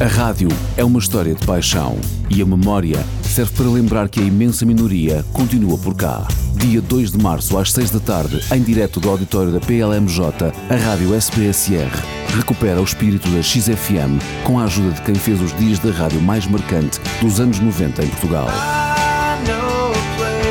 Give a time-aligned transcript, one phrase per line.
[0.00, 1.96] A rádio é uma história de paixão
[2.28, 6.26] e a memória serve para lembrar que a imensa minoria continua por cá.
[6.56, 10.74] Dia 2 de março, às 6 da tarde, em direto do auditório da PLMJ, a
[10.74, 11.92] rádio SBSR
[12.36, 16.20] recupera o espírito da XFM com a ajuda de quem fez os dias da rádio
[16.20, 18.48] mais marcante dos anos 90 em Portugal.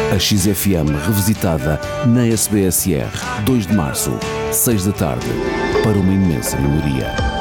[0.09, 3.11] A XFM revisitada na SBSR,
[3.43, 4.17] 2 de março,
[4.53, 5.27] 6 da tarde,
[5.83, 7.32] para uma imensa minoria.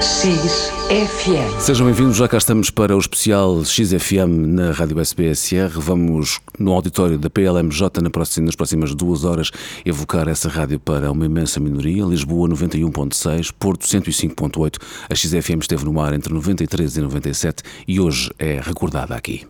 [0.00, 1.60] XFM.
[1.60, 5.78] Sejam bem-vindos, já cá estamos para o especial XFM na Rádio SBSR.
[5.78, 9.50] Vamos no auditório da PLMJ na próxima, nas próximas duas horas
[9.84, 12.02] evocar essa rádio para uma imensa minoria.
[12.02, 14.78] Lisboa 91.6, Porto 105.8.
[15.10, 19.46] A XFM esteve no ar entre 93 e 97 e hoje é recordada aqui.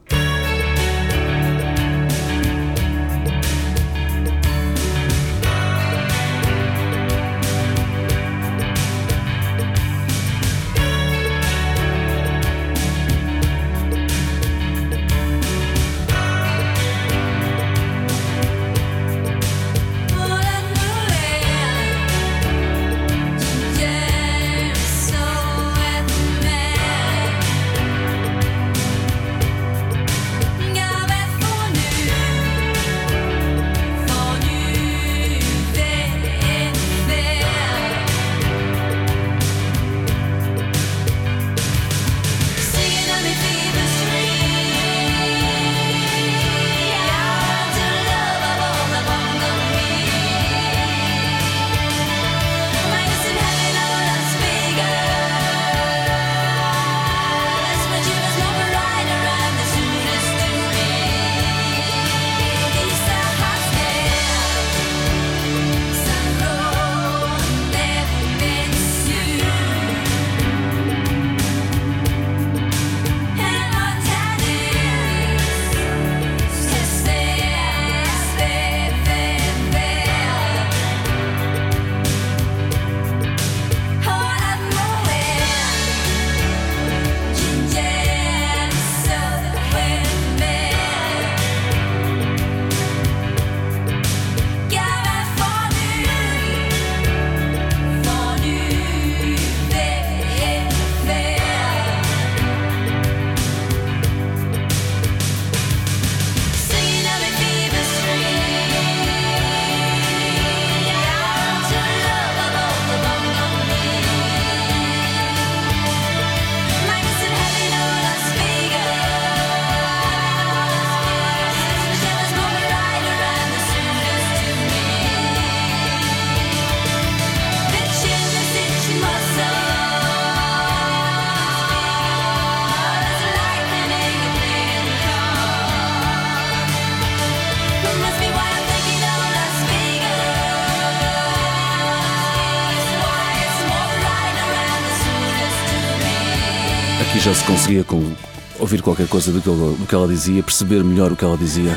[147.50, 148.12] Conseguia com,
[148.61, 151.37] ouvir qualquer coisa do que, ela, do que ela dizia, perceber melhor o que ela
[151.37, 151.77] dizia.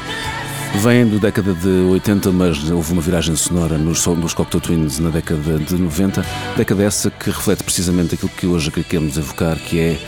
[0.76, 5.10] Vem da década de 80, mas houve uma viragem sonora nos, nos Cocteau Twins na
[5.10, 6.24] década de 90.
[6.56, 10.00] Década essa que reflete precisamente aquilo que hoje queremos evocar, que é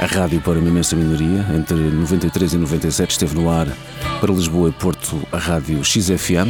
[0.00, 1.44] a rádio para uma imensa minoria.
[1.56, 3.66] Entre 93 e 97 esteve no ar
[4.20, 6.48] para Lisboa e Porto a rádio XFM.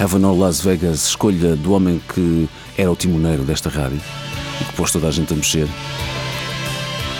[0.00, 4.00] Heaven or Las Vegas, escolha do homem que era o timoneiro desta rádio
[4.60, 5.68] e que pôs toda a gente a mexer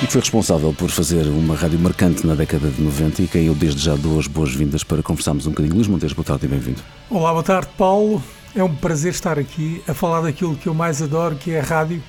[0.03, 3.47] e que foi responsável por fazer uma rádio marcante na década de 90 e quem
[3.47, 5.75] eu desde já dou as boas-vindas para conversarmos um bocadinho.
[5.75, 6.81] Luís Montes, boa tarde e bem-vindo.
[7.11, 8.23] Olá, boa tarde, Paulo.
[8.57, 11.63] É um prazer estar aqui a falar daquilo que eu mais adoro, que é a
[11.63, 12.03] rádio.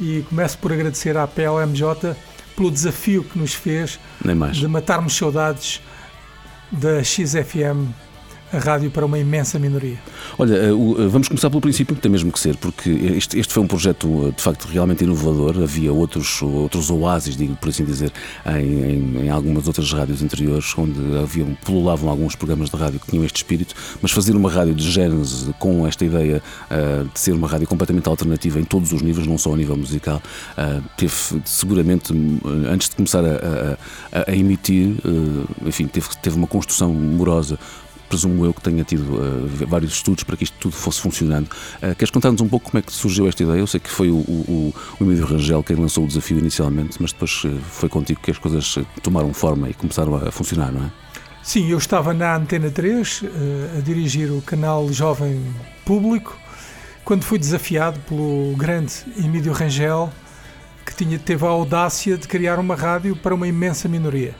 [0.00, 2.14] E começo por agradecer à PLMJ
[2.54, 3.98] pelo desafio que nos fez
[4.52, 5.80] de matarmos saudades
[6.70, 7.90] da XFM
[8.52, 9.96] a rádio para uma imensa minoria.
[10.38, 13.52] Olha, eh, eh, vamos começar pelo princípio, que tem mesmo que ser, porque este, este
[13.52, 15.62] foi um projeto eh, de facto realmente inovador.
[15.62, 18.12] Havia outros, outros oásis, digo por assim dizer,
[18.46, 23.06] em, em- em algumas outras rádios anteriores, onde havia, pululavam alguns programas de rádio que
[23.10, 27.32] tinham este espírito, mas fazer uma rádio de gênese com esta ideia eh, de ser
[27.32, 30.20] uma rádio completamente alternativa em todos os níveis, não só ao nível musical,
[30.58, 31.14] eh, teve
[31.44, 33.78] seguramente, eh, antes de começar a, a-
[34.20, 37.58] a- a emitir, eh, enfim, teve, teve uma construção morosa
[38.12, 41.46] presumo eu que tenha tido uh, vários estudos para que isto tudo fosse funcionando.
[41.46, 43.58] Uh, queres contar-nos um pouco como é que surgiu esta ideia?
[43.58, 47.10] Eu sei que foi o, o, o Emílio Rangel quem lançou o desafio inicialmente, mas
[47.10, 50.90] depois uh, foi contigo que as coisas tomaram forma e começaram a, funcionar, não é?
[51.42, 55.42] Sim, eu estava na Antena 3 eh, a dirigir o canal Jovem
[55.84, 56.38] Público
[57.04, 60.12] quando fui desafiado pelo grande Emílio Rangel
[60.86, 64.36] que tinha, teve a audácia de criar uma rádio para uma imensa minoria.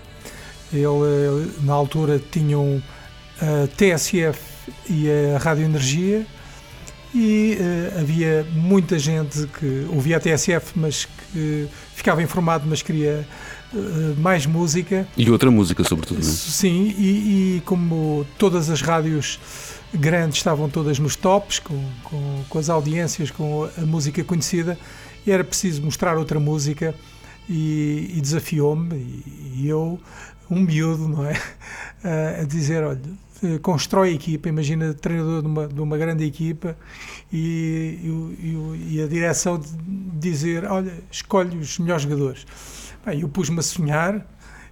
[0.72, 2.80] Ele, na altura, tinham
[3.42, 4.40] a TSF
[4.88, 6.24] e a Rádio Energia
[7.14, 13.26] e uh, havia muita gente que ouvia a TSF, mas que ficava informado, mas queria
[13.74, 15.06] uh, mais música.
[15.16, 16.22] E outra música, sobretudo.
[16.22, 16.32] Não é?
[16.32, 19.38] Sim, e, e, como todas as rádios
[19.92, 24.78] grandes estavam todas nos tops, com, com, com as audiências, com a música conhecida,
[25.26, 26.94] e era preciso mostrar outra música
[27.46, 30.00] e, e desafiou-me e, e, eu,
[30.50, 31.38] um miúdo, não é?
[32.40, 33.00] a dizer, olha,
[33.60, 36.76] constrói a equipa, imagina treinador de uma, de uma grande equipa
[37.32, 37.98] e,
[38.38, 39.60] e, e, a direção
[40.18, 42.46] dizer, olha, escolhe os melhores jogadores.
[43.04, 44.26] Bem, eu pus-me a sonhar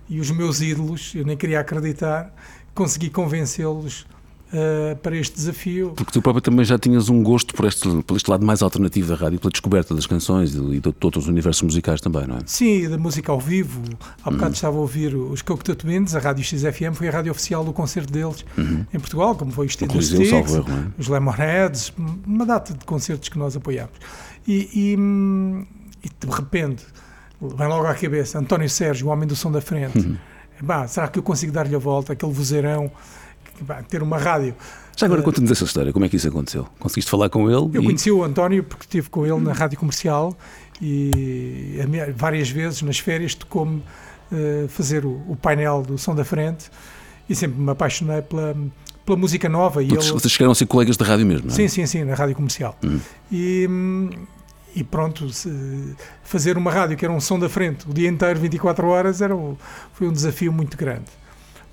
[0.08, 2.34] e os meus ídolos, eu nem queria acreditar,
[2.74, 4.06] consegui convencê-los
[4.52, 5.92] uh, para este desafio.
[5.96, 9.08] Porque tu próprio também já tinhas um gosto por este, por este lado mais alternativo
[9.08, 12.40] da rádio, pela descoberta das canções e de, de, outros universos musicais também, não é?
[12.46, 13.82] Sim, da música ao vivo.
[14.22, 14.52] Há bocado uhum.
[14.52, 18.12] estava a ouvir os Cocteau Twins, a Rádio XFM foi a rádio oficial do concerto
[18.12, 18.84] deles uhum.
[18.92, 20.62] em Portugal, como foi o Estilo dos Sticks, é?
[20.98, 21.92] os Lemonheads,
[22.26, 23.94] uma data de concertos que nós apoiámos.
[24.46, 24.96] E, e,
[26.04, 26.84] e, de repente,
[27.40, 29.98] vem logo à cabeça António Sérgio, o homem do som da frente.
[29.98, 30.16] Uhum.
[30.62, 32.12] Bah, será que eu consigo dar-lhe a volta?
[32.12, 32.90] Aquele vozeirão
[33.88, 34.54] ter uma rádio.
[34.96, 36.66] Já agora uh, conta-nos essa história, como é que isso aconteceu?
[36.78, 37.70] Conseguiste falar com ele?
[37.74, 37.86] Eu e...
[37.86, 40.36] conheci o António porque estive com ele na rádio comercial
[40.82, 41.78] e
[42.16, 43.82] várias vezes nas férias tocou-me
[44.32, 46.70] uh, fazer o, o, painel do som da frente
[47.28, 48.56] e sempre me apaixonei pela,
[49.04, 49.80] pela música nova.
[49.82, 50.12] Porque ele...
[50.12, 51.56] vocês chegaram a ser colegas da rádio mesmo, não é?
[51.56, 52.76] Sim, sim, sim, na rádio comercial.
[52.82, 52.98] Hum.
[53.30, 53.68] E,
[54.74, 55.28] e pronto,
[56.22, 59.34] fazer uma rádio que era um som da frente o dia inteiro, 24 horas, era,
[59.92, 61.19] foi um desafio muito grande.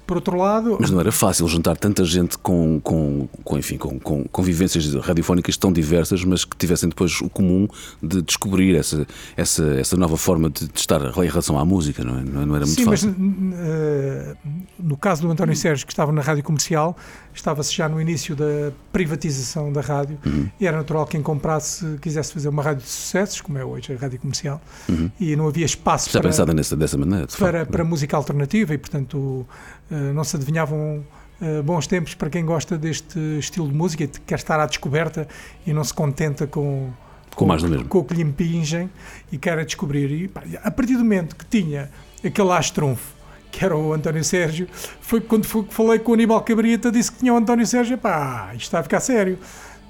[0.08, 0.78] Por outro lado.
[0.80, 4.92] Mas não era fácil juntar tanta gente com, com, com enfim, com, com, com vivências
[4.96, 7.68] radiofónicas tão diversas, mas que tivessem depois o comum
[8.02, 9.06] de descobrir essa,
[9.36, 12.24] essa, essa nova forma de, de estar em relação à música, não, é?
[12.24, 13.14] não era muito Sim, fácil.
[13.14, 14.38] Sim, mas uh,
[14.80, 16.96] no caso do António Sérgio, que estava na rádio comercial,
[17.34, 20.50] estava-se já no início da privatização da rádio uhum.
[20.60, 23.94] e era natural que quem comprasse quisesse fazer uma rádio de sucessos, como é hoje
[23.94, 25.12] a rádio comercial, uhum.
[25.20, 28.78] e não havia espaço Já para, pensada nessa, dessa maneira, para, para música alternativa e,
[28.78, 29.48] portanto, uh,
[29.90, 31.04] não se adivinhavam
[31.42, 35.28] uh, bons tempos para quem gosta deste estilo de música e quer estar à descoberta
[35.66, 36.90] e não se contenta com.
[37.36, 37.88] Com, mais do mesmo.
[37.88, 38.90] Com o que lhe impingem
[39.32, 40.12] e quer descobrir.
[40.12, 41.90] E, pá, a partir do momento que tinha
[42.24, 43.16] aquele astrunfo
[43.52, 44.68] que era o António Sérgio,
[45.02, 48.64] foi quando falei com o Aníbal Cabrita, disse que tinha o António Sérgio, pá, isto
[48.64, 49.40] está a ficar sério.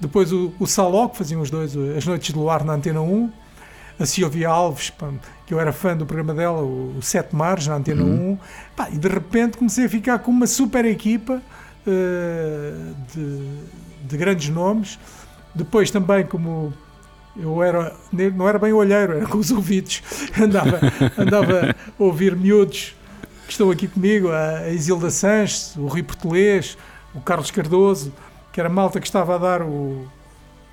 [0.00, 3.30] Depois o, o Saló, que faziam os dois, as noites de luar na Antena 1,
[3.98, 5.10] a Silvia Alves, pá,
[5.46, 8.32] que eu era fã do programa dela, o, o Sete Mares, na Antena uhum.
[8.32, 8.38] 1,
[8.76, 11.42] pá, e de repente comecei a ficar com uma super equipa
[11.86, 13.38] uh, de,
[14.04, 14.98] de grandes nomes.
[15.54, 16.72] Depois também, como
[17.36, 17.94] eu era,
[18.34, 20.02] não era bem olheiro, era com os ouvidos,
[20.40, 20.80] andava,
[21.16, 22.94] andava a ouvir miúdos
[23.46, 26.76] que estão aqui comigo, a Isilda Sanches, o Rui Portelês,
[27.14, 28.12] o Carlos Cardoso,
[28.52, 30.06] que era malta que estava a dar o,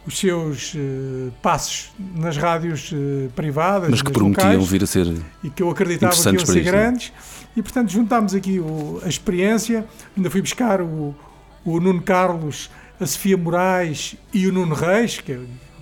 [0.05, 5.15] os seus uh, passos nas rádios uh, privadas, mas que prometiam locais, vir a ser
[5.43, 7.11] e que eu acreditava que iam ser grandes.
[7.55, 9.85] E portanto juntámos aqui o, a experiência.
[10.15, 11.15] Ainda fui buscar o,
[11.63, 12.69] o Nuno Carlos,
[12.99, 15.39] a Sofia Moraes e o Nuno Reis, que é,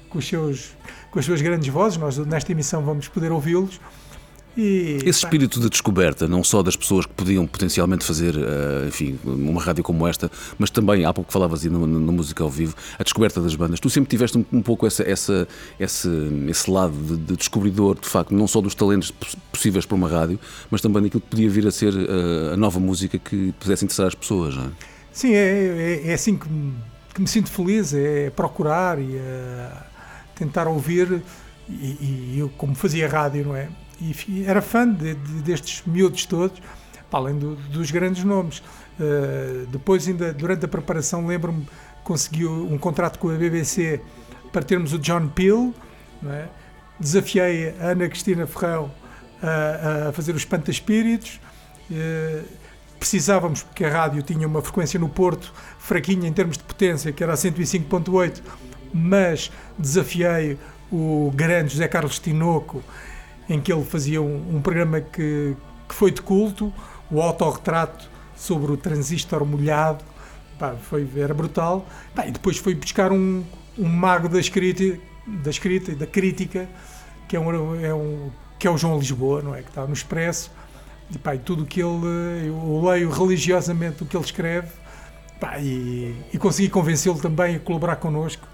[0.10, 0.76] com, os seus,
[1.12, 1.98] com as suas grandes vozes.
[1.98, 3.80] Nós nesta emissão vamos poder ouvi-los.
[4.56, 9.20] E, Esse espírito de descoberta, não só das pessoas que podiam potencialmente fazer, uh, enfim,
[9.24, 12.76] uma rádio como esta, mas também, há pouco falavas aí no, no, música ao vivo,
[13.00, 13.80] a descoberta das bandas.
[13.80, 15.48] Tu sempre tiveste um, um pouco essa, essa,
[15.80, 16.10] esse,
[16.48, 19.12] esse lado de, de, descobridor, de facto, não só dos talentos
[19.52, 20.40] possíveis para uma rádio,
[20.70, 24.08] mas também daquilo que podia vir a ser uh, a nova música que pudesse interessar
[24.08, 24.70] as pessoas, não é?
[25.12, 26.74] Sim, é, é, é assim que me,
[27.14, 29.84] que me, sinto feliz, é procurar e uh,
[30.36, 31.24] tentar ouvir.
[31.68, 33.70] E, e eu, como fazia rádio, não é?
[34.28, 36.62] E era fã de, de, destes miúdos todos,
[37.10, 38.60] para além do, dos grandes nomes.
[39.00, 41.66] Uh, depois, ainda durante a preparação, lembro-me
[42.04, 44.02] conseguiu um contrato com a BBC
[44.52, 45.74] para termos o John Peel.
[46.26, 46.48] É?
[47.00, 48.92] Desafiei a Ana Cristina Ferrão
[49.42, 51.40] a, a fazer os Espanta-Espíritos.
[51.90, 52.44] Uh,
[53.00, 57.22] precisávamos, porque a rádio tinha uma frequência no Porto fraquinha em termos de potência, que
[57.22, 58.42] era a 105.8,
[58.94, 60.58] mas desafiei
[60.90, 62.82] o grande José Carlos Tinoco
[63.50, 65.56] em que ele fazia um, um programa que,
[65.88, 66.74] que foi de culto,
[67.12, 70.04] o autorretrato sobre o transistor molhado,
[70.58, 71.86] pá, foi, era brutal.
[72.16, 73.44] Pá, e depois foi buscar um,
[73.78, 76.68] um mago da escrita, da escrita e da crítica,
[77.28, 79.62] que é, um, é um, que é o João Lisboa, não é?
[79.62, 80.52] Que está no Expresso.
[81.12, 82.48] E, pá, e tudo que ele.
[82.48, 84.70] Eu leio religiosamente o que ele escreve
[85.40, 88.48] pá, e, e consegui convencê-lo também a colaborar connosco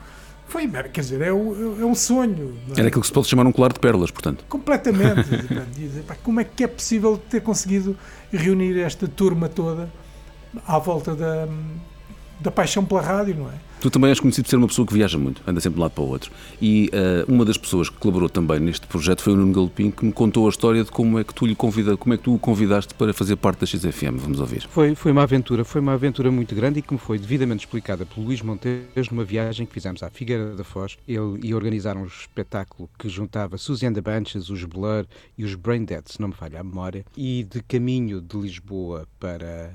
[0.49, 2.57] Foi, quer dizer, é, o, é um sonho.
[2.75, 2.79] É?
[2.79, 4.43] Era aquilo que se pode chamar um colar de pérolas, portanto.
[4.49, 5.29] Completamente.
[6.23, 7.95] como é que é possível ter conseguido
[8.33, 9.89] reunir esta turma toda
[10.67, 11.47] à volta da,
[12.39, 13.68] da paixão pela rádio, não é?
[13.81, 15.83] Tu também és conhecido por ser uma pessoa que viaja muito, anda sempre de um
[15.83, 16.31] lado para o outro.
[16.61, 20.03] E uh, uma das pessoas que colaborou também neste projeto foi o Nuno Galopim, que
[20.03, 22.33] me contou a história de como é que tu lhe convida, como é que tu
[22.35, 24.17] o convidaste para fazer parte da XFM.
[24.17, 24.67] Vamos ouvir.
[24.69, 28.05] Foi, foi uma aventura, foi uma aventura muito grande e que me foi devidamente explicada
[28.05, 30.97] pelo Luís Montes numa viagem que fizemos à Figueira da Foz.
[31.07, 35.05] Ele ia organizar um espetáculo que juntava the Bunches, os Blur
[35.37, 37.05] e os Brain Dead, se não me falha a memória.
[37.15, 39.71] E de caminho de Lisboa para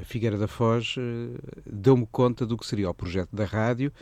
[0.00, 3.92] a Figueira da Foz uh, deu-me conta do que seria o projeto da rádio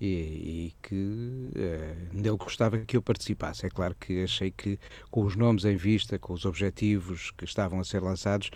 [0.00, 3.66] e, e que uh, nele gostava que eu participasse.
[3.66, 4.78] É claro que achei que,
[5.10, 8.50] com os nomes em vista, com os objetivos que estavam a ser lançados,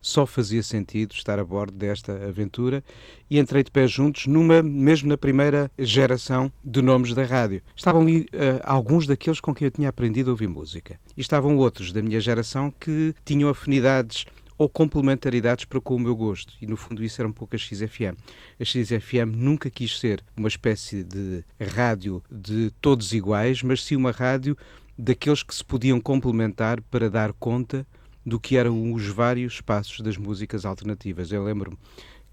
[0.00, 2.82] só fazia sentido estar a bordo desta aventura
[3.30, 7.62] e entrei de pé juntos, numa, mesmo na primeira geração de nomes da rádio.
[7.74, 10.98] Estavam ali uh, alguns daqueles com quem eu tinha aprendido a ouvir música.
[11.16, 14.26] E estavam outros da minha geração que tinham afinidades
[14.62, 16.54] ou complementaridades para com o meu gosto.
[16.60, 18.16] E no fundo isso era um pouco a XFM.
[18.60, 24.12] A XFM nunca quis ser uma espécie de rádio de todos iguais, mas sim uma
[24.12, 24.56] rádio
[24.96, 27.84] daqueles que se podiam complementar para dar conta
[28.24, 31.32] do que eram os vários espaços das músicas alternativas.
[31.32, 31.76] Eu lembro-me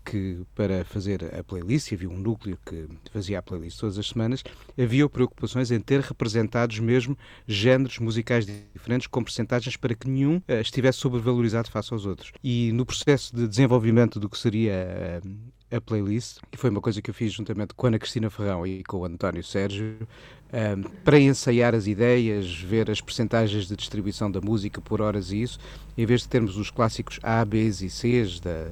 [0.09, 4.43] que para fazer a playlist, havia um núcleo que fazia a playlist todas as semanas,
[4.77, 10.61] havia preocupações em ter representados mesmo géneros musicais diferentes com percentagens para que nenhum uh,
[10.61, 12.31] estivesse sobrevalorizado face aos outros.
[12.43, 15.29] E no processo de desenvolvimento do que seria uh,
[15.71, 18.65] a playlist, que foi uma coisa que eu fiz juntamente com a Ana Cristina Ferrão
[18.65, 20.07] e com o António Sérgio,
[20.51, 25.41] um, para ensaiar as ideias, ver as percentagens de distribuição da música por horas e
[25.41, 25.59] isso,
[25.97, 28.65] em vez de termos os clássicos A, B e Cs da,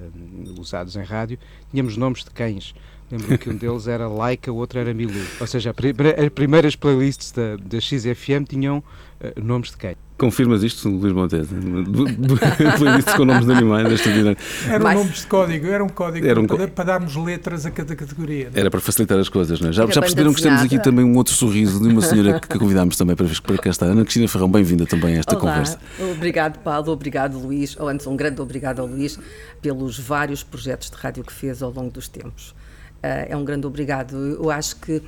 [0.60, 1.38] usados em rádio,
[1.70, 2.74] tínhamos nomes de cães.
[3.12, 5.14] Lembro que um deles era Laika, o outro era Milu.
[5.40, 10.07] Ou seja, as primeiras playlists da, da XFM tinham uh, nomes de cães.
[10.18, 11.48] Confirmas isto, Luís Montes?
[12.78, 14.36] Playlists com nomes de animais desta vida.
[14.68, 14.98] Eram Mas...
[14.98, 18.46] nomes de código, era um código era um para, para, darmos letras a cada categoria.
[18.46, 18.58] Não?
[18.58, 18.60] É?
[18.62, 19.72] Era para facilitar as coisas, não é?
[19.72, 22.58] Já, já perceberam que temos aqui também um outro sorriso de uma senhora que, que
[22.58, 23.86] convidámos também para, para cá estar.
[23.86, 25.42] Ana Cristina Ferrão, bem-vinda também a esta Olá.
[25.42, 25.80] conversa.
[26.00, 29.20] Obrigado, Paulo, obrigado, Luís, ou antes um grande obrigado ao Luís
[29.62, 32.56] pelos vários projetos de rádio que fez ao longo dos tempos.
[32.98, 34.16] Uh, é um grande obrigado.
[34.16, 35.04] Eu acho que uh,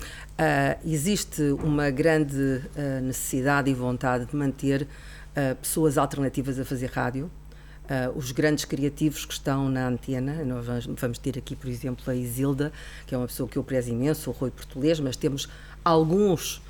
[0.85, 4.87] existe uma grande uh, necessidade e vontade de manter
[5.61, 7.31] pessoas alternativas a fazer rádio.
[8.13, 12.13] os grandes criativos que estão na antena, nós vamos, vamos, ter aqui, por exemplo, a
[12.13, 12.73] Isilda,
[13.07, 15.47] que é uma pessoa que eu prezo imenso, o Rui Português, mas temos
[15.85, 16.61] alguns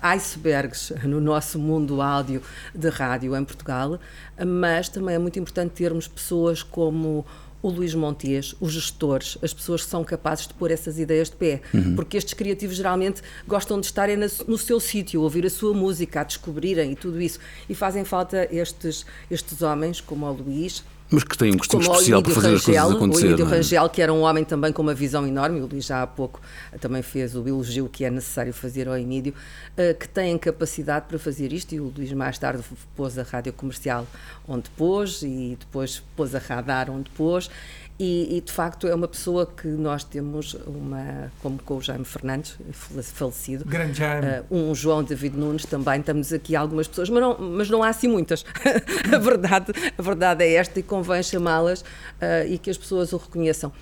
[0.00, 2.40] icebergs no nosso mundo áudio
[2.72, 3.98] de rádio em Portugal,
[4.46, 7.26] mas também é muito importante termos pessoas como
[7.64, 11.36] o Luís Montes, os gestores, as pessoas que são capazes de pôr essas ideias de
[11.36, 11.62] pé.
[11.72, 11.94] Uhum.
[11.96, 16.24] Porque estes criativos geralmente gostam de estarem no seu sítio, ouvir a sua música, a
[16.24, 17.38] descobrirem e tudo isso.
[17.66, 22.22] E fazem falta estes, estes homens, como o Luís, mas que têm um costume especial
[22.22, 23.26] para fazer Rangel, as coisas acontecer.
[23.26, 23.48] O Emílio é?
[23.48, 26.40] Rangel, que era um homem também com uma visão enorme, o Luís já há pouco
[26.80, 31.18] também fez o elogio que é necessário fazer ao Emílio, uh, que têm capacidade para
[31.18, 32.62] fazer isto, e o Luís mais tarde
[32.96, 34.06] pôs a rádio comercial
[34.48, 37.50] onde pôs, e depois pôs a radar onde pôs,
[37.98, 42.04] e, e, de facto é uma pessoa que nós temos uma, como com o Jaime
[42.04, 44.26] Fernandes, falecido, Grande Jaime.
[44.50, 47.88] Uh, um João David Nunes também, estamos aqui algumas pessoas, mas não, mas não há
[47.88, 48.44] assim muitas.
[49.14, 53.16] a, verdade, a verdade é esta e convém chamá-las uh, e que as pessoas o
[53.16, 53.72] reconheçam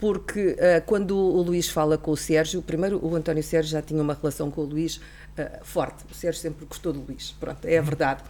[0.00, 4.02] porque uh, quando o Luís fala com o Sérgio, primeiro o António Sérgio já tinha
[4.02, 5.00] uma relação com o Luís
[5.62, 6.04] forte.
[6.10, 8.22] O Sérgio sempre gostou do Luís, pronto, é a verdade.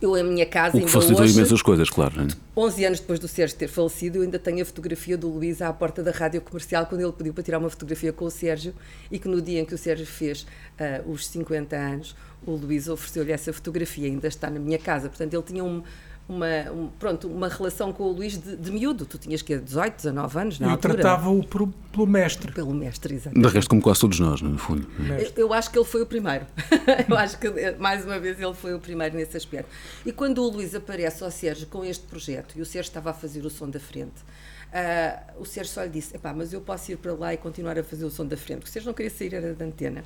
[0.00, 2.14] Eu, em minha casa, o que facilitou hoje, imensas coisas, claro.
[2.16, 2.28] Não é?
[2.56, 5.72] 11 anos depois do Sérgio ter falecido, eu ainda tenho a fotografia do Luís à
[5.72, 8.72] porta da rádio comercial, quando ele pediu para tirar uma fotografia com o Sérgio,
[9.10, 12.14] e que no dia em que o Sérgio fez uh, os 50 anos,
[12.46, 15.08] o Luís ofereceu-lhe essa fotografia, ainda está na minha casa.
[15.08, 15.82] Portanto, ele tinha um,
[16.28, 19.06] uma, um, pronto, uma relação com o Luís de, de miúdo.
[19.06, 22.52] Tu tinhas que 18, 19 anos, na Eu tratava-o pelo mestre.
[22.52, 23.48] Pelo mestre, exatamente.
[23.48, 24.86] De resto, como quase todos nós, no fundo.
[25.18, 26.46] Eu, eu, acho que ele foi o primeiro.
[27.08, 29.70] eu acho que, mais uma vez, ele foi o primeiro nesse aspecto.
[30.04, 33.14] E quando o Luís aparece ao Sérgio com este projeto, e o Sérgio estava a
[33.14, 34.20] fazer o som da frente,
[34.68, 37.82] uh, o Sérgio só lhe disse, mas eu posso ir para lá e continuar a
[37.82, 40.04] fazer o som da frente, porque o Sérgio não queria sair era da antena.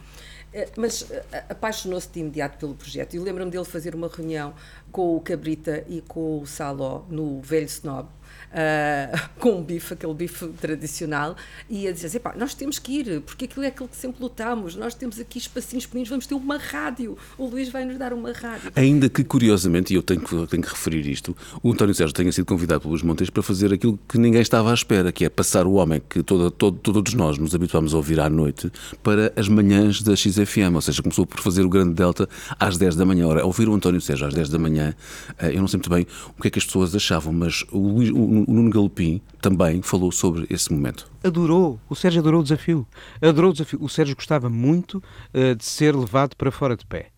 [0.52, 3.14] Eh, mas eh, apaixonou-se de imediato pelo projeto.
[3.14, 4.54] E lembro-me dele fazer uma reunião
[4.90, 8.08] com o Cabrita e com o Saló no Velho Snob,
[8.52, 11.36] uh, com um bife, aquele bife tradicional,
[11.68, 14.76] e a dizer assim, nós temos que ir, porque aquilo é aquilo que sempre lutamos,
[14.76, 18.32] nós temos aqui espacinhos pequeninos, vamos ter uma rádio, o Luís vai nos dar uma
[18.32, 18.70] rádio.
[18.76, 22.32] Ainda que, curiosamente, e eu tenho que, tenho que referir isto, o António Sérgio tenha
[22.32, 25.28] sido convidado pelo Luís Montes para fazer aquilo que ninguém estava à espera, que é
[25.28, 28.70] passar o homem que todo, todo, todos nós nos habituámos a ouvir à noite
[29.02, 32.28] para as manhãs da XFM, ou seja, começou por fazer o grande delta
[32.58, 33.26] às 10 da manhã.
[33.26, 34.94] Ora, ouvir o António Sérgio às 10 da manhã,
[35.38, 36.06] eh, eu não sei muito bem
[36.36, 39.82] o que é que as pessoas achavam, mas o, Luís, o, o Nuno Galopim também
[39.82, 41.10] falou sobre esse momento.
[41.22, 42.86] Adorou, o Sérgio adorou o desafio.
[43.20, 43.78] Adorou o desafio.
[43.82, 45.02] O Sérgio gostava muito
[45.34, 47.12] uh, de ser levado para fora de pé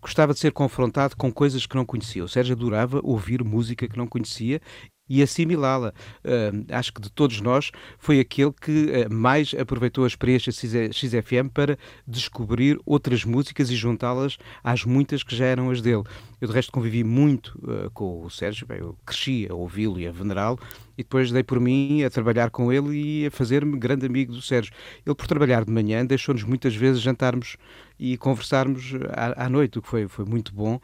[0.00, 2.22] gostava de ser confrontado com coisas que não conhecia.
[2.22, 4.60] O Sérgio adorava ouvir música que não conhecia
[5.08, 5.92] e assimilá-la.
[6.24, 11.48] Uh, acho que de todos nós foi aquele que uh, mais aproveitou a experiência XFM
[11.52, 16.04] para descobrir outras músicas e juntá-las às muitas que já eram as dele.
[16.40, 20.06] Eu, de resto, convivi muito uh, com o Sérgio, bem, eu cresci a ouvi-lo e
[20.06, 20.58] a venerá-lo,
[20.98, 24.42] e depois dei por mim a trabalhar com ele e a fazer-me grande amigo do
[24.42, 24.72] Sérgio.
[25.06, 27.56] Ele, por trabalhar de manhã, deixou-nos muitas vezes jantarmos
[28.00, 30.80] e conversarmos à, à, noite, o que foi, foi muito bom,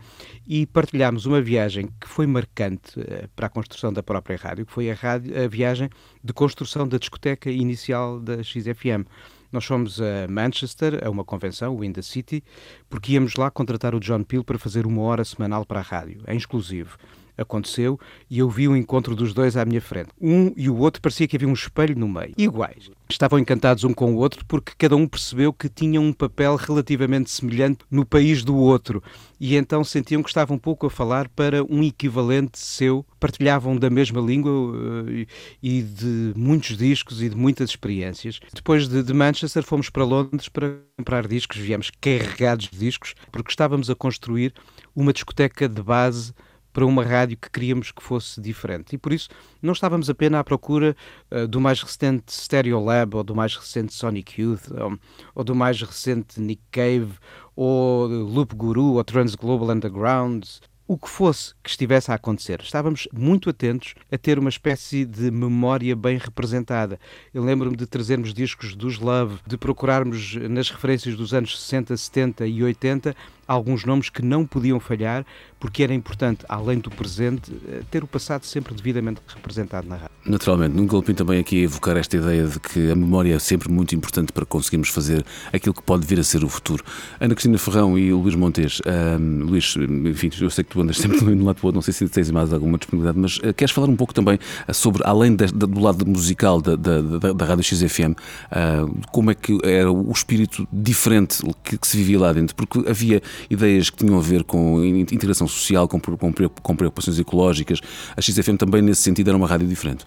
[0.47, 4.73] e partilhámos uma viagem que foi marcante uh, para a construção da própria rádio, que
[4.73, 5.90] foi a, rádio, a viagem
[6.23, 9.04] de construção da discoteca inicial da XFM.
[9.50, 12.42] Nós fomos a Manchester, a uma convenção, o In the City,
[12.88, 16.23] porque íamos lá contratar o John Peel para fazer uma hora semanal para a rádio,
[16.28, 16.99] em exclusivo
[17.37, 17.99] aconteceu
[18.31, 20.11] e eu vi o encontro dos dois à minha frente.
[20.21, 22.91] Um e o outro parecia que havia um espelho no meio, iguais.
[23.09, 27.31] Estavam encantados um com o outro porque cada um percebeu que tinha um papel relativamente
[27.31, 29.03] semelhante no país do outro
[29.38, 33.05] e então sentiam que estavam um pouco a falar para um equivalente seu.
[33.21, 35.26] Partilhavam da mesma língua uh,
[35.62, 38.41] e de muitos discos e de muitas experiências.
[38.55, 43.50] Depois de, de Manchester fomos para Londres para comprar discos, viemos carregados de discos porque
[43.50, 44.55] estávamos a construir
[44.95, 46.33] uma discoteca de base
[46.75, 48.97] para uma rádio que queríamos que fosse diferente.
[48.97, 49.28] E por isso
[49.62, 50.97] não estávamos apenas à procura
[51.31, 54.99] uh, do mais recente Stereo Lab, ou do mais recente Sonic Youth, ou,
[55.37, 57.12] ou do mais recente Nick Cave,
[57.54, 60.45] ou Loop Guru, ou Trans Global Underground,
[60.87, 62.61] o que fosse que estivesse a acontecer.
[62.61, 66.99] Estávamos muito atentos a ter uma espécie de memória bem representada.
[67.33, 72.47] Eu lembro-me de trazermos discos dos Love, de procurarmos nas referências dos anos 60, 70
[72.47, 73.16] e 80
[73.47, 75.25] alguns nomes que não podiam falhar,
[75.59, 80.15] porque era importante, além do presente, eh, ter o passado sempre devidamente representado na rádio.
[80.26, 83.95] Naturalmente, num golpinho também aqui evocar esta ideia de que a memória é sempre muito
[83.95, 86.85] importante para conseguirmos fazer aquilo que pode vir a ser o futuro.
[87.21, 91.19] Ana Cristina Ferrão e Luís Montes, um, Luís, enfim, eu sei que tu andas sempre
[91.45, 93.97] lado do outro, não sei se tens mais alguma disponibilidade, mas uh, queres falar um
[93.97, 97.65] pouco também eh, sobre, além de, de, do lado musical da, da, da, da Rádio
[97.65, 102.54] XFM, uh, como é que era o espírito diferente que, que se vivia lá dentro?
[102.54, 107.80] Porque havia ideias que tinham a ver com integração social, com, com preocupações ecológicas.
[108.16, 110.06] A XFM também, nesse sentido, era uma rádio diferente.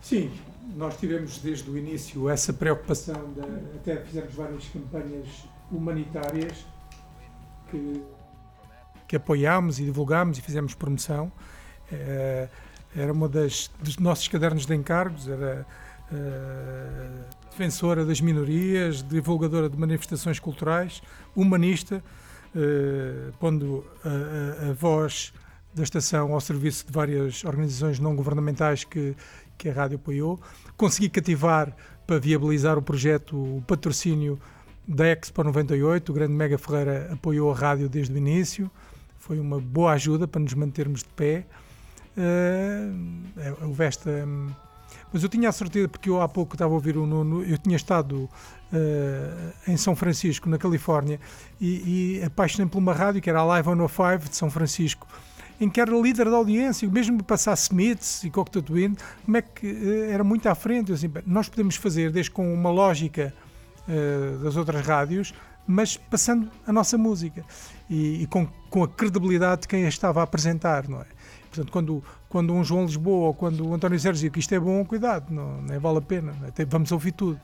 [0.00, 0.30] Sim,
[0.76, 3.40] nós tivemos desde o início essa preocupação, de,
[3.76, 5.26] até fizemos várias campanhas
[5.70, 6.66] humanitárias
[7.70, 8.02] que,
[9.08, 11.30] que apoiámos e divulgámos e fizemos promoção.
[11.90, 12.48] Eh,
[12.96, 15.66] era uma das dos nossos cadernos de encargos, era
[16.12, 21.02] uh, defensora das minorias, divulgadora de manifestações culturais,
[21.34, 22.04] humanista,
[23.38, 25.32] pondo a, a, a, voz
[25.74, 29.16] da estação ao serviço de várias organizações não governamentais que,
[29.56, 30.40] que a rádio apoiou.
[30.76, 31.74] Consegui cativar
[32.06, 34.38] para viabilizar o projeto, o patrocínio
[34.86, 36.10] da Expo 98.
[36.10, 38.70] O grande Mega Ferreira apoiou a rádio desde o início.
[39.16, 41.46] Foi uma boa ajuda para nos mantermos de pé.
[42.16, 44.10] Uh, houve esta.
[44.10, 44.50] Um,
[45.12, 47.56] mas eu tinha a certeza, porque eu há pouco estava a ouvir o Nuno, eu
[47.58, 48.28] tinha estado
[49.68, 51.20] em São Francisco, na Califórnia,
[51.60, 55.06] e, e apaixonei por uma rádio que era a Live 105 de São Francisco,
[55.60, 59.66] em que era líder da audiência, mesmo passar Smiths e Cocteau Twin, como é que
[59.66, 60.92] uh, era muito à frente.
[60.92, 63.32] Assim, nós podemos fazer, desde com uma lógica
[63.86, 65.32] uh, das outras rádios,
[65.66, 67.44] mas passando a nossa música
[67.88, 71.06] e, e com, com a credibilidade de quem a estava a apresentar, não é?
[71.48, 74.84] Portanto, quando, quando um João Lisboa ou quando o António Sérgio que isto é bom,
[74.84, 77.38] cuidado, não, não é, vale a pena, até vamos ouvir tudo.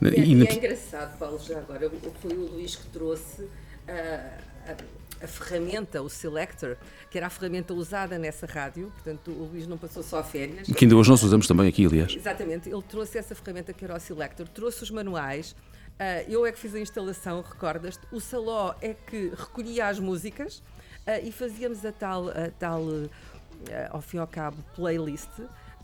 [0.00, 3.48] E, é, e é engraçado, Paulo, já agora, foi o Luís que trouxe
[3.88, 6.76] a, a, a, ferramenta, o Selector,
[7.10, 10.66] que era a ferramenta usada nessa rádio, portanto o Luís não passou só férias.
[10.68, 12.14] Que ainda hoje nós usamos também aqui, aliás.
[12.14, 16.52] Exatamente, ele trouxe essa ferramenta que era o Selector, trouxe os manuais, uh, eu é
[16.52, 20.58] que fiz a instalação, recordas-te, o Saló é que recolhia as músicas
[21.06, 22.82] uh, e fazíamos a tal, a tal
[23.90, 25.30] ao fim e ao cabo, playlist,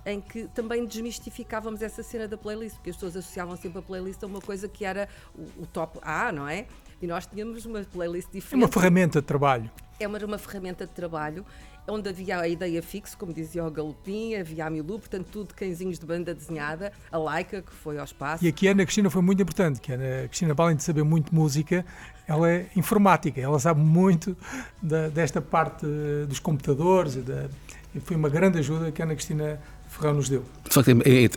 [0.04, 4.22] em que também desmistificávamos essa cena da playlist, porque as pessoas associavam sempre a playlist
[4.22, 6.66] a uma coisa que era o, o top A, não é?
[7.00, 8.62] E nós tínhamos uma playlist É diferente.
[8.64, 9.70] uma ferramenta de trabalho.
[10.00, 11.44] É uma, uma ferramenta de trabalho
[11.88, 15.98] onde havia a ideia fixa, como dizia o Galopim, havia a Milu, portanto, tudo cãezinhos
[15.98, 18.44] de banda desenhada, a Laika, que foi ao espaço.
[18.44, 21.02] E aqui a Ana Cristina foi muito importante, que a Ana Cristina, além de saber
[21.02, 21.84] muito música,
[22.26, 24.36] ela é informática, ela sabe muito
[24.80, 25.84] da- desta parte
[26.28, 27.48] dos computadores e, da,
[27.92, 29.60] e foi uma grande ajuda que a Ana Cristina
[30.02, 30.42] Ferrão nos deu.
[30.68, 31.28] De facto, é, é-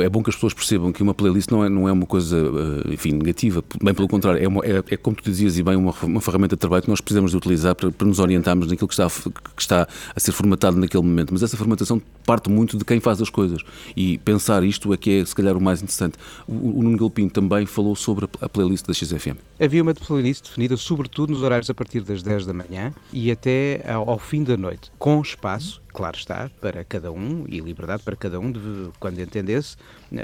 [0.00, 2.06] é- é bom que as pessoas percebam que uma playlist não é, não é uma
[2.06, 3.62] coisa, eh, enfim, negativa.
[3.82, 6.56] Bem pelo contrário, é, uma- é- é, como tu dizias e bem, uma, uma ferramenta
[6.56, 9.10] de trabalho que nós precisamos de utilizar para, para nos orientarmos naquilo que está, a
[9.10, 11.32] que está a ser formatado naquele momento.
[11.32, 13.60] Mas essa formatação parte muito de quem faz as coisas.
[13.96, 16.14] E pensar isto é que é, se calhar, o mais interessante.
[16.46, 19.36] O, o Nuno Galpim também falou sobre a, a playlist da XFM.
[19.60, 23.84] Havia uma playlist definida sobretudo nos horários a partir das 10 da manhã e até
[23.88, 28.14] ao, ao fim da noite, com espaço, claro está, para cada um e liberdade para
[28.14, 29.78] cada um, de, quando entendesse,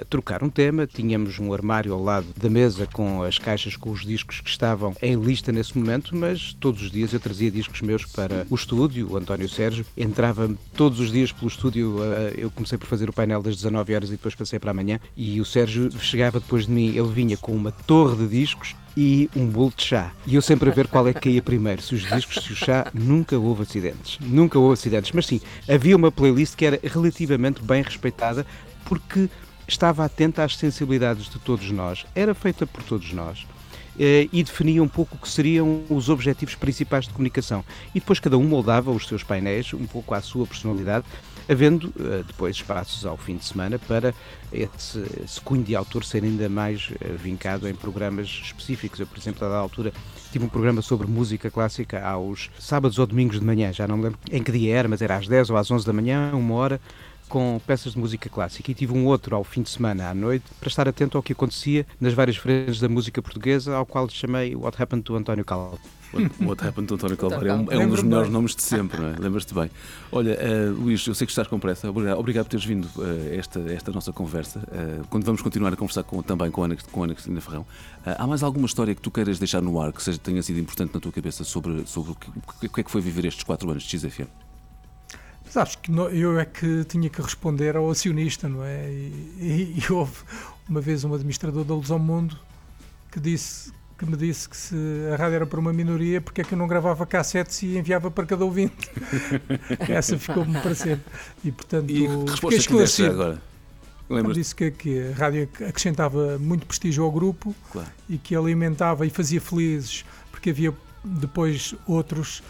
[0.08, 0.86] trocar um tema.
[0.86, 4.94] Tínhamos um armário ao lado da mesa com as caixas com os discos que estavam
[5.02, 9.10] em lista nesse momento, mas todos os dias eu trazia discos meus para o estúdio.
[9.12, 11.96] O António Sérgio entrava todos os dias pelo estúdio.
[12.02, 14.98] eh, Eu comecei por fazer o painel das 19 horas e depois passei para amanhã.
[15.16, 19.30] E o Sérgio chegava depois de mim, ele vinha com uma torre de discos e
[19.34, 20.12] um bolo de chá.
[20.26, 22.56] E eu sempre a ver qual é que caía primeiro, se os discos, se o
[22.56, 24.18] chá, nunca houve acidentes.
[24.20, 25.12] Nunca houve acidentes.
[25.12, 28.46] Mas sim, havia uma playlist que era relativamente bem respeitada
[28.84, 29.28] porque
[29.66, 33.46] estava atenta às sensibilidades de todos nós, era feita por todos nós.
[33.98, 37.64] eh, E definia um pouco o que seriam os objetivos principais de comunicação.
[37.94, 41.04] E depois cada um moldava os seus painéis um pouco à sua personalidade,
[41.48, 44.14] havendo eh, depois espaços ao fim de semana para
[44.52, 49.00] esse, cunho de autor ser ainda mais eh, vincado em programas específicos.
[49.00, 49.92] Eu, por exemplo, a dada altura,
[50.30, 54.04] tive um programa sobre música clássica aos sábados ou domingos de manhã, já não me
[54.04, 56.54] lembro em que dia era, mas era às 10 ou às 11 da manhã, uma
[56.54, 56.80] hora,
[57.32, 58.70] com peças de música clássica.
[58.70, 61.32] E tive um outro ao fim de semana, à noite, para estar atento ao que
[61.32, 65.80] acontecia nas várias frentes da música portuguesa, ao qual chamei What Happened to António Calvo.
[66.42, 69.08] What, Happened to António Calvário é um, é um dos melhores nomes de sempre, não
[69.08, 69.16] é?
[69.18, 69.70] Lembras-te bem.
[70.10, 71.88] Olha, eh, Luís, eu sei que estás com pressa.
[71.88, 74.62] Obrigado, obrigado por teres vindo a esta, esta nossa conversa.
[74.70, 77.40] Eh, quando vamos continuar a conversar com, também com a Ana, com a Ana Cristina
[77.40, 77.64] Ferrão,
[78.04, 80.60] eh, há mais alguma história que tu queiras deixar no ar que seja, tenha sido
[80.60, 83.42] importante na tua cabeça sobre, sobre o, que, o que é que foi viver estes
[83.42, 84.28] quatro anos de XFM?
[85.54, 88.88] Mas acho que no- eu é que tinha que responder ao acionista, não é?
[88.90, 90.12] E, e- e houve
[90.68, 92.38] uma vez um administrador da Luz ao Mundo
[93.10, 94.74] que, disse, que me disse que se
[95.12, 98.10] a rádio era para uma minoria, porque é que eu não gravava cassetes e enviava
[98.10, 98.90] para cada ouvinte?
[99.88, 101.04] Essa ficou-me para sempre.
[101.44, 103.10] E portanto, E que resposta que deste esclarecido.
[103.10, 103.42] agora?
[104.08, 104.40] Ele Lembras-te?
[104.40, 107.88] disse que, que a rádio acrescentava muito prestígio ao grupo Claro.
[108.08, 110.72] e que alimentava e fazia felizes, porque havia
[111.04, 112.42] depois outros,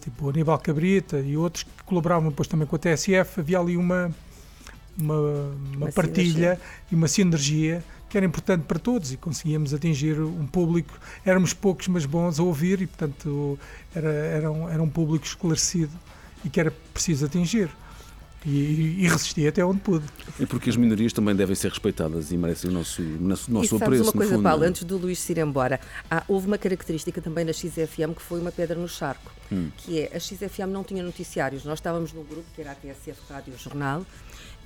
[0.00, 3.40] tipo Aníbal Cabrita e outros que colaboravam depois também com a TSF.
[3.40, 4.14] Havia ali uma,
[4.98, 10.20] uma, uma Uma partilha e uma sinergia que era importante para todos e conseguíamos atingir
[10.20, 10.96] um público.
[11.24, 13.58] Éramos poucos, mas bons a ouvir e, portanto,
[13.94, 15.92] era, era, um, era um público esclarecido
[16.44, 17.68] e que era preciso atingir.
[18.46, 20.04] E, e resisti até onde pude.
[20.38, 23.54] É porque as minorias também devem ser respeitadas e merecem o nosso, o nosso, e
[23.54, 24.02] nosso sabes apreço.
[24.04, 24.68] uma coisa, fundo, Paulo, não é?
[24.68, 25.80] antes do Luís se ir embora,
[26.10, 29.70] há- houve uma característica também na XFM que foi uma pedra no charco, Hum.
[29.78, 31.64] que é a XFM não tinha noticiários.
[31.64, 34.04] Nós estávamos num grupo que era a TSF Rádio Jornal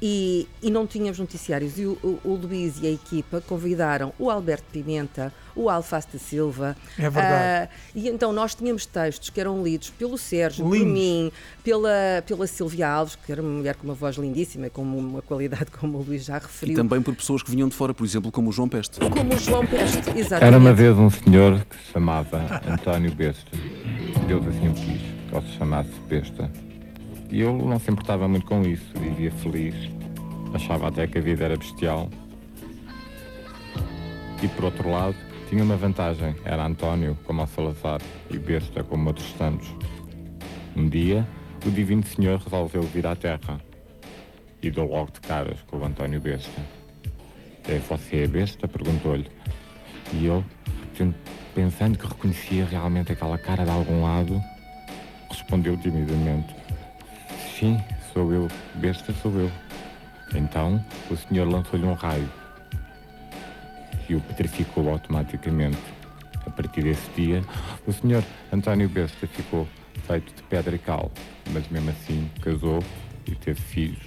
[0.00, 1.78] e, e não tínhamos noticiários.
[1.78, 6.18] E o, o, o Luís e a equipa convidaram o Alberto Pimenta, o Alface da
[6.18, 6.76] Silva.
[6.96, 7.68] É verdade.
[7.72, 11.32] ah, e então nós tínhamos textos que eram lidos pelo Sérgio, por mim,
[11.64, 15.20] pela, pela Silvia Alves, que era uma mulher com uma voz lindíssima e com uma
[15.22, 16.76] qualidade, como o Luís já E referiu.
[16.76, 19.00] também por pessoas que vinham de fora, por exemplo, como o João Peste.
[19.00, 20.44] Como o João Peste, exatamente.
[20.44, 23.50] Era uma vez um senhor que se chamava António Besta.
[24.28, 25.00] Deus assim o quis,
[25.32, 26.50] ele se chamasse Besta.
[27.30, 29.74] E eu não se importava muito com isso, vivia feliz.
[30.54, 32.08] Achava até que a vida era bestial.
[34.42, 35.14] E por outro lado,
[35.48, 36.34] tinha uma vantagem.
[36.44, 39.68] Era António, como ao Salazar, e Besta, como outros tantos.
[40.74, 41.26] Um dia,
[41.66, 43.60] o Divino Senhor resolveu vir à Terra.
[44.62, 46.60] E deu logo de caras com o António Besta.
[47.68, 48.66] É você a besta?
[48.66, 49.28] Perguntou-lhe.
[50.14, 50.42] E eu,
[50.96, 51.14] pen-
[51.54, 54.40] pensando que reconhecia realmente aquela cara de algum lado,
[55.30, 56.54] respondeu timidamente:
[57.58, 57.76] Sim,
[58.12, 59.50] sou eu, besta sou eu.
[60.32, 62.30] Então o senhor lançou-lhe um raio
[64.08, 65.82] e o petrificou automaticamente.
[66.46, 67.42] A partir desse dia,
[67.84, 69.66] o senhor António Besta ficou
[70.06, 71.10] feito de pedra e cal,
[71.50, 72.78] mas mesmo assim casou
[73.26, 74.04] e teve filhos.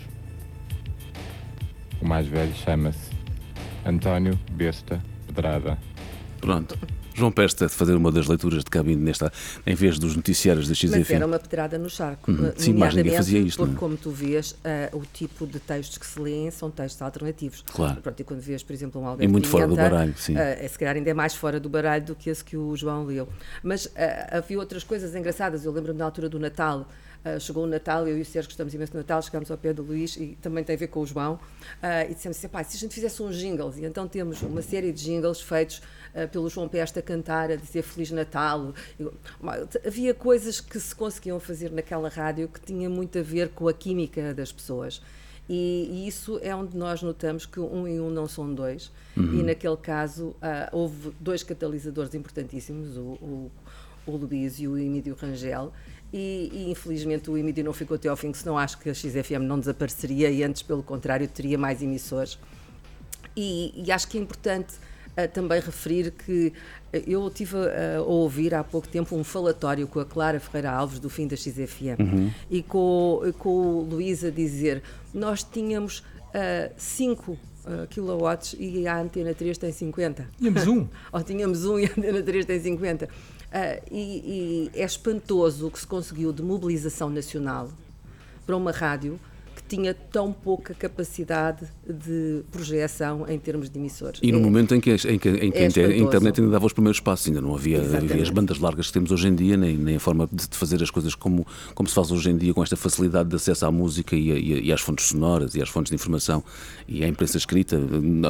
[2.02, 3.12] O mais velho chama-se
[3.86, 5.78] António Besta Pedrada.
[6.40, 6.80] Pronto.
[7.13, 9.32] João Pesta de fazer uma das leituras de cabine nesta,
[9.65, 10.97] em vez dos noticiários da XFM.
[10.97, 12.32] Mas era uma pedrada no charco.
[12.32, 12.52] Uhum.
[12.56, 13.58] Sim, mais ninguém fazia isto.
[13.58, 13.78] Porque, não?
[13.78, 13.80] é?
[13.80, 17.63] como tu vês, uh, o tipo de textos que se leem são textos alternativos.
[17.74, 18.02] Claro.
[18.02, 20.36] Pronto, e quando vês, por exemplo, um Alberto E muito fora do baralho, sim.
[20.36, 22.76] Uh, é, se calhar ainda é mais fora do baralho do que esse que o
[22.76, 23.28] João leu.
[23.63, 23.91] Mas uh,
[24.32, 25.65] havia outras coisas engraçadas.
[25.65, 26.88] Eu lembro-me na altura do Natal.
[27.24, 29.72] Uh, chegou o Natal, eu e o Sérgio gostamos imenso do Natal, chegámos ao pé
[29.74, 32.64] do Luís e também tem a ver com o João, uh, e dissemos assim, pá,
[32.64, 35.84] se a gente fizesse uns jingles, e então temos uma série de jingles feitos
[36.16, 38.74] uh, pelo João Pesta a cantar, a dizer Feliz Natal.
[39.00, 39.14] Eu,
[39.86, 43.74] havia coisas que se conseguiam fazer naquela rádio que tinha muito a ver com a
[43.74, 45.02] química das pessoas.
[45.50, 48.92] E, e, isso é onde nós notamos que um e um não são dois.
[49.18, 49.42] Uhum.
[49.42, 50.38] E naquele caso uh,
[50.72, 53.52] houve dois catalisadores importantíssimos, o, o,
[54.08, 55.74] o Luís e o Emílio Rangel.
[56.13, 59.43] E, e, infelizmente o Emílio não ficou até ao fim, senão acho que a XFM
[59.43, 62.38] não desapareceria e antes, pelo contrário, teria mais emissores.
[63.36, 64.74] E, e acho que é importante
[65.17, 66.52] uh, também referir que
[67.08, 71.00] eu tive a, a, ouvir há pouco tempo um falatório com a Clara Ferreira Alves
[71.00, 72.32] do fim da XFM uhum.
[72.50, 79.00] e com, com o Luís a dizer nós tínhamos uh, cinco uh, kilowatts e a
[79.00, 80.28] Antena 3 tem 50.
[80.38, 80.88] Tínhamos um.
[81.12, 83.10] Ou tínhamos um e a Antena 3 tem 50.
[83.52, 87.70] Uh, e, e é espantoso o que se conseguiu de mobilização nacional
[88.46, 89.20] para uma rádio
[89.56, 94.22] que tinha tão pouca capacidade de projeção em termos de emissores.
[94.24, 96.66] E no é, momento em que, em que, em que é a internet ainda dava
[96.66, 99.58] os primeiros passos, ainda não havia, havia, as bandas largas que temos hoje em dia,
[99.58, 102.38] nem, nem a forma de, de, fazer as coisas como, como se faz hoje em
[102.38, 105.62] dia, com esta facilidade de acesso à música e, a, e, às fontes sonoras e
[105.62, 106.44] às fontes de informação
[106.88, 107.78] e à imprensa escrita,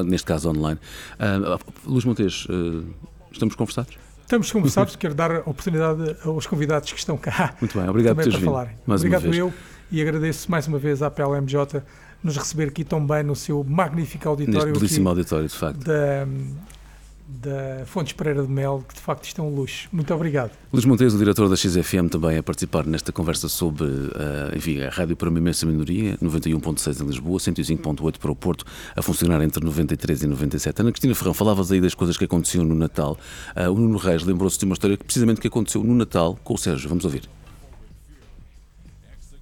[0.04, 0.80] neste caso online.
[1.20, 2.84] Uh, Luís Montes, uh,
[3.32, 4.11] estamos conversados?
[4.32, 7.54] Estamos conversados, quero dar a oportunidade aos convidados que estão cá.
[7.60, 8.46] Muito bem, obrigado por teres vindo.
[8.46, 8.76] Falarem.
[8.88, 9.38] Mais obrigado uma vez.
[9.38, 9.54] eu
[9.92, 11.84] e agradeço mais uma vez à PLMJ
[12.24, 14.70] nos receber aqui tão bem no seu magnífico auditório.
[14.70, 15.80] Neste belíssimo auditório, de facto.
[15.80, 16.26] Da,
[17.40, 19.88] da Fontes Pereira de Mel, que de facto isto é um luxo.
[19.92, 20.52] Muito obrigado.
[20.72, 24.90] Luís Montes, o diretor da XFM, também a participar nesta conversa sobre, uh, enfim, a
[24.90, 28.66] rádio para uma imensa minoria, 91.6 em Lisboa, 105.8 para o Porto,
[28.96, 30.82] a funcionar entre 93 e 97.
[30.82, 33.18] Ana Cristina Ferrão, falavas aí das coisas que aconteciam no Natal.
[33.56, 36.54] Uh, o Nuno Reis lembrou-se de uma história que precisamente que aconteceu no Natal com
[36.54, 36.90] o Sérgio.
[36.90, 37.41] Vamos ouvir.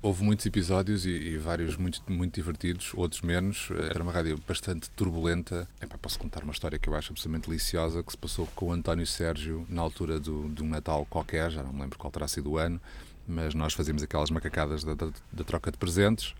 [0.01, 3.67] Houve muitos episódios e, e, vários muito, muito divertidos, outros menos.
[3.89, 5.67] Era uma rádio bastante turbulenta.
[5.81, 8.71] Epá, posso contar uma história que eu acho absolutamente deliciosa que se passou com o
[8.71, 12.29] António Sérgio na altura do, de um Natal qualquer, já não me lembro qual terá
[12.29, 12.79] sido o ano,
[13.27, 16.33] mas nós fazíamos aquelas macacadas da, da, da troca de presentes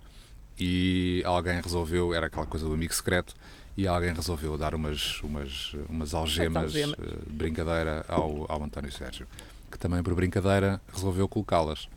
[0.58, 3.34] e alguém resolveu, era aquela coisa do amigo secreto,
[3.76, 6.96] e alguém resolveu dar umas, umas, umas algemas de
[7.28, 9.28] brincadeira ao, ao António Sérgio,
[9.72, 11.90] que também por brincadeira resolveu colocá-las.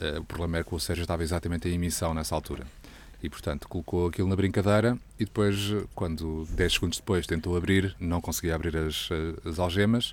[0.00, 2.66] Uh, o problema é que o Sérgio estava exatamente em emissão nessa altura.
[3.22, 5.56] E, portanto, colocou aquilo na brincadeira e depois,
[5.94, 9.08] quando 10 segundos depois tentou abrir, não conseguia abrir as,
[9.44, 10.12] as algemas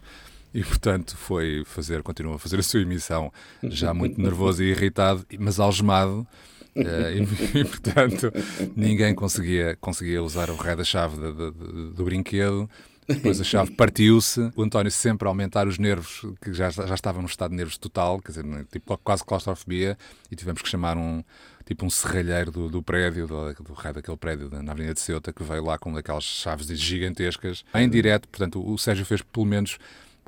[0.53, 3.31] e, portanto, foi fazer, continuou a fazer a sua emissão
[3.63, 6.27] já muito nervoso e irritado, mas algemado.
[6.75, 8.31] Uh, e, portanto,
[8.75, 12.69] ninguém conseguia, conseguia usar o ré da chave do brinquedo
[13.13, 17.19] depois a chave partiu-se, o António sempre a aumentar os nervos, que já, já estava
[17.19, 19.97] num estado de nervos total, quer dizer, tipo, quase claustrofobia,
[20.31, 21.23] e tivemos que chamar um
[21.65, 25.31] tipo um serralheiro do, do prédio, do, do raio daquele prédio na Avenida de Ceuta,
[25.31, 29.77] que veio lá com daquelas chaves gigantescas, em direto, portanto o Sérgio fez pelo menos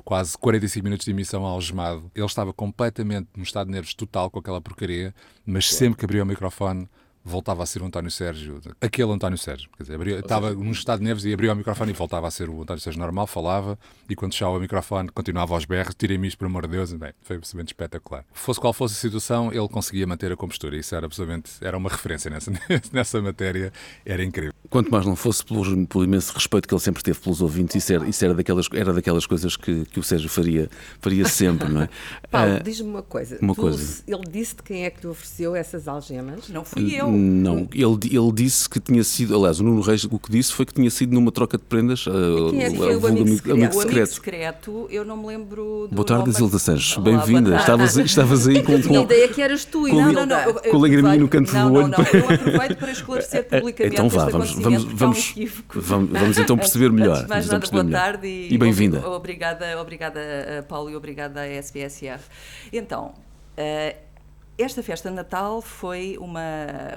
[0.04, 2.10] quase 45 minutos de emissão algemado.
[2.14, 5.14] Ele estava completamente num estado de nervos total com aquela porcaria,
[5.44, 6.88] mas sempre que abria o microfone
[7.24, 9.68] voltava a ser o António Sérgio, aquele António Sérgio.
[9.76, 12.26] Quer dizer, abria, estava seja, num estado de nervos e abria o microfone e voltava
[12.26, 15.94] a ser o António Sérgio normal, falava e quando fechava o microfone continuava aos berros,
[15.94, 16.92] tirem-me isto, por amor de Deus.
[16.92, 18.24] Bem, foi absolutamente espetacular.
[18.32, 20.76] Fosse qual fosse a situação, ele conseguia manter a compostura.
[20.76, 22.52] Isso era absolutamente era uma referência nessa,
[22.92, 23.72] nessa matéria,
[24.04, 24.52] era incrível.
[24.68, 27.92] Quanto mais não fosse pelo, pelo imenso respeito que ele sempre teve pelos ouvintes, isso
[27.92, 30.68] era, isso era, daquelas, era daquelas coisas que, que o Sérgio faria,
[31.00, 31.88] faria sempre, não é?
[32.30, 33.38] Paulo, uh, diz-me uma coisa.
[33.40, 34.02] Uma tu, coisa.
[34.06, 36.48] Ele disse-te quem é que lhe ofereceu essas algemas?
[36.48, 37.11] Não fui eu.
[37.16, 40.66] Não, ele, ele disse que tinha sido, aliás, o Nuno Reis o que disse foi
[40.66, 42.06] que tinha sido numa troca de prendas.
[42.06, 42.10] Uh,
[42.58, 43.52] é que o, amigo, secreto?
[43.52, 44.14] amigo secreto?
[44.14, 46.96] Secreto, eu não me lembro do Boa tarde, Zilda Sanches.
[46.98, 47.56] Bem-vinda.
[47.56, 48.80] Estavas, estavas aí com.
[48.80, 51.28] Tinha a ideia que eras tu, com, não, não, não, eu, com a lagriminha no
[51.28, 51.88] canto não, do olho.
[51.88, 55.34] Não, não, eu aproveito para esclarecer publicamente então vá, vamos, vamos, vamos,
[55.74, 57.16] vamos, vamos então perceber melhor.
[57.16, 59.06] Antes mais nada, boa tarde e, e bem-vinda.
[59.06, 60.20] Obrigada, obrigada,
[60.68, 62.24] Paulo, e obrigada à SBSF.
[62.72, 63.12] Então,
[63.58, 64.11] uh,
[64.58, 66.42] esta festa de Natal foi, uma,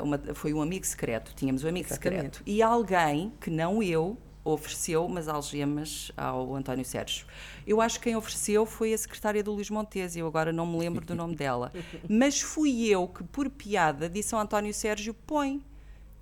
[0.02, 1.34] uma, foi um amigo secreto.
[1.36, 2.38] Tínhamos um amigo Exatamente.
[2.38, 2.44] secreto.
[2.46, 7.26] E alguém, que não eu, ofereceu umas algemas ao António Sérgio.
[7.65, 10.78] Eu acho que quem ofereceu foi a secretária do Luís Montes, eu agora não me
[10.78, 11.74] lembro do nome dela.
[12.08, 15.63] Mas fui eu que, por piada, disse ao António Sérgio: põe.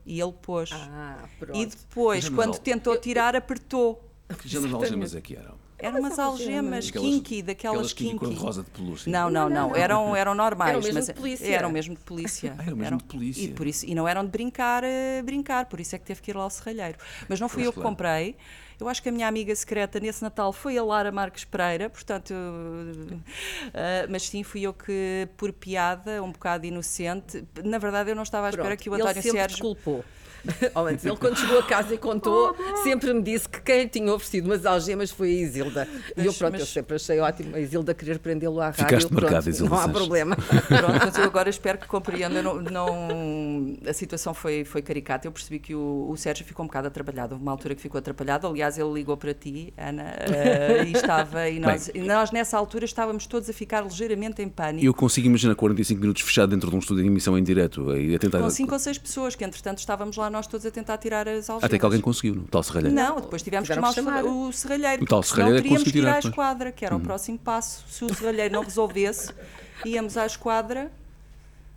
[0.06, 0.70] E ele pôs.
[0.74, 1.58] Ah, pronto.
[1.58, 4.10] E depois, quando tentou tirar, apertou.
[4.38, 5.63] Que género de algemas é que eram?
[5.84, 8.20] Eram umas algemas Aquelas- kinky, daquelas aquelas kinky kinky.
[8.26, 9.12] cor-de-rosa de pelúcia.
[9.12, 10.72] Não, não, não, Eram, eram normais.
[10.72, 11.48] Eram mesmo mas de polícia.
[11.56, 12.56] Eram mesmo de polícia.
[12.60, 13.44] Ah, eram mesmo de polícia.
[13.44, 16.22] E, por isso, e não eram de brincar, eh, brincar, por isso é que teve
[16.22, 16.98] que ir lá ao serralheiro.
[17.28, 17.90] Mas não fui Pois, eu que claro.
[17.90, 18.36] comprei.
[18.80, 22.34] Eu acho que a minha amiga secreta nesse Natal foi a Lara Marques Pereira, portanto,
[23.74, 28.24] eh, mas sim, fui eu que, por piada, um bocado inocente, na verdade eu não
[28.24, 29.56] estava à espera Pronto, que o ele António sempre Sérgio.
[29.58, 30.04] te culpou.
[31.04, 34.66] Ele quando chegou a casa e contou, sempre me disse que quem tinha oferecido umas
[34.66, 35.88] algemas foi a Isilda.
[36.18, 38.84] E eu, Mas- pronto, eu mas- sempre achei ótimo a Isilda querer prendê-lo à rádio.
[38.86, 40.36] Ficaste pronto, marcada, Isilda Não há problema.
[40.68, 42.42] Pronto, mas eu agora espero que compreenda.
[42.42, 45.28] Não, não- a situação foi, foi caricata.
[45.28, 47.34] Eu percebi que o, o Sérgio ficou um bocado atrapalhado.
[47.34, 48.48] Houve uma altura que ficou atrapalhado.
[48.48, 51.50] Aliás, ele ligou para ti, Ana, eh, e estava.
[51.50, 54.86] E nós, e nós, nessa altura, estávamos todos a ficar ligeiramente em pânico.
[54.86, 58.16] Eu consigo imaginar 45 minutos fechado dentro de um estúdio de emissão em direto e
[58.16, 58.40] a tentar.
[58.40, 61.50] Com cinco ou seis pessoas, que entretanto estávamos lá nós todos a tentar tirar as
[61.50, 61.64] algemas.
[61.64, 62.94] Até que alguém conseguiu, no tal serralheiro.
[62.96, 65.04] Não, depois tivemos que chamar o o serralheiro.
[65.04, 66.32] O tal serralheiro é senão que teríamos conseguiu que ir tirar à depois.
[66.34, 67.86] esquadra, que era o próximo passo.
[67.88, 69.32] Se o serralheiro não resolvesse,
[69.86, 70.92] íamos à esquadra.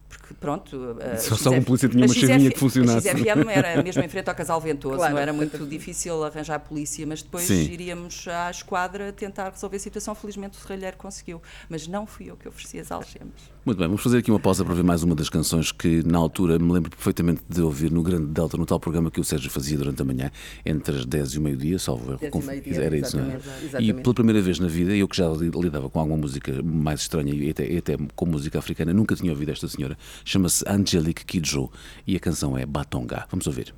[0.08, 0.96] Porque, pronto.
[1.14, 3.08] a Só- só um polícia tinha a uma chavinha que funcionasse.
[3.08, 5.14] A XFM era mesmo em frente ao Casal Ventoso, Claro.
[5.14, 7.62] não era muito difícil arranjar a polícia, mas depois Sim.
[7.70, 10.14] iríamos à esquadra tentar resolver a situação.
[10.14, 11.42] Felizmente o serralheiro conseguiu.
[11.68, 13.55] Mas não fui eu que ofereci as algemas.
[13.66, 16.18] Muito bem, vamos fazer aqui uma pausa para ver mais uma das canções que na
[16.18, 19.50] altura me lembro perfeitamente de ouvir no Grande Delta, no tal programa que o Sérgio
[19.50, 20.30] fazia durante a manhã,
[20.64, 22.20] entre as 10 e o meio-dia, salvo erro.
[22.20, 22.44] 10 conf-
[22.84, 23.82] Era isso, não é?
[23.82, 27.00] E pela primeira vez na vida, eu que já li- lidava com alguma música mais
[27.00, 29.98] estranha e até, e até com música africana, nunca tinha ouvido esta senhora.
[30.24, 31.68] Chama-se Angelique Kidjo
[32.06, 33.26] e a canção é Batonga.
[33.32, 33.74] Vamos ouvir.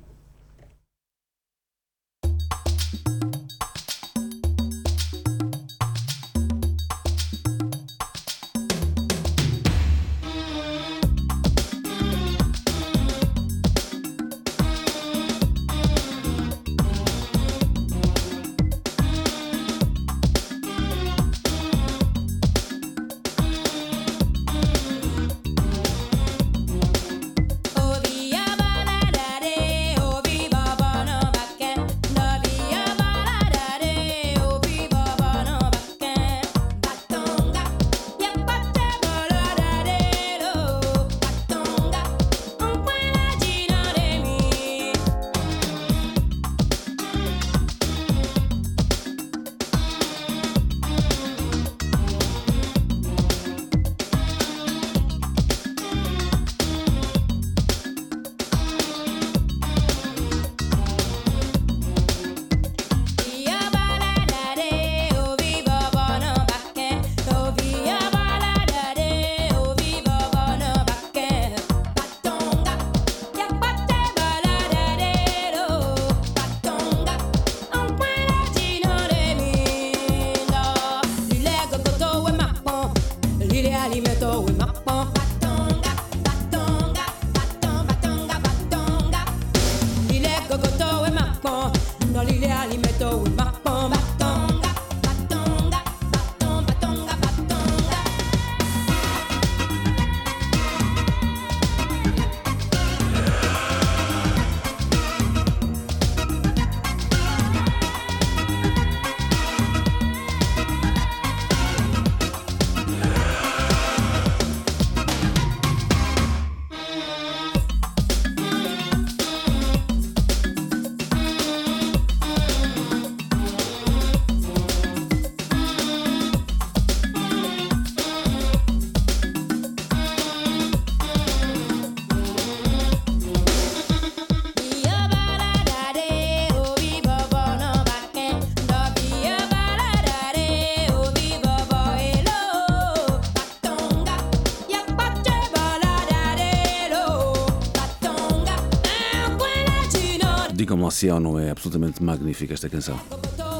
[150.99, 152.99] Se é ou não é absolutamente magnífica esta canção.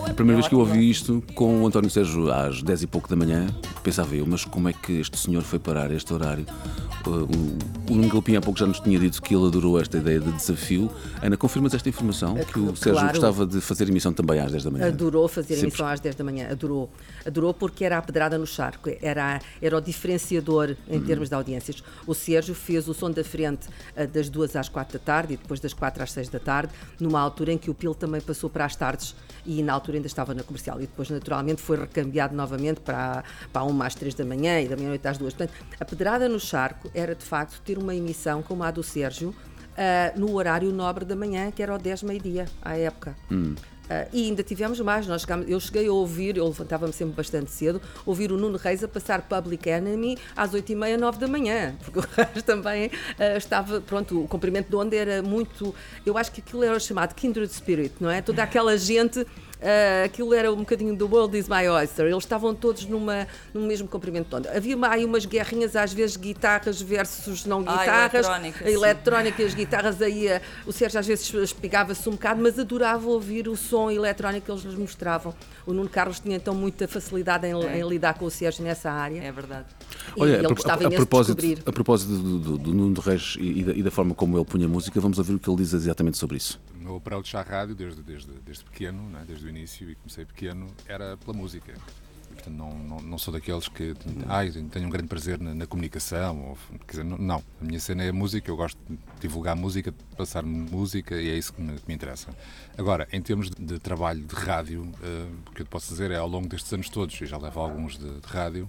[0.05, 3.07] A primeira vez que eu ouvi isto com o António Sérgio às 10 e pouco
[3.07, 3.47] da manhã,
[3.81, 6.45] pensava eu, mas como é que este senhor foi parar a este horário?
[7.89, 10.91] O, Galpim há pouco já nos tinha dito que ele adorou esta ideia de desafio.
[11.23, 12.37] Ana, confirmas esta informação?
[12.37, 12.77] É Que o claro.
[12.77, 14.87] Sérgio gostava de fazer emissão também às 10 da manhã?
[14.87, 15.69] Adorou fazer Sempre.
[15.69, 16.87] emissão às 10 da manhã, adorou.
[17.25, 21.83] Adorou porque era a pedrada no charco, era, era o diferenciador em termos de audiências.
[22.05, 25.37] O Sérgio fez o som da frente ah, das 2 às 4 da tarde e
[25.37, 28.51] depois das 4 às 6 da tarde, numa altura em que o Pilo também passou
[28.51, 29.15] para as tardes
[29.47, 30.77] e na altura ainda estava na comercial.
[30.77, 34.75] E depois, naturalmente, foi recambiado novamente para, para 1 às 3 da manhã e da
[34.75, 35.33] meia-noite às 2.
[35.33, 39.33] Portanto, a pedrada no charco era de facto ter uma emissão como a do Sérgio.
[39.77, 43.15] ah, no horário nobre da manhã, que era o 10 meio-dia, à época.
[43.89, 47.49] Ah, e ainda tivemos mais, nós chegámos, eu cheguei a ouvir, eu levantava-me sempre bastante
[47.49, 51.99] cedo, ouvir o Nuno Reis a passar Public Enemy às 8h30, 9 da manhã, porque
[51.99, 55.73] o Reis também ah, estava, pronto, o comprimento de onda era muito,
[56.05, 58.21] eu acho que aquilo era chamado Kindred Spirit, não é?
[58.21, 59.25] Toda aquela gente
[59.61, 62.05] Uh, aquilo era um bocadinho do World is My Oyster.
[62.05, 64.55] Eles estavam todos numa, num mesmo comprimento de onda.
[64.55, 68.13] Havia aí umas guerrinhas, às vezes, guitarras versus não Ah, guitarras.
[68.25, 68.73] eletrónica, a sim.
[68.73, 73.05] eletrónica e as guitarras aí, uh, o Sérgio às vezes espigava-se um bocado, mas adorava
[73.09, 75.33] ouvir o som eletrónico que eles nos mostravam.
[75.65, 77.79] O Nuno Carlos tinha então muita facilidade em, É.
[77.79, 79.21] em lidar com o Sérgio nessa área.
[79.21, 79.65] É verdade.
[80.15, 83.01] E Olha, ele a, gostava a- a de propósito, a propósito do, do, do Nuno
[83.01, 85.49] Reis e, e da, e da forma como ele punha música, vamos ouvir o que
[85.49, 86.57] ele diz exatamente sobre isso.
[86.89, 89.23] Meu approach à rádio, desde, desde, desde pequeno, não é?
[89.23, 91.71] desde o início, e comecei pequeno, era pela música.
[91.71, 93.93] E, portanto, não, não, não sou daqueles que
[94.27, 96.49] ai, tenho um grande prazer na, na comunicação.
[96.49, 97.43] Ou, quer dizer, não, não.
[97.61, 101.29] A minha cena é a música, eu gosto de divulgar música, de passar música e
[101.29, 102.35] é isso que me, que me interessa.
[102.75, 106.09] Agora, em termos de, de trabalho de rádio, eh, o que eu te posso dizer
[106.09, 108.67] é ao longo destes anos todos, e já levo alguns de, de rádio,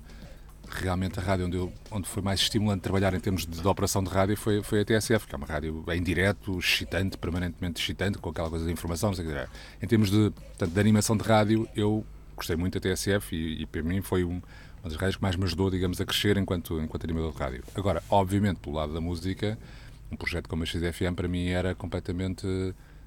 [0.71, 4.03] realmente a rádio onde, eu, onde foi mais estimulante trabalhar em termos de, de operação
[4.03, 8.19] de rádio foi, foi a TSF, que é uma rádio em direto, excitante, permanentemente excitante,
[8.19, 9.11] com aquela coisa de informação.
[9.11, 9.49] dizer.
[9.83, 12.05] Em termos de, portanto, de animação de rádio, eu
[12.37, 14.41] gostei muito da TSF e, e para mim foi um,
[14.83, 17.65] uma das rádios que mais me ajudou, digamos, a crescer enquanto, enquanto animador de rádio.
[17.75, 19.59] Agora, obviamente, pelo lado da música,
[20.11, 22.47] um projeto como a XFM para mim era completamente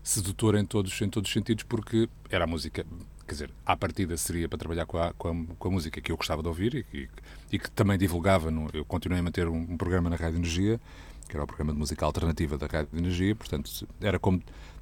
[0.04, 2.86] sedutor em todos, em todos os sentidos, porque era a música,
[3.28, 6.12] quer dizer, à partida seria para trabalhar com a, com a, com a música que
[6.12, 7.10] eu gostava de ouvir e que,
[7.52, 8.52] e que também divulgava.
[8.52, 10.80] No, eu continuei a manter um, um programa na Rádio Energia,
[11.28, 14.42] que era o programa de música alternativa da Rádio Energia, portanto, era como,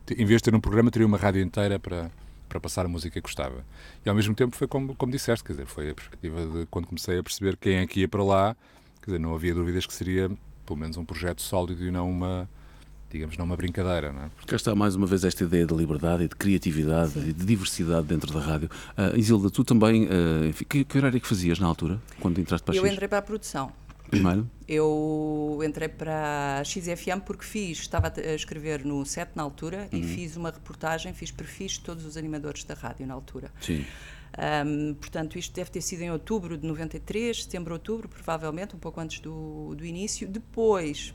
[0.10, 2.12] em vez de ter um programa, teria uma rádio inteira para,
[2.50, 3.64] para passar a música que gostava.
[4.06, 6.88] E ao mesmo tempo foi como, como disseste, quer dizer, foi a perspectiva de quando
[6.88, 8.56] comecei a perceber quem é que ia para lá,
[9.02, 10.30] quer dizer, não havia dúvidas que seria
[10.66, 12.50] pelo menos um projeto sólido e não uma,
[13.12, 14.30] digamos, não uma brincadeira, não é?
[14.48, 18.08] Cá está mais uma vez esta ideia de liberdade e de criatividade e de diversidade
[18.08, 18.70] dentro da rádio.
[18.98, 22.40] Ah, Isilda, tu também, ah, enfim, que, que horário é que fazias na altura, quando
[22.40, 22.94] entraste para a Eu X?
[22.94, 23.72] entrei para a produção.
[24.10, 24.50] Primeiro?
[24.68, 30.00] Eu entrei para a XFM porque fiz, estava a escrever no set na altura Uhum.
[30.00, 33.52] e fiz uma reportagem, fiz perfis de todos os animadores da rádio na altura.
[33.62, 33.86] Sim.
[34.38, 39.00] Ahm, portanto, isto deve ter sido em outubro de 93, setembro, outubro, provavelmente, um pouco
[39.00, 40.28] antes do, do início.
[40.28, 41.14] Depois,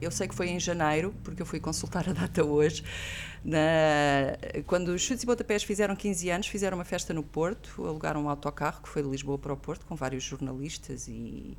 [0.00, 2.82] eu sei que foi em janeiro, porque eu fui consultar a data hoje.
[3.44, 4.36] na-
[4.66, 8.28] quando os Chutes e Pontapés fizeram 15 anos, fizeram uma festa no Porto, alugaram um
[8.30, 11.56] autocarro que foi de Lisboa para o Porto, com vários jornalistas e.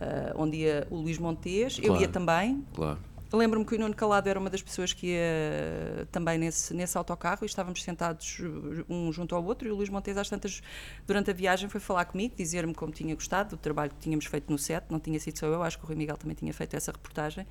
[0.00, 2.00] ah, onde ia o Luís Montes, eu Claro.
[2.00, 2.98] ia também, Claro.
[3.34, 7.40] Lembro-me que o Nuno Calado era uma das pessoas que ia também nesse, nesse autocarro
[7.42, 10.62] e estávamos sentados uh, um junto ao outro e o Luís Montes às tantas
[11.06, 14.50] durante a viagem foi falar comigo, dizer-me como tinha gostado do trabalho que tínhamos feito
[14.50, 16.76] no set, não tinha sido só eu, acho que o Rui Miguel também tinha feito
[16.76, 17.46] essa reportagem,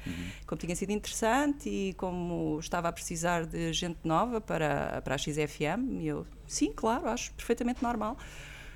[0.47, 5.17] como tinha sido interessante e como estava a precisar de gente nova para, para a
[5.17, 8.17] XFM e eu, sim, claro, acho perfeitamente normal.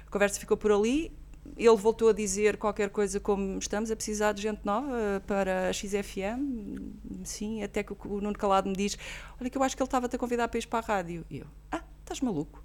[0.05, 1.11] A conversa ficou por ali.
[1.55, 5.73] Ele voltou a dizer qualquer coisa como estamos a precisar de gente nova para a
[5.73, 6.93] XFM.
[7.23, 8.97] Sim, até que o Nuno Calado me diz:
[9.39, 11.25] Olha, que eu acho que ele estava-te a convidar para ir para a rádio.
[11.29, 12.63] E eu: Ah, estás maluco?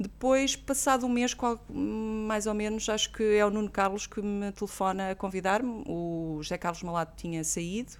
[0.00, 1.36] Depois, passado um mês,
[1.68, 5.82] mais ou menos, acho que é o Nuno Carlos que me telefona a convidar-me.
[5.88, 7.98] O José Carlos Malato tinha saído,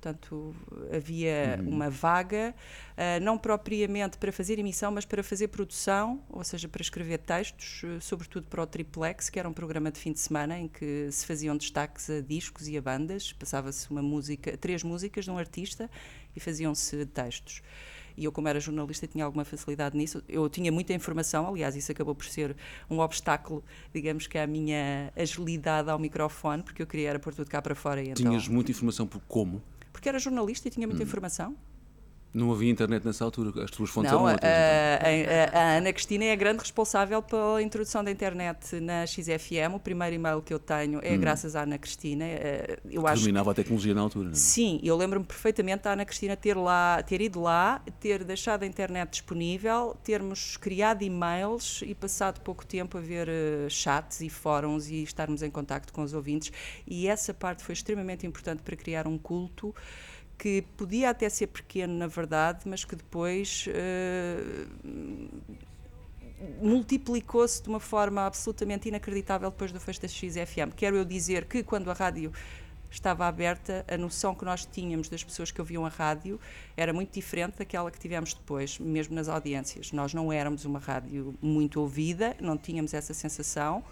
[0.00, 0.54] portanto
[0.90, 2.54] havia uma vaga,
[2.96, 7.82] ah, não propriamente para fazer emissão, mas para fazer produção, ou seja, para escrever textos,
[7.84, 11.08] eh, sobretudo para o Triplex, que era um programa de fim de semana em que
[11.12, 15.36] se faziam destaques a discos e a bandas, passava-se uma música, três músicas de um
[15.36, 15.90] artista
[16.34, 17.62] e faziam-se textos.
[18.16, 20.22] E eu, como era jornalista, tinha alguma facilidade nisso.
[20.28, 22.54] Eu tinha muita informação, aliás, isso acabou por ser
[22.90, 27.48] um obstáculo, digamos que à minha agilidade ao microfone, porque eu queria era pôr tudo
[27.48, 28.02] cá para fora.
[28.02, 29.62] E então, Tinhas muita informação por como?
[29.92, 31.56] Porque era jornalista e tinha muita informação.
[32.32, 34.50] Não havia internet nessa altura, as tuas fontes Não, eram a, outras.
[34.52, 35.54] então.
[35.54, 39.74] a- a- a Ana Cristina é a grande responsável pela introdução da internet na XFM.
[39.74, 42.24] O primeiro e-mail que eu tenho é graças à Ana Cristina.
[42.24, 44.26] Eh, Eu acho Dominava a tecnologia na altura.
[44.26, 44.36] não é?
[44.36, 48.66] Sim, eu lembro-me perfeitamente da Ana Cristina ter, lá, ter ido lá, ter deixado a
[48.66, 54.88] internet disponível, termos criado e-mails e passado pouco tempo a ver eh, chats e fóruns
[54.88, 56.52] e estarmos em contacto com os ouvintes.
[56.86, 59.74] E essa parte foi extremamente importante para criar um culto
[60.40, 64.66] que podia até ser pequeno, na verdade, mas que depois eh,
[66.62, 70.72] multiplicou-se de uma forma absolutamente inacreditável depois do fecho da XFM.
[70.74, 72.32] Quero eu dizer que quando a rádio
[72.90, 76.40] estava aberta, a noção que nós tínhamos das pessoas que ouviam a rádio
[76.74, 79.92] era muito diferente daquela que tivemos depois, mesmo nas audiências.
[79.92, 83.84] Nós não éramos uma rádio muito ouvida, não tínhamos essa sensação.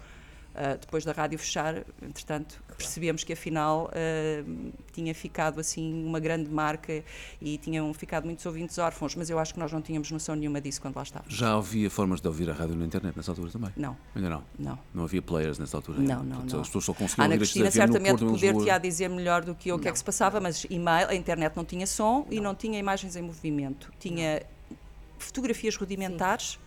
[0.61, 4.43] Ah, depois da rádio fechar, entretanto, percebemos que afinal ah,
[4.91, 7.01] tinha ficado assim uma grande marca
[7.41, 10.59] e tinham ficado muitos ouvintes órfãos, mas eu acho que nós não tínhamos noção nenhuma
[10.59, 11.33] disso quando lá estávamos.
[11.33, 13.71] Já havia formas de ouvir a rádio na internet nessa altura também?
[13.77, 14.43] Não, Ainda não.
[14.59, 14.79] não.
[14.93, 15.99] Não havia players nessa altura?
[15.99, 16.59] Não, não, Portanto, não.
[16.59, 18.75] As pessoas só conseguiam Ana ouvir Cristina certamente Porto, em poder-te Lisboa.
[18.75, 21.15] a dizer melhor do que eu o que é que se passava, mas e-mail, a
[21.15, 23.93] internet não tinha som e não tinha imagens em movimento.
[23.97, 24.43] Tinha
[25.17, 26.59] fotografias rudimentares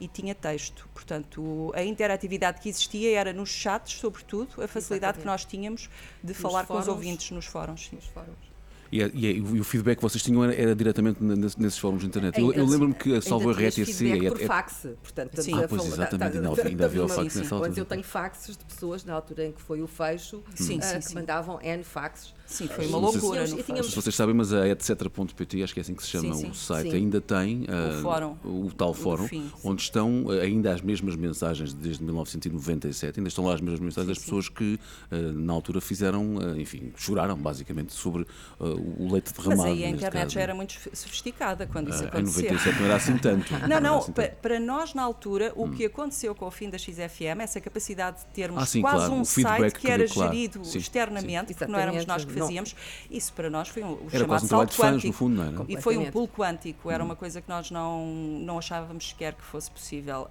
[0.00, 0.88] e tinha texto.
[0.94, 5.88] Portanto, a interatividade que existia era nos chats, sobretudo, a facilidade que nós tínhamos
[6.22, 6.88] de falar com os fóruns.
[6.88, 7.86] ouvintes nos fóruns.
[7.88, 7.96] sim.
[7.96, 8.48] Nos fóruns.
[8.90, 11.78] E, é- e é- e o feedback que vocês tinham era, era diretamente nesses, nesses
[11.78, 12.38] fóruns de internet.
[12.40, 14.26] Eu, Ainda- eu lembro-me que a tinhas RTC.
[14.26, 15.52] é- por é- fax, portanto, Sim.
[15.62, 17.68] Ah, pois, exatamente, ainda tá- havia- ainda havia o fax sim, nessa altura.
[17.70, 20.86] Mas eu tenho faxes de pessoas na altura em que foi o fecho Sim, ah,
[20.86, 21.14] sim, que sim.
[21.16, 22.32] mandavam N faxes.
[22.48, 23.44] Sim, foi uma não se- loucura.
[23.46, 25.94] E no tínhamos- Não sei se vocês sabem, mas a etc.pt, acho que é assim
[25.94, 26.50] que se chama Sim, sim.
[26.50, 26.96] o site, Sim.
[26.96, 28.36] ainda tem ah, fórum.
[28.42, 29.52] o tal O fórum, fim, sim.
[29.62, 34.08] onde estão ah, ainda as mesmas mensagens desde 1997, ainda estão lá as mesmas mensagens
[34.08, 34.80] das pessoas que
[35.10, 38.26] ah, na altura fizeram, ah, enfim, choraram basicamente sobre
[38.58, 39.68] o leite Mas derramado.
[39.70, 40.34] aí a internet caso.
[40.34, 42.42] já era muito sofisticada quando isso Ah, em acontecia.
[42.52, 43.52] 97 não era assim tanto.
[43.52, 44.36] Não, era não, assim pa- tanto.
[44.36, 48.26] para nós na altura, o que aconteceu com o fim da XFM, essa capacidade de
[48.26, 50.32] termos Ah, sim, quase claro, um o site que que era claro.
[50.32, 52.46] gerido Sim, externamente, porque não éramos nós que Exatamente, não.
[52.46, 52.76] fazíamos,
[53.10, 55.06] isso para nós foi um, o Era chamado quase um trabalho salto de fãs, quântico.
[55.08, 55.64] no fundo, não era?
[55.68, 59.42] E foi um pulo quântico, era uma coisa que nós não, não achávamos sequer que
[59.42, 60.28] fosse possível.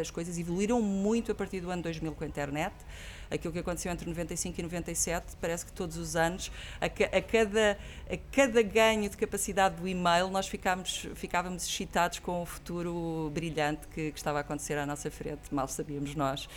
[0.00, 2.74] As coisas evoluíram muito a partir do ano 2000 com a internet.
[3.28, 6.48] Aquilo que aconteceu entre 95 e 97, parece que todos os anos,
[6.80, 7.76] a, ca- a cada,
[8.08, 13.88] a cada ganho de capacidade do e-mail, nós ficámos, ficávamos excitados com o futuro brilhante
[13.88, 15.40] que, que estava a acontecer à nossa frente.
[15.52, 16.48] Mal sabíamos nós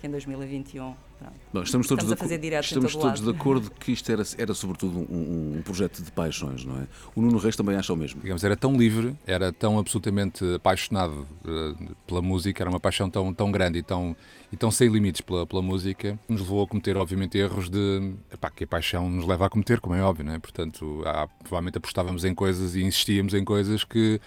[0.00, 0.94] que em 2021.
[1.18, 1.32] pronto.
[1.52, 3.32] Bom, estamos todos, Estamos de, estamos todo todos lado.
[3.32, 6.86] de acordo que isto era, era sobretudo um, um projeto de paixões, não é?
[7.14, 8.20] O Nuno Reis também acha o mesmo.
[8.20, 13.32] digamos, era tão livre, era tão absolutamente apaixonado eh, pela música, era uma paixão tão,
[13.32, 14.14] tão grande e tão,
[14.52, 18.12] e tão sem limites pela, pela música, que nos levou a cometer, obviamente, erros de
[18.30, 20.38] epá, que a paixão nos leva a cometer, como é óbvio, não é?
[20.38, 24.20] Portanto, há- provavelmente apostávamos em coisas e insistíamos em coisas que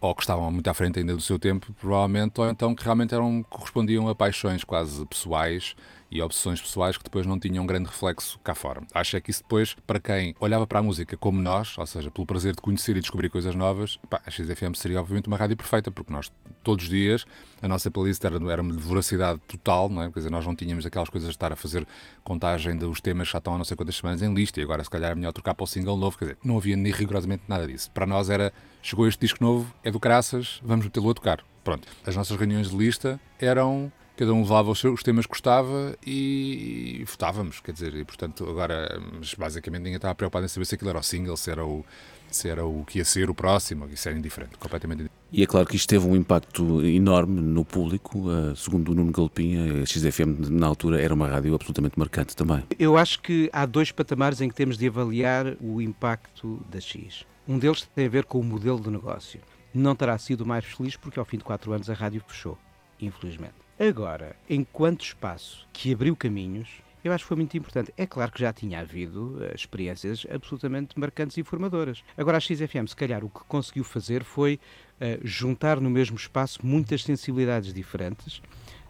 [0.00, 3.14] ou que estavam muito à frente ainda do seu tempo, provavelmente, ou então que realmente
[3.14, 5.74] eram, correspondiam a paixões quase pessoais
[6.10, 8.82] e obsessões pessoais que depois não tinham grande reflexo cá fora.
[8.94, 12.10] Acho é que isso depois, para quem olhava para a música como nós, ou seja,
[12.10, 15.56] pelo prazer de conhecer e descobrir coisas novas, pá, a XFM seria obviamente uma rádio
[15.56, 16.30] perfeita, porque nós
[16.62, 17.24] todos os dias,
[17.60, 20.10] a nossa playlist era, era de voracidade total, não é?
[20.10, 21.86] Quer dizer, nós não tínhamos aquelas coisas de estar a fazer
[22.24, 24.82] contagem dos temas que já estão há não sei quantas semanas em lista e agora
[24.82, 27.44] se calhar é melhor trocar para o single novo, quer dizer, não havia nem rigorosamente
[27.48, 27.90] nada disso.
[27.92, 28.52] Para nós era,
[28.82, 31.44] chegou este disco novo, é do caraças, vamos metê-lo a tocar.
[31.66, 31.88] Pronto.
[32.06, 35.96] As nossas reuniões de lista eram cada um levava os, seus, os temas que gostava
[36.04, 40.64] e, e votávamos, quer dizer, e portanto agora, mas basicamente ninguém estava preocupado em saber
[40.64, 41.84] se aquilo era o single, se era o,
[42.30, 45.26] se era o que ia ser o próximo, isso era indiferente, completamente indiferente.
[45.32, 48.30] E é claro que isto teve um impacto enorme no público.
[48.30, 52.62] eh, segundo o Nuno Galpinha, a XFM na altura era uma rádio absolutamente marcante também.
[52.78, 57.24] Eu acho que há dois patamares em que temos de avaliar o impacto da X.
[57.46, 59.40] Um deles tem a ver com o modelo de negócio.
[59.74, 62.56] Não terá sido o mais feliz porque ao fim de quatro anos a rádio fechou,
[63.00, 63.65] infelizmente.
[63.78, 66.66] Agora, enquanto espaço que abriu caminhos,
[67.04, 67.92] eu acho que foi muito importante.
[67.94, 72.02] É claro que já tinha havido eh, experiências absolutamente marcantes e formadoras.
[72.16, 74.58] Agora, a XFM, se calhar, o que conseguiu fazer foi
[74.98, 78.40] eh, juntar no mesmo espaço muitas sensibilidades diferentes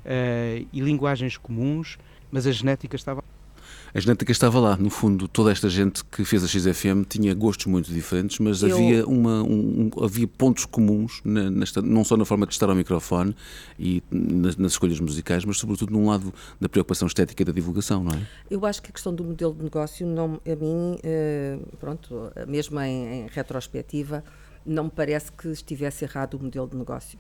[0.05, 1.99] eh, e linguagens comuns,
[2.31, 3.25] mas a genética estava
[3.95, 7.67] A genética estava lá, no fundo, toda esta gente que fez a XFM tinha gostos
[7.67, 12.17] muito diferentes, mas Eu- havia, uma, um- um- havia pontos comuns, na- nesta- não só
[12.17, 13.35] na forma de estar ao microfone
[13.79, 18.03] e nas, nas escolhas musicais, mas sobretudo num lado da preocupação estética e da divulgação,
[18.05, 18.21] não é?
[18.51, 22.79] Eu acho que a questão do modelo de negócio, não, a mim, eh, pronto, mesmo
[22.81, 24.23] em, em retrospectiva,
[24.69, 27.17] não me parece que estivesse errado o modelo de negócio.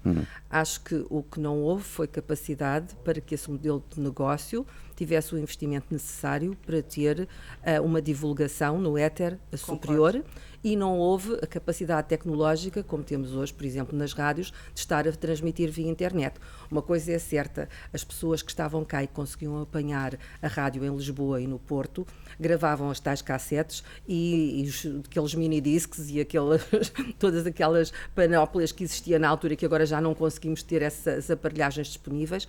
[0.50, 5.34] Acho que o que não houve foi capacidade para que esse modelo de negócio tivesse
[5.34, 7.28] o investimento necessário para ter
[7.62, 10.24] eh, uma divulgação no éter superior
[10.64, 15.06] e não houve a capacidade tecnológica, como temos hoje, por exemplo, nas rádios, de estar
[15.06, 16.40] a transmitir via internet.
[16.68, 20.92] Uma coisa é certa, as pessoas que estavam cá e conseguiam apanhar a rádio em
[20.96, 22.04] Lisboa e no Porto,
[22.40, 26.62] gravavam as tais cassetes e, e os- aqueles mini discs e aquelas,
[27.18, 31.86] todas aquelas panóplias que existiam na altura que agora já não conseguimos ter essas aparelhagens
[31.88, 32.48] disponíveis.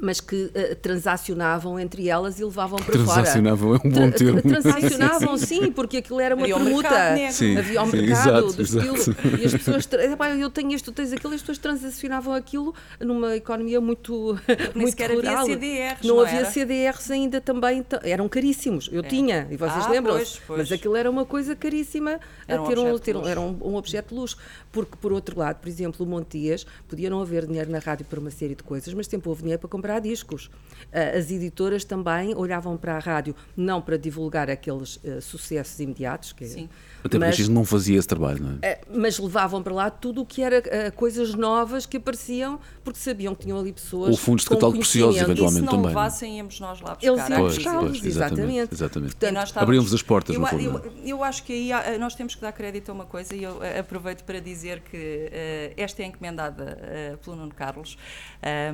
[0.00, 3.04] Mas que eh, transacionavam entre elas e levavam para fora.
[3.14, 4.42] Transacionavam é um bom Tra- termo.
[4.42, 6.88] Transacionavam, sim, porque aquilo era uma Havia permuta.
[6.90, 7.32] mercado negro.
[7.34, 8.94] Sim, Havia o sim, mercado exato, do exato.
[8.96, 9.38] estilo.
[9.40, 12.34] E as pessoas, tra- "Epá, eu tenho isto, tu tens aquilo, e as pessoas transacionavam
[12.34, 15.46] aquilo numa economia muito, nem muito sequer havia rural.
[15.46, 16.50] CDRs, não não havia era?
[16.50, 18.88] CDRs ainda também, ta- eram caríssimos.
[18.92, 20.18] Eu tinha, e vocês Ah, lembram-se.
[20.38, 20.58] pois, pois.
[20.60, 23.18] Mas aquilo era uma coisa caríssima Era a um ter um, objeto de ter um-
[23.20, 23.30] luxo.
[23.30, 24.36] era um, um objeto de luxo.
[24.70, 28.20] Porque, por outro lado, por exemplo, o Montias podia não haver dinheiro na rádio para
[28.20, 30.50] uma série de coisas, mas sempre houve dinheiro para comprar comprar discos.
[30.92, 36.32] Ah, As editoras também olhavam para a rádio não para divulgar aqueles ah, sucessos imediatos,
[36.32, 36.68] que, Sim.
[37.08, 38.72] Até porque a mas, X não fazia esse trabalho, não é?
[38.72, 42.98] ah, mas levavam para lá tudo o que era ah, coisas novas que apareciam, porque
[43.00, 45.56] sabiam que tinham ali pessoas Ou fundos de catálogo preciosos, eventualmente.
[45.56, 45.88] E se não também, é?
[45.88, 47.06] levassem, íamos nós lá buscar.
[47.12, 49.16] Eles iam buscá-los, exatamente, exatamente.
[49.16, 50.62] estávamos- Abriam-vos as portas, eu, no fundo.
[50.62, 50.82] eu, é?
[51.04, 53.62] eu acho que aí há- nós temos que dar crédito a uma coisa e eu
[53.62, 54.96] eh, aproveito para dizer que
[55.32, 57.96] eh, esta é encomendada eh, pelo Nuno Carlos.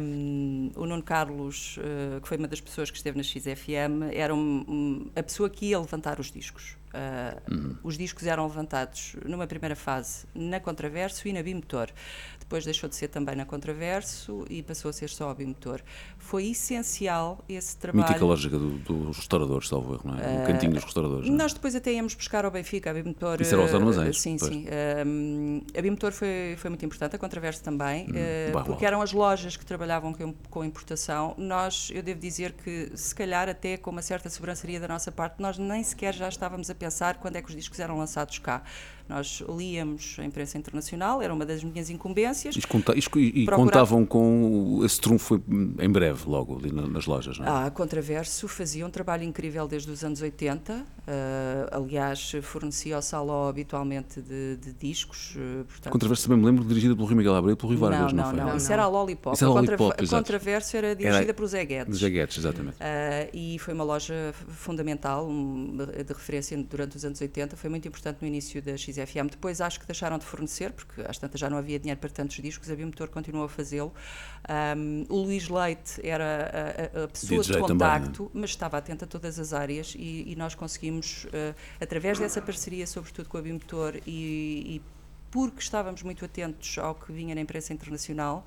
[0.01, 4.35] Um, o Nuno Carlos, eh, que foi uma das pessoas que esteve na XFM, era
[4.35, 6.77] um- um- a pessoa que ia levantar os discos.
[6.95, 7.77] Uh, Uhum.
[7.83, 11.89] Os discos eram levantados numa primeira fase na Contraverso e na Bimotor.
[12.55, 15.81] Depois deixou de ser também na Contraverso e passou a ser só a Bimotor.
[16.17, 18.07] Foi essencial esse trabalho.
[18.07, 20.45] Mítica lógica do- dos restauradores, salvo erro, não é?
[20.45, 21.27] O cantinho dos restauradores.
[21.29, 21.39] não é?
[21.39, 23.43] Nós depois até íamos buscar ao Benfica, a Bimotor.
[23.43, 24.53] Isso era aos eh, armazéns, Sim, pois.
[24.53, 24.67] sim.
[25.05, 29.13] Um, a Bimotor foi, foi muito importante, a Contraverso também, eh, bairro porque eram as
[29.13, 31.35] lojas que trabalhavam com, com importação.
[31.37, 35.43] Nós, eu devo dizer que, se calhar, até com uma certa sobranceria da nossa parte,
[35.43, 38.63] nós nem sequer já estávamos a pensar quando é que os discos eram lançados cá.
[39.09, 42.55] Nós líamos a imprensa internacional, era uma das minhas incumbências.
[43.43, 45.43] E contavam com esse trunfo foi
[45.79, 47.67] em breve, logo, ali na- nas lojas, não é?
[47.67, 50.85] A Contraverso fazia um trabalho incrível desde os anos 80.
[51.07, 55.35] Eh, aliás, fornecia ao Saló habitualmente de, de discos.
[55.37, 58.13] eh, portanto, Contraverso também me lembro, dirigida pelo Rui Miguel Abreu e pelo Rui Vargas,
[58.13, 58.51] não, não, não, foi?
[58.51, 58.57] não.
[58.57, 59.35] Isso era a Lollipop.
[59.35, 60.23] Isso era a Contra- Lollipop, a exato.
[60.25, 61.89] Contraverso era dirigida por Zé Guedes.
[61.91, 62.77] Dos Jaguetes, exatamente.
[62.81, 67.87] Ah, e foi uma loja fundamental, um, de referência durante os anos 80, foi muito
[67.89, 69.29] importante no início da XFM.
[69.31, 72.37] Depois acho que deixaram de fornecer, porque às tantas já não havia dinheiro para tantos
[72.37, 73.93] discos, a Bimotor continuou a fazê-lo.
[74.49, 76.51] Ahm, o Luís Leite era
[76.95, 79.95] a, a- a pessoa DJ de também, contacto, mas estava atento a todas as áreas
[79.99, 80.94] e, e nós conseguimos,
[81.33, 84.83] ah, através dessa parceria, sobretudo com a Bimotor e, e
[85.31, 88.47] porque estávamos muito atentos ao que vinha na imprensa internacional,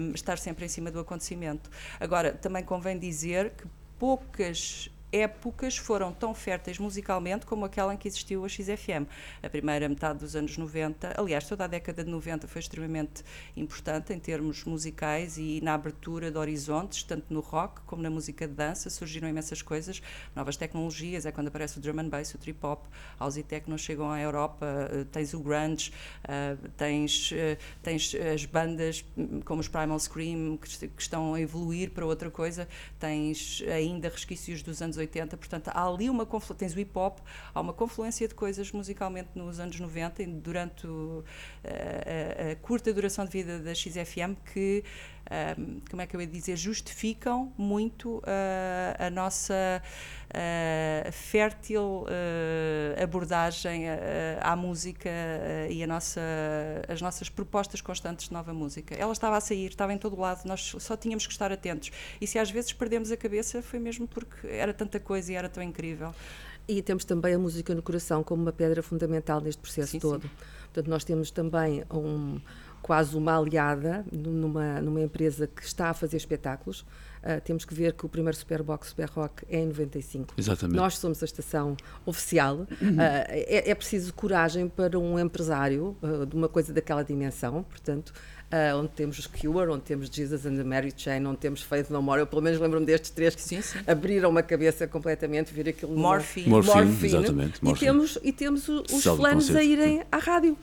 [0.00, 1.70] um, estar sempre em cima do acontecimento.
[2.00, 3.66] Agora, também convém dizer que
[3.98, 9.06] poucas épocas foram tão férteis musicalmente como aquela em que existiu a XFM.
[9.42, 13.24] A primeira metade dos anos 90, aliás, toda a década de 90 foi extremamente
[13.56, 18.46] importante em termos musicais e na abertura de horizontes, tanto no rock como na música
[18.46, 20.00] de dança, surgiram imensas coisas,
[20.34, 22.84] novas tecnologias, é quando aparece o drum and bass, o trip hop,
[23.18, 25.92] house e techno chegam à Europa, eh, tens o grunge,
[26.24, 29.04] eh, tens, eh, tens as bandas
[29.44, 34.80] como os Primal Scream que estão a evoluir para outra coisa, tens ainda resquícios dos
[34.80, 37.18] anos 80, portanto há ali uma confluência, tens o hip hop,
[37.54, 41.24] há uma confluência de coisas musicalmente nos anos 90 e durante o-
[41.64, 44.84] a, a- a curta duração de vida da XFM que
[45.30, 49.82] ahm, como é que eu ia dizer, justificam muito ah, a nossa
[50.34, 53.84] ah, fértil ah, abordagem
[54.40, 55.10] à música
[55.68, 56.20] e nossa,
[56.88, 58.94] as nossas propostas constantes de nova música.
[58.94, 61.90] Ela estava a sair, estava em todo lado, nós só tínhamos que estar atentos.
[62.20, 65.48] E se às vezes perdemos a cabeça, foi mesmo porque era tanta coisa e era
[65.48, 66.14] tão incrível.
[66.68, 70.22] E temos também a música no coração como uma pedra fundamental neste processo Sim, todo.
[70.22, 70.30] sim.
[70.66, 72.40] Portanto, nós temos também um,
[72.82, 76.84] quase uma aliada numa, numa empresa que está a fazer espetáculos.
[77.22, 80.32] Ah, temos que ver que o primeiro Superbox Super Rock é em 95.
[80.38, 80.74] Exatamente.
[80.76, 81.76] Nós somos a estação
[82.06, 82.66] oficial.
[82.98, 88.12] Ah, é, é preciso coragem para um empresário ah, de uma coisa daquela dimensão, portanto,
[88.76, 92.02] onde temos os Cure, onde temos Jesus and the Mary Chain, onde temos Faith No
[92.02, 92.20] More.
[92.22, 93.78] Eu pelo menos lembro-me destes três que Sim, sim.
[93.86, 96.48] abriram uma cabeça completamente, vir aquilo numa- Morphine.
[96.48, 97.92] Morphine, exatamente, E Morphine.
[97.92, 100.56] temos, e temos o- os flanos a irem à rádio.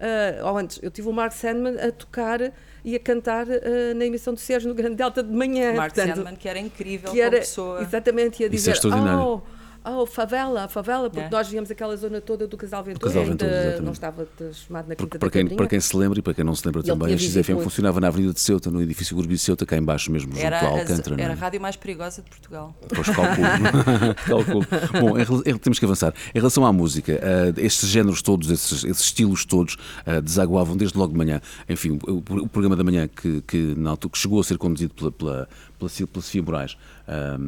[0.00, 2.40] Ah, ou antes, eu tive o Mark Sandman a tocar
[2.82, 5.74] e a cantar ah, na emissão do Sérgio no Grande Delta de manhã.
[5.74, 7.82] Mark portanto, Sandman, que era incrível que era, pessoa.
[7.82, 9.20] Exatamente, ia Isso é dizer, extraordinário.
[9.20, 9.40] oh,
[9.84, 11.30] oh, favela, favela, porque É.
[11.30, 13.82] nós víamos aquela zona toda do Casal Ventura, Casal ainda Ventura, exatamente.
[13.84, 15.56] não estava transformado na Quinta para quem, Cabrinha.
[15.56, 18.00] para quem se lembra e para quem não se lembra Ele também, a XFM funcionava
[18.00, 20.60] na Avenida de Ceuta, no edifício Gurbi de Ceuta, cá em baixo mesmo, junto Era,
[20.60, 21.14] ao a- Alcântara.
[21.22, 21.36] era é?
[21.36, 22.74] a rádio mais perigosa de Portugal.
[22.88, 24.14] Pois, calculo.
[24.26, 24.66] calculo.
[25.00, 26.12] Bom, em em- temos que avançar.
[26.34, 29.76] Em relação à música, ah, estes géneros todos, esses, esses estilos todos,
[30.06, 31.40] ah, desaguavam desde logo de manhã.
[31.68, 34.94] Enfim, o, o programa da manhã que, que, na altura, que chegou a ser conduzido
[34.94, 36.76] pela, pela, pela, Sil- pela Sofia Moraes.
[37.08, 37.38] ah,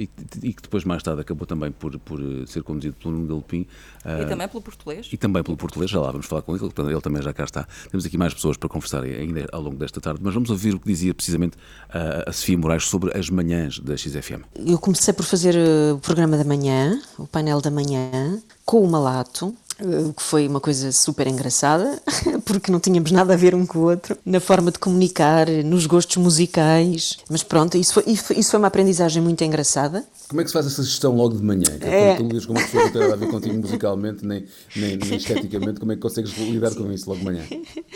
[0.00, 3.66] e, que depois mais tarde acabou também por, por eh, ser conduzido pelo Nuno Galopim
[4.04, 5.08] E também pelo português.
[5.12, 7.44] e também pelo português, já lá vamos falar com ele, portanto, ele também já cá
[7.44, 7.66] está.
[7.90, 10.80] Temos aqui mais pessoas para conversar ainda ao longo desta tarde, mas vamos ouvir o
[10.80, 11.56] que dizia precisamente
[11.88, 14.42] a, a Sofia Moraes sobre as manhãs da XFM.
[14.54, 18.90] Eu comecei por fazer eh, o programa da manhã, o painel da manhã, com o
[18.90, 22.00] Malato, eh, que foi uma coisa super engraçada,
[22.44, 25.86] porque não tínhamos nada a ver um com o outro, na forma de comunicar, nos
[25.86, 27.18] gostos musicais.
[27.30, 30.04] Mas pronto, isso foi, isso foi uma aprendizagem muito engraçada.
[30.28, 31.78] Como é que se faz essa gestão logo de manhã?
[31.78, 32.14] Que É.
[32.16, 34.44] Tu lidas com uma pessoa que não tem nada a ver contigo musicalmente, nem,
[34.76, 37.44] nem, nem esteticamente, como é que consegues lidar com isso logo de manhã?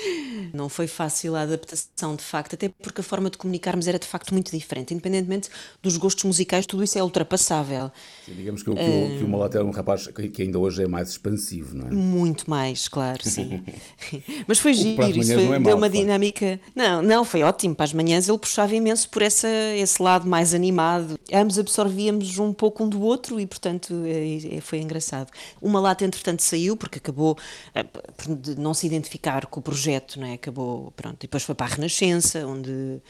[0.52, 4.06] Não foi fácil a adaptação, de facto, até porque a forma de comunicarmos era de
[4.06, 4.92] facto muito diferente.
[4.92, 5.48] Independentemente
[5.82, 7.90] dos gostos musicais, tudo isso é ultrapassável.
[8.26, 10.86] Sim, digamos que, o- que o- que o era um rapaz que ainda hoje é
[10.88, 11.90] mais expansivo, não é?
[11.90, 13.62] Muito mais, claro, sim.
[14.46, 16.60] Mas foi giro, isso foi, é deu uma dinâmica.
[16.74, 17.74] Não, não, foi ótimo.
[17.74, 21.18] Para as manhãs ele puxava imenso por essa, esse lado mais animado.
[21.32, 25.30] Ambos absorvíamos um pouco um do outro e, portanto, é- foi engraçado.
[25.60, 27.36] Uma lata, entretanto, saiu porque acabou
[27.74, 30.34] eh, por de não se identificar com o projeto, não é?
[30.34, 31.16] Acabou, pronto.
[31.16, 33.00] E depois foi para a Renascença, onde.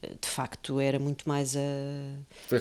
[0.00, 1.60] De facto, era muito mais a.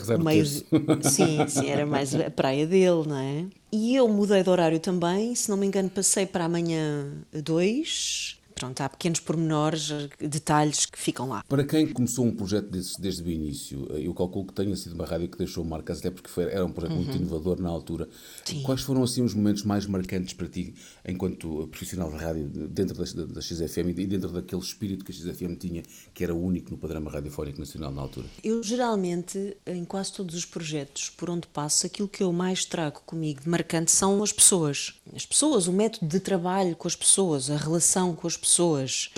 [0.08, 3.46] Foi o meio de- Sim, sim, era mais a praia dele, não é?
[3.72, 8.37] E eu mudei de horário também, se não me engano, passei para amanhã 2.
[8.58, 9.90] Pronto, há pequenos pormenores,
[10.20, 11.44] detalhes que ficam lá.
[11.48, 14.94] Para quem começou um projeto desses desde o início, eh, eu calculo que tenha sido
[14.94, 18.10] uma rádio que deixou marcas, até porque foi, era um projeto muito inovador na altura.
[18.44, 18.64] Sim.
[18.64, 20.74] Quais foram assim os momentos mais marcantes para ti,
[21.08, 25.56] enquanto profissional de rádio, dentro da, da XFM e dentro daquele espírito que a XFM
[25.56, 28.26] tinha, que era único no panorama radiofónico nacional na altura?
[28.44, 33.02] Eu geralmente, em quase todos os projetos por onde passo, aquilo que eu mais trago
[33.06, 34.96] comigo de marcante são as pessoas.
[35.16, 38.47] As pessoas, o método de trabalho com as pessoas, a relação com as pessoas,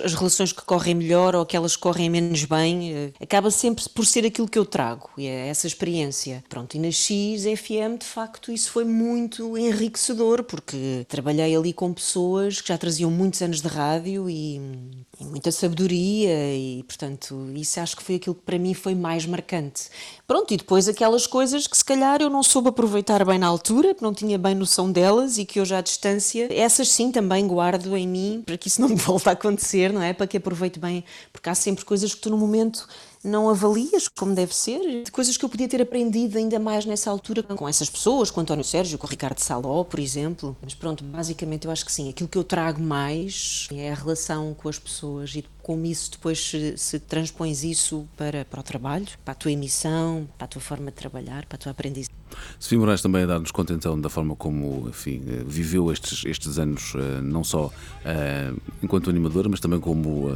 [0.04, 4.06] as relações que correm melhor ou aquelas que correm menos bem, eh, acaba sempre por
[4.06, 6.44] ser aquilo que eu trago, e é essa experiência.
[6.50, 12.62] Pronto, e na XFM, de facto, isso foi muito enriquecedor, porque trabalhei ali com pessoas
[12.62, 14.56] que já traziam muitos anos de rádio e,
[15.20, 19.26] e muita sabedoria, e portanto, isso acho que foi aquilo que para mim foi mais
[19.26, 19.90] marcante.
[20.30, 23.96] Pronto, e depois aquelas coisas que se calhar eu não soube aproveitar bem na altura,
[23.96, 27.98] que não tinha bem noção delas e que hoje à distância, essas sim também guardo
[27.98, 30.14] em mim para que isso não me volte a acontecer, não é?
[30.14, 31.04] Para que aproveite bem,
[31.34, 32.88] porque há sempre coisas que tu no momento
[33.24, 37.10] não avalias como deve ser, de coisas que eu podia ter aprendido ainda mais nessa
[37.10, 40.56] altura com essas pessoas, com o António Sérgio, com o Ricardo Saló, por exemplo.
[40.62, 44.54] Mas pronto, basicamente eu acho que sim, aquilo que eu trago mais é a relação
[44.54, 49.08] com as pessoas e como isso depois se, se transpões isso para, para o trabalho,
[49.24, 52.16] para a tua emissão, para a tua forma de trabalhar, para a tua aprendizagem.
[52.60, 56.58] Sofia Moraes também a dar-nos conta então da forma como enfim, eh, viveu estes, estes
[56.58, 57.72] anos, eh, não só
[58.06, 60.30] eh, enquanto animadora, mas também como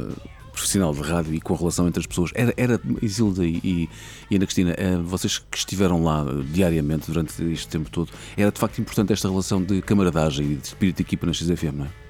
[0.54, 2.30] profissional de rádio e com a relação entre as pessoas.
[2.34, 3.88] Era, era Isilda e,
[4.30, 8.58] e, Ana Cristina, eh, vocês que estiveram lá diariamente durante este tempo todo, era de
[8.58, 12.03] facto importante esta relação de camaradagem e de espírito de equipa na XFM, não é?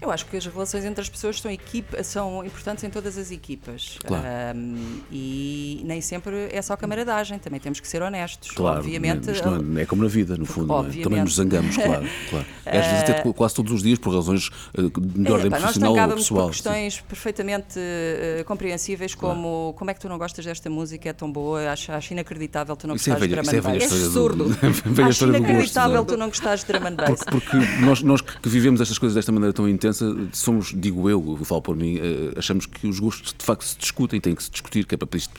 [0.00, 3.30] Eu acho que as relações entre as pessoas são, equipa, são importantes em todas as
[3.30, 3.98] equipas.
[4.04, 4.24] Claro.
[4.26, 8.50] Ahm, e nem sempre é só camaradagem, também temos que ser honestos.
[8.52, 10.72] Claro, Obviamente, é, é como na vida, no fundo.
[10.88, 11.02] é?
[11.02, 12.06] Também nos zangamos, claro.
[12.30, 12.46] claro.
[12.64, 15.62] E às vezes até quase todos os dias por razões eh, de ordem Epá, nós
[15.62, 16.46] profissional ou trancávamos pessoal.
[16.46, 21.12] por questões perfeitamente eh, compreensíveis, como como é que tu não gostas desta música, é
[21.12, 23.72] tão boa, acho, acho inacreditável tu não Isso é gostares velha- de é drum and
[23.74, 23.82] bass.
[23.82, 24.48] história do- absurdo.
[24.94, 26.04] velha acho inacreditável é?
[26.04, 27.20] tu não gostares de drum and bass.
[27.30, 29.89] Porque nós, nós que vivemos estas coisas desta maneira tão intensa,
[30.32, 33.78] somos, digo eu, eu falo por mim, eh, achamos que os gostos de facto se
[33.78, 35.32] discutem, têm que se discutir, que é para isto-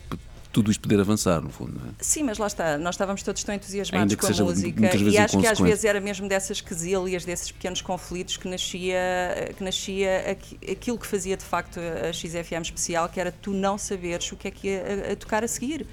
[0.51, 1.79] tudo isto poder avançar, no fundo.
[1.79, 1.93] Não é?
[1.99, 4.81] Sim, mas lá está, nós estávamos todos tão entusiasmados com a música
[5.11, 9.63] e acho que às vezes era mesmo dessas quesilhas, desses pequenos conflitos que nascia, que
[9.63, 14.31] nascia aqui- aquilo que fazia de facto a XFM especial, que era tu não saberes
[14.31, 15.85] o que é que ia a, a tocar a seguir.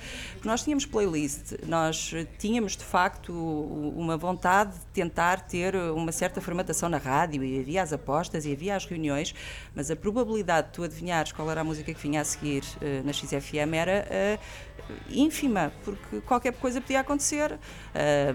[0.44, 6.88] Nós tínhamos playlist, nós tínhamos de facto uma vontade de tentar ter uma certa formatação
[6.88, 9.34] na rádio e havia as apostas e havia as reuniões,
[9.74, 13.02] mas a probabilidade de tu adivinhares qual era a música que vinha a seguir eh,
[13.04, 14.38] na XFM era eh,
[15.08, 17.58] ínfima, porque qualquer coisa podia acontecer.
[17.94, 18.34] Ah,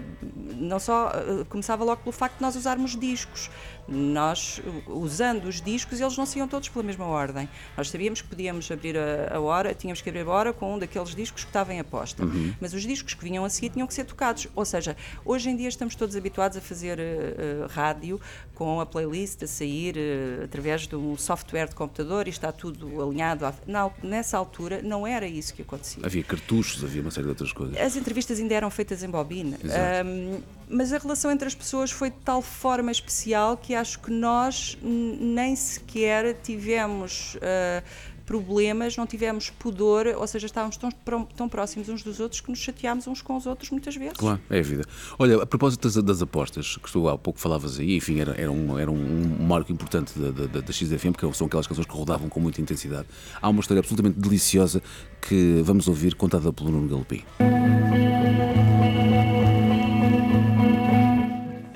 [0.56, 3.50] não só ah, começava logo pelo facto de nós usarmos discos.
[3.86, 7.46] Nós, uh, usando os discos, eles não saíam todos pela mesma ordem.
[7.76, 11.14] Nós sabíamos que podíamos abrir a, hora, tínhamos que abrir a hora com um daqueles
[11.14, 12.24] discos que estava em aposta.
[12.60, 14.48] Mas os discos que vinham a seguir tinham que ser tocados.
[14.54, 18.18] Ou seja, hoje em dia estamos todos habituados a fazer ah, rádio
[18.54, 23.02] com a playlist a sair ah, através de um software de computador e está tudo
[23.02, 23.44] alinhado.
[23.44, 23.54] à-
[24.02, 26.02] nessa altura não era isso que acontecia.
[26.06, 27.76] Havia cartuchos, havia uma série de outras coisas.
[27.76, 29.43] As entrevistas ainda eram feitas em bobina.
[29.44, 34.10] Ahm, mas a relação entre as pessoas foi de tal forma especial que acho que
[34.10, 37.82] nós nem sequer tivemos ah,
[38.24, 40.90] problemas, não tivemos pudor, ou seja, estávamos tão,
[41.36, 44.14] tão próximos uns dos outros que nos chateámos uns com os outros muitas vezes.
[44.16, 44.84] Claro, é a vida.
[45.18, 48.50] Olha, a propósito das, das apostas, que tu há pouco falavas aí, enfim, era, era,
[48.50, 52.28] um, era um marco importante da, da, da- XFM, porque são aquelas canções que rodavam
[52.28, 53.06] com muita intensidade.
[53.40, 54.82] Há uma história absolutamente deliciosa
[55.20, 57.22] que vamos ouvir, contada pelo Nuno Galopim.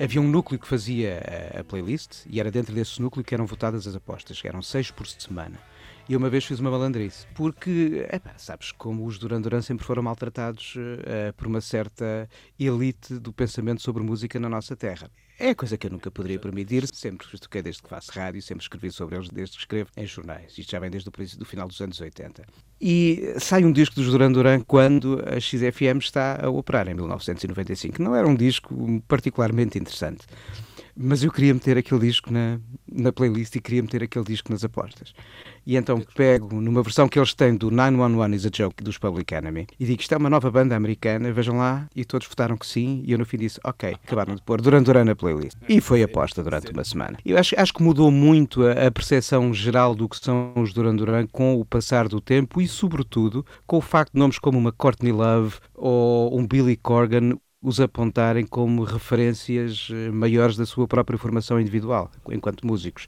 [0.01, 1.21] Havia um núcleo que fazia
[1.55, 4.61] a- a playlist e era dentro desse núcleo que eram votadas as apostas, que eram
[4.61, 5.59] seis por semana.
[6.09, 10.73] E uma vez fiz uma malandrice, porque, sabes, como os Duran Duran sempre foram maltratados
[11.05, 12.27] eh, por uma certa
[12.59, 15.11] elite do pensamento sobre música na nossa terra.
[15.37, 18.63] É coisa que eu nunca poderia permitir, sempre que toquei desde que faço rádio, sempre
[18.63, 20.57] escrevi sobre eles desde que escrevo em jornais.
[20.57, 22.43] Isto já vem desde o do final dos anos 80.
[22.81, 28.01] E sai um disco dos Duran Duran quando a XFM está a operar, em 1995.
[28.01, 28.75] Não era um disco
[29.07, 30.25] particularmente interessante.
[31.01, 32.59] Mas eu queria meter aquele disco na,
[32.91, 35.13] na playlist e queria meter aquele disco nas apostas.
[35.65, 39.33] E então pego numa versão que eles têm do 911 is a Joke dos Public
[39.33, 41.87] Enemy e digo isto é uma nova banda americana, vejam lá.
[41.95, 43.01] E todos votaram que sim.
[43.05, 45.55] E eu no fim disse, ok, acabaram de pôr Duran Duran na playlist.
[45.69, 47.17] E foi aposta durante uma semana.
[47.25, 50.97] Eu acho, acho que mudou muito a, a percepção geral do que são os Duran
[50.97, 54.73] Duran com o passar do tempo e, sobretudo, com o facto de nomes como uma
[54.73, 61.19] Courtney Love ou um Billy Corgan os apontarem como referências eh, maiores da sua própria
[61.19, 63.07] formação individual, enquanto músicos.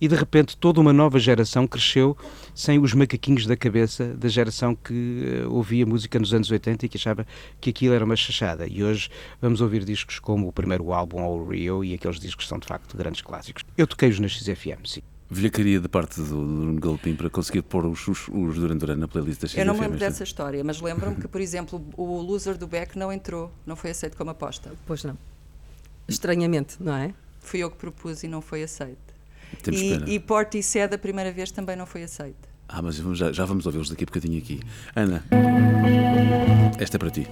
[0.00, 2.16] E de repente toda uma nova geração cresceu
[2.54, 6.88] sem os macaquinhos da cabeça da geração que eh, ouvia música nos anos 80 e
[6.88, 7.26] que achava
[7.60, 8.66] que aquilo era uma chachada.
[8.66, 9.10] E hoje
[9.42, 12.96] vamos ouvir discos como o primeiro álbum All Rio e aqueles discos são de facto
[12.96, 13.62] grandes clássicos.
[13.76, 15.02] Eu toquei-os na XFM, sim.
[15.32, 19.08] Velhacaria da parte do Bruno Galopim para conseguir pôr os, os, os Duran Duran na
[19.08, 19.58] playlist da XFM.
[19.58, 22.96] Eu não me lembro dessa história, mas lembro-me que, por exemplo, o loser do Beck
[22.98, 24.72] não entrou, não foi aceito como aposta.
[24.86, 25.16] Pois não.
[26.06, 27.14] Estranhamente, não é?
[27.40, 28.98] Fui eu que propus e não foi aceito.
[29.62, 30.04] Temos pena.
[30.08, 32.48] E, e Portishead a primeira vez também não foi aceito.
[32.68, 34.60] Ah, mas vamos- já, já vamos ouvi-los daqui a bocadinho aqui.
[34.94, 35.22] Ana,
[36.78, 37.26] esta é para ti.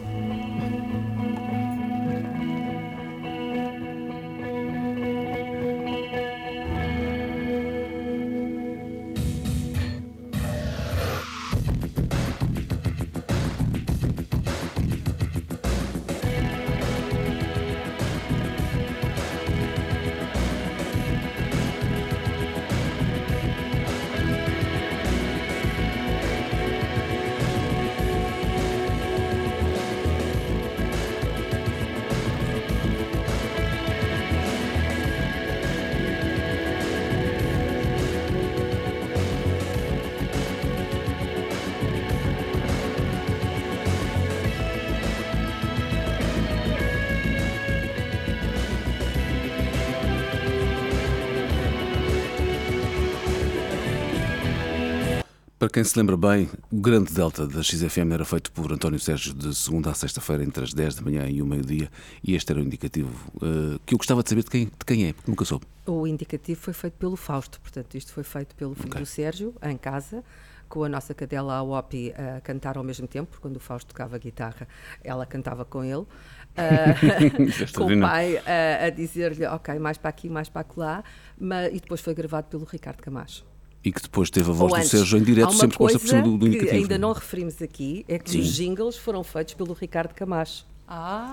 [55.72, 59.54] Quem se lembra bem, o grande delta da XFM era feito por António Sérgio de
[59.54, 61.90] segunda a sexta-feira, entre as 10 da manhã e o meio-dia,
[62.24, 63.10] e este era o indicativo
[63.42, 65.66] eh, que eu gostava de saber de quem, de quem é, porque nunca soube.
[65.86, 69.00] O indicativo foi feito pelo Fausto, portanto, isto foi feito pelo filho Ok.
[69.00, 70.24] do Sérgio, em casa,
[70.68, 73.88] com a nossa cadela a Opi a cantar ao mesmo tempo, porque quando o Fausto
[73.88, 74.66] tocava guitarra,
[75.04, 76.06] ela cantava com ele.
[76.56, 81.04] É com o pai ah, a dizer-lhe, ok, mais para aqui, mais para lá,
[81.38, 83.49] mas, e depois foi gravado pelo Ricardo Camacho.
[83.82, 86.00] E que depois teve a voz Ou do antes, Sérgio em direto, sempre com cima
[86.00, 86.82] coisa do, do que indicativo.
[86.82, 88.40] ainda não referimos aqui, é que Sim.
[88.40, 90.66] os jingles foram feitos pelo Ricardo Camacho.
[90.86, 91.32] Ah,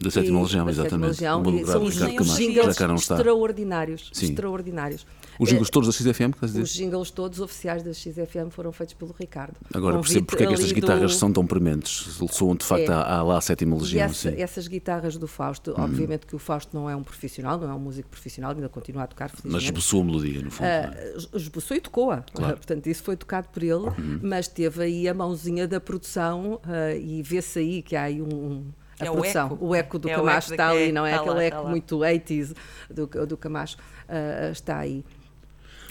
[0.00, 1.08] Da sétima legião, exatamente.
[1.10, 1.94] Legião, são os
[2.36, 4.10] jingles- extraordinários.
[4.12, 4.26] Sim.
[4.26, 5.06] Extraordinários.
[5.38, 6.62] Os jingles todos da XFM, quer dizer?
[6.62, 9.54] Os jingles todos oficiais da XFM foram feitos pelo Ricardo.
[9.74, 12.18] Agora Convite percebo porque é que estas guitarras do- são tão prementes.
[12.30, 12.94] Soam de facto É.
[12.94, 14.04] à, à lá a sétima legião.
[14.06, 15.84] essa- essas guitarras do Fausto, Uhum.
[15.84, 19.02] obviamente que o Fausto não é um profissional, não é um músico profissional, ainda continua
[19.04, 20.66] a tocar Mas esboçou a melodia, no fundo.
[20.66, 20.84] é?
[20.86, 22.22] Ah, esboçou e tocou-a.
[22.32, 22.56] Claro.
[22.56, 23.84] Portanto, isso foi tocado por ele,
[24.22, 28.64] mas teve aí a mãozinha da produção ah, e vê-se aí que há aí um.
[28.98, 29.58] A É o produção, eco.
[29.66, 31.10] o eco do É o Camacho eco está ali, não é?
[31.10, 31.68] lá, Aquele está eco lá.
[31.70, 32.54] muito 80s
[32.90, 33.76] do, do Camacho
[34.08, 35.04] ah, está aí.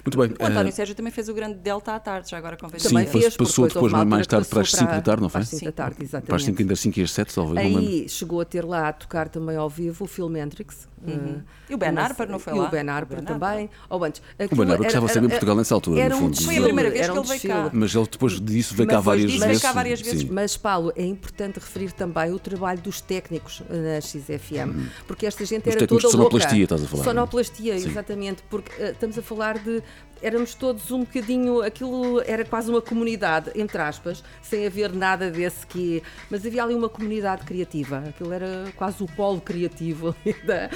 [0.05, 0.29] Muito bem.
[0.39, 3.05] o António eh, Sérgio também fez o grande Delta à tarde, já agora convém Sim,
[3.07, 5.41] fez, passou depois uma mais tarde para as passou 5 da tarde, não foi?
[5.41, 6.27] Para as 5 da tarde, exatamente.
[6.27, 7.65] Para as 5 ainda 5 e às 7, talvez.
[7.65, 10.87] Aí chegou a ter lá a tocar também ao vivo o Phil Hendrix.
[11.05, 11.37] Uhum.
[11.37, 12.67] eh, E o Ben Harper não foi e lá?
[12.67, 13.69] o Ben Harper também.
[13.89, 14.21] Ou antes,
[14.51, 16.31] O Ben Harper de ser em Portugal nessa altura, era no um fundo.
[16.31, 17.69] desfile, Foi a primeira vez era que um ele veio cá.
[17.73, 19.61] Mas ele depois disso veio cá várias disso vezes.
[19.61, 20.21] veio cá várias vezes.
[20.21, 20.29] Sim.
[20.31, 25.45] Mas, Paulo, é importante referir também o trabalho dos técnicos eh, na XFM, porque esta
[25.45, 26.31] gente Os era técnicos toda de louca.
[26.39, 27.05] sonoplastia, estás a falar, é?
[27.05, 27.87] Sonoplastia, Sim.
[27.89, 29.83] exatamente, porque eh, estamos a falar de.
[30.21, 31.61] Éramos todos um bocadinho.
[31.61, 36.01] Aquilo era quase uma comunidade, entre aspas, sem haver nada desse que.
[36.29, 38.03] Mas havia ali uma comunidade criativa.
[38.07, 40.69] Aquilo era quase o polo criativo da,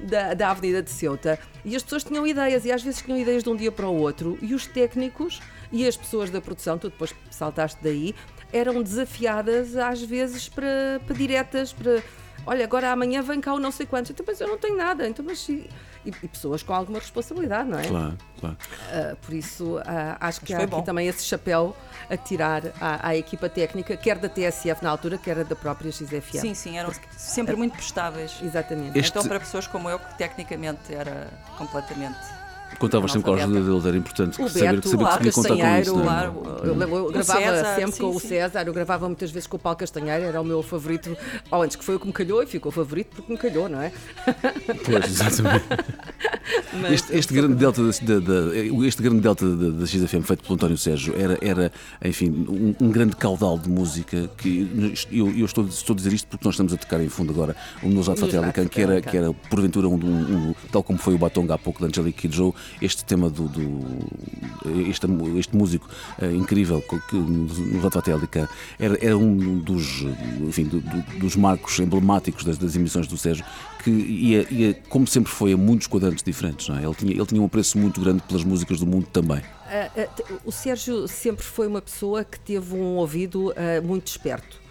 [0.00, 1.38] da, da Avenida de Ceuta.
[1.64, 3.96] E as pessoas tinham ideias, e às vezes tinham ideias de um dia para o
[3.96, 5.40] outro, e os técnicos
[5.72, 8.14] e as pessoas da produção, tu depois saltaste daí,
[8.52, 12.02] eram desafiadas às vezes para, para diretas, para
[12.46, 15.08] olha, agora amanhã vem cá o não sei quantos, então, mas eu não tenho nada,
[15.08, 15.48] então, mas
[16.06, 17.86] e, e- pessoas com alguma responsabilidade, não é?
[17.88, 18.56] Claro, claro.
[18.92, 20.82] Ah, por isso, ah, acho que Mas há aqui bom.
[20.82, 21.76] também esse chapéu
[22.08, 26.40] a tirar à, à equipa técnica, quer da TSF na altura, quer da própria XFM.
[26.40, 28.36] Sim, sim, eram sempre muito prestáveis.
[28.42, 28.98] Exatamente.
[28.98, 31.28] Este- Então, para pessoas como eu, que tecnicamente era
[31.58, 32.18] completamente
[32.78, 35.16] Contavas sempre com a ajuda dele, era importante O saber, Beto, saber o que se
[35.16, 35.96] podia contar com isso.
[35.96, 36.26] não é?
[36.62, 38.28] eu, lembro- eu gravava César, sempre sim, com o sim.
[38.28, 41.16] César, eu gravava muitas vezes com o Paulo Castanheiro, era o meu favorito,
[41.50, 43.80] ou antes que foi o que me calhou e ficou favorito porque me calhou, não
[43.80, 43.90] é?
[44.84, 45.64] Pois, exatamente.
[46.80, 50.42] Mas- Este, este grande delta da, da- da- este grande delta da, da XFM feito
[50.42, 51.72] pelo António Sérgio era, era
[52.04, 56.28] enfim, um, um grande caudal de música que eu, eu estou, estou a dizer isto
[56.28, 59.32] porque nós estamos a tocar em fundo agora o Nos Fatelican, que era, que era
[59.32, 63.04] porventura um, um- um- tal como foi o Batonga há pouco da Angelique Kidjo, este
[63.04, 64.06] tema do, do-
[64.88, 65.06] este,
[65.38, 65.88] este músico
[66.20, 68.48] eh, incrível que nos Fatelican
[68.78, 70.02] era, era um dos,
[70.40, 73.44] enfim, do- do- dos marcos emblemáticos das, das emissões do Sérgio
[73.82, 76.68] que ia, ia, como sempre foi, a muitos quadrantes diferentes.
[76.68, 76.84] Não é?
[76.84, 79.40] ele, tinha, ele tinha um apreço muito grande pelas músicas do mundo também.
[79.68, 83.52] Ah, te- o Sérgio sempre foi uma pessoa que teve um ouvido
[83.84, 84.65] muito esperto.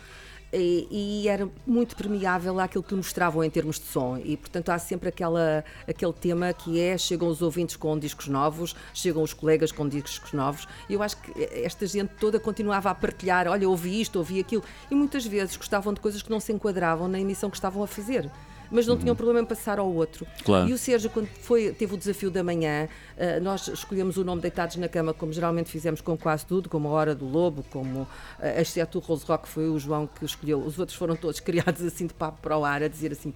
[0.58, 4.18] E, e era muito permeável àquilo que mostravam em termos de som.
[4.18, 8.76] E portanto há sempre aquela, aquele tema que é chegam os ouvintes com discos novos
[8.94, 10.68] chegam os colegas com discos novos.
[10.90, 14.64] E eu acho que esta gente toda continuava a partilhar olha ouvi isto, ouvi aquilo.
[14.90, 17.88] E muitas vezes gostavam de coisas que não se enquadravam na emissão que estavam a
[17.88, 18.32] fazer
[18.72, 20.70] mas não tinham problema em passar ao outro Claro.
[20.70, 22.88] e o Sérgio, quando foi, teve o desafio da manhã,
[23.18, 26.88] eh, nós escolhemos o nome Deitados na Cama, como geralmente fizemos com quase tudo, como
[26.88, 28.08] a Hora do Lobo, como
[28.40, 30.60] eh, exceto o Rose Rock, foi o João que escolheu.
[30.60, 33.34] Os outros foram todos criados assim de papo para o ar, a dizer assim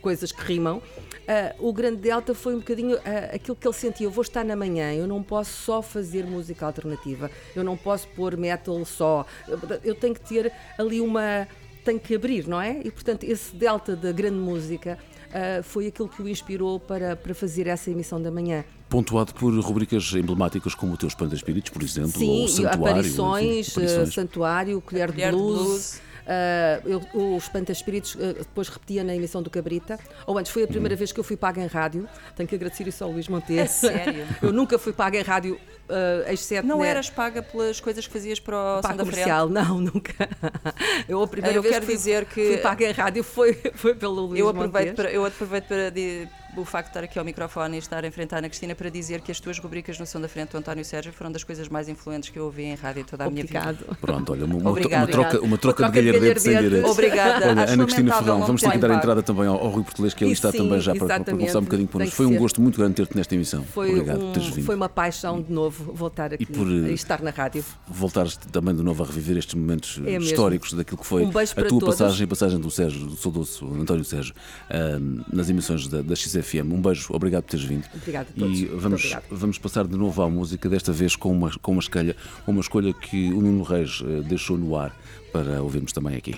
[0.00, 0.80] coisas que rimam.
[1.26, 4.44] Eh, o Grande Delta foi um bocadinho eh, aquilo que ele sentia: eu vou estar
[4.44, 9.26] na manhã, eu não posso só fazer música alternativa, eu não posso pôr metal só,
[9.48, 11.46] eu, eu tenho que ter ali uma
[11.86, 12.80] tem que abrir, não é?
[12.84, 14.98] E portanto, esse delta da grande música
[15.32, 18.64] ah, foi aquilo que o inspirou para, para fazer essa emissão da manhã.
[18.88, 22.86] Pontuado por rubricas emblemáticas como o teu Espanta Espíritos, por exemplo, Sim, ou Santuário.
[22.86, 24.14] aparições, enfim, ah, aparições.
[24.14, 25.58] Santuário, Colher de Colher de Blues.
[25.58, 25.94] Blues.
[25.96, 26.05] ah,
[26.84, 29.98] eu, o Espanta Espíritos ah, depois repetia na emissão do Cabrita.
[30.26, 32.08] Ou antes, foi a primeira vez que eu fui paga em rádio.
[32.34, 33.68] Tenho que agradecer isso ao Luís Monteiro.
[33.68, 34.26] Sério?
[34.42, 35.58] eu nunca fui paga em rádio,
[35.88, 39.10] ah, exceto Não na- eras paga pelas coisas que fazias para o Paga da Frente?
[39.24, 40.14] comercial, não, nunca.
[41.08, 43.94] Eu a primeira Eu vez quero fui- dizer que- fui paga em rádio foi, foi
[43.94, 44.94] pelo Luís Eu aproveito, Montes.
[44.96, 45.90] para, eu aproveito para
[46.56, 48.88] o facto de estar aqui ao microfone e estar a enfrentar a Ana Cristina para
[48.88, 51.68] dizer que as tuas rubricas no Som da Frente do António Sérgio foram das coisas
[51.68, 53.58] mais influentes que eu ouvi em rádio toda a minha vida.
[53.60, 53.96] Obrigado.
[54.00, 55.04] Pronto, olha, uma, Obrigada.
[55.04, 56.70] uma troca, uma troca Uma de troca de sem galhardetes.
[56.70, 56.90] direitos.
[56.90, 57.48] Obrigada.
[57.48, 59.56] Olha, Acho Ana Cristina lamentável Ferrão, não vamos ter que dar a entrada também ao,
[59.58, 61.88] ao Rui Português, que ali E está sim, também já para, para conversar um bocadinho
[61.88, 62.10] connosco.
[62.10, 62.38] Tem Foi um ser.
[62.38, 63.62] gosto muito grande ter-te nesta emissão.
[63.64, 64.64] Foi, Obrigado por teres um, vindo.
[64.66, 67.64] foi uma paixão de novo voltar aqui por, e, eh, estar na rádio.
[67.88, 70.24] Voltares também de novo a reviver estes momentos É mesmo.
[70.24, 71.88] históricos daquilo que foi Um beijo a tua todos.
[71.98, 74.34] passagem e a passagem do Sérgio, do saudoso António Sérgio,
[74.70, 76.72] ahm, nas emissões da, da XFM.
[76.72, 77.84] Um beijo, obrigado por teres vindo.
[77.94, 78.60] Obrigada a todos.
[78.60, 82.16] E vamos, vamos passar de novo à música, desta vez com uma, com uma escolha,
[82.46, 84.96] uma escolha que o Nuno Reis eh, deixou no ar
[85.32, 86.34] para ouvirmos também aqui.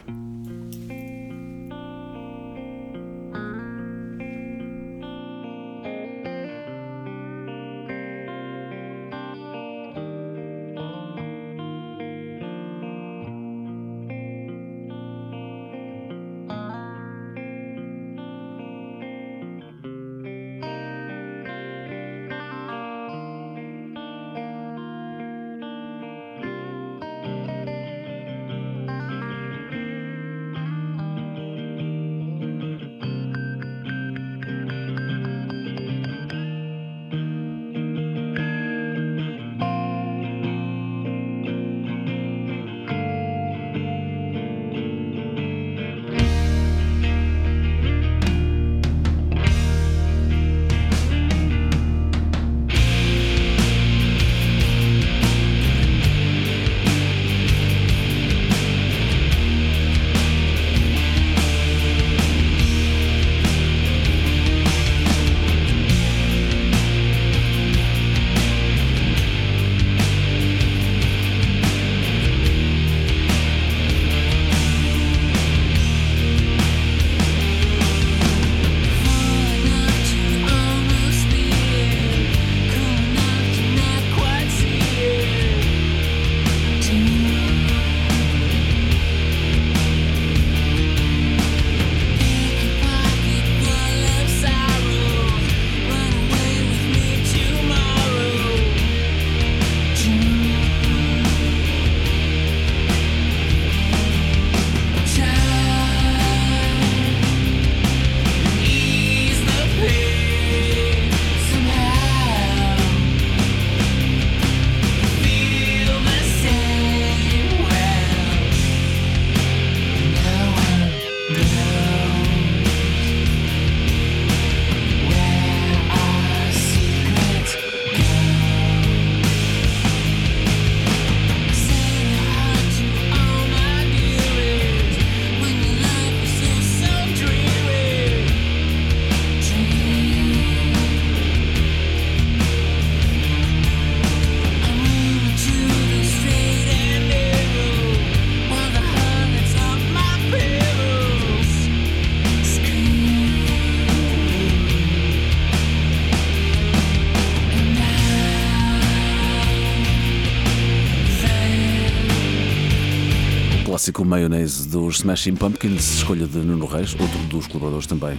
[163.99, 168.19] Clássico Mayonnaise dos Smashing Pumpkins, escolha de Nuno Reis, outro dos colaboradores também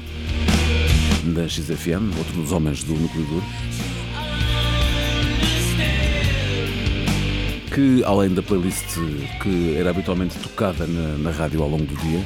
[1.33, 3.43] da XFM, outro dos homens do Núcleo Duro.
[7.73, 8.97] Que, além da playlist
[9.41, 12.25] que era habitualmente tocada na, na rádio ao longo do dia,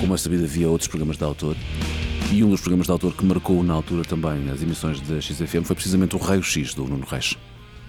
[0.00, 1.56] como é sabido, havia outros programas de autor.
[2.32, 5.64] E um dos programas de autor que marcou na altura também as emissões da XFM
[5.64, 7.36] foi precisamente o Raio X do Nuno Reis.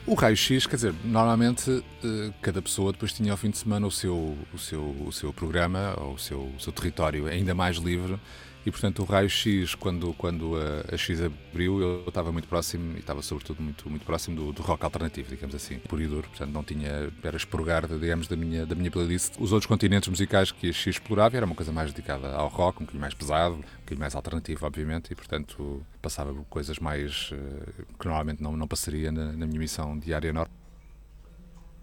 [0.05, 3.91] O raio-x, quer dizer, normalmente eh, cada pessoa depois tinha ao fim de semana o
[3.91, 8.19] seu, o seu, o seu programa, ou o seu, o seu território ainda mais livre,
[8.65, 12.99] e portanto o raio-x, quando, quando a, a X abriu, eu estava muito próximo, e
[12.99, 16.51] estava sobretudo muito, muito próximo do, do rock alternativo, digamos assim, puro e duro, portanto
[16.51, 20.69] não tinha, era expurgar, digamos, da minha, da minha playlist os outros continentes musicais que
[20.69, 23.59] a X explorava, era uma coisa mais dedicada ao rock, um bocadinho mais pesado, um
[23.59, 28.67] bocadinho mais alternativo, obviamente, e portanto passava por coisas mais eh, que normalmente não, não
[28.67, 30.63] passaria na, na minha missão diária normal.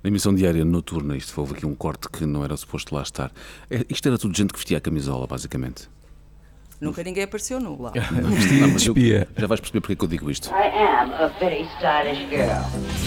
[0.02, 3.30] Na emissão diária noturna, isto houve aqui um corte que não era suposto lá estar.
[3.68, 5.90] É, isto era tudo gente que vestia a camisola, basicamente.
[6.80, 7.92] Nunca ninguém apareceu nu lá.
[8.74, 9.28] Espia.
[9.36, 10.48] já vais perceber porque é que eu digo isto.
[10.48, 12.64] I am a very stylish girl.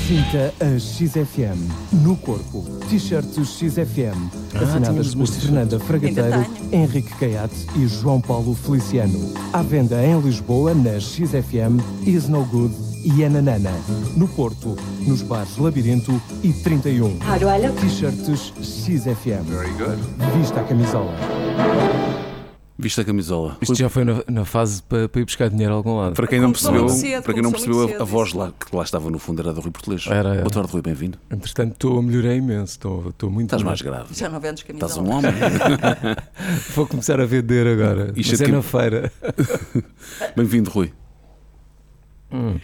[0.07, 1.57] Sinta a XFM
[2.03, 2.63] no corpo.
[2.87, 5.41] T-shirts XFM, assinadas tínhamos por.
[5.41, 9.33] Fernanda Fragateiro, Henrique Caiate e João Paulo Feliciano.
[9.51, 13.73] À venda em Lisboa, na XFM, Is No Good e Ananana.
[14.15, 17.17] No Porto, nos bares Labirinto e 31.
[17.21, 17.79] How do I look?
[17.81, 19.43] T-shirts XFM.
[19.45, 19.97] Very good.
[20.37, 22.12] Vista a camisola.
[22.75, 23.55] Viste a camisola.
[23.61, 26.15] Isto já foi na, na fase para, para ir buscar dinheiro a algum lado.
[26.15, 28.81] Para quem não percebeu, cedo, para quem não percebeu a, a voz lá, que lá
[28.83, 30.07] estava no fundo era do Rui Portelês.
[30.07, 30.41] Era, era.
[30.41, 31.19] Boa tarde, Rui, bem-vindo.
[31.29, 32.73] Entretanto, estou, melhorei imenso.
[32.73, 34.07] Estou, estou muito Estás mais grave.
[34.15, 34.91] Já não vendes camisola.
[34.91, 35.31] Estás um homem.
[36.73, 38.11] Vou começar a vender agora.
[38.15, 39.11] Isto Mas é é tipo- na feira.
[40.35, 40.91] Bem-vindo, Rui.
[42.31, 42.55] Hum.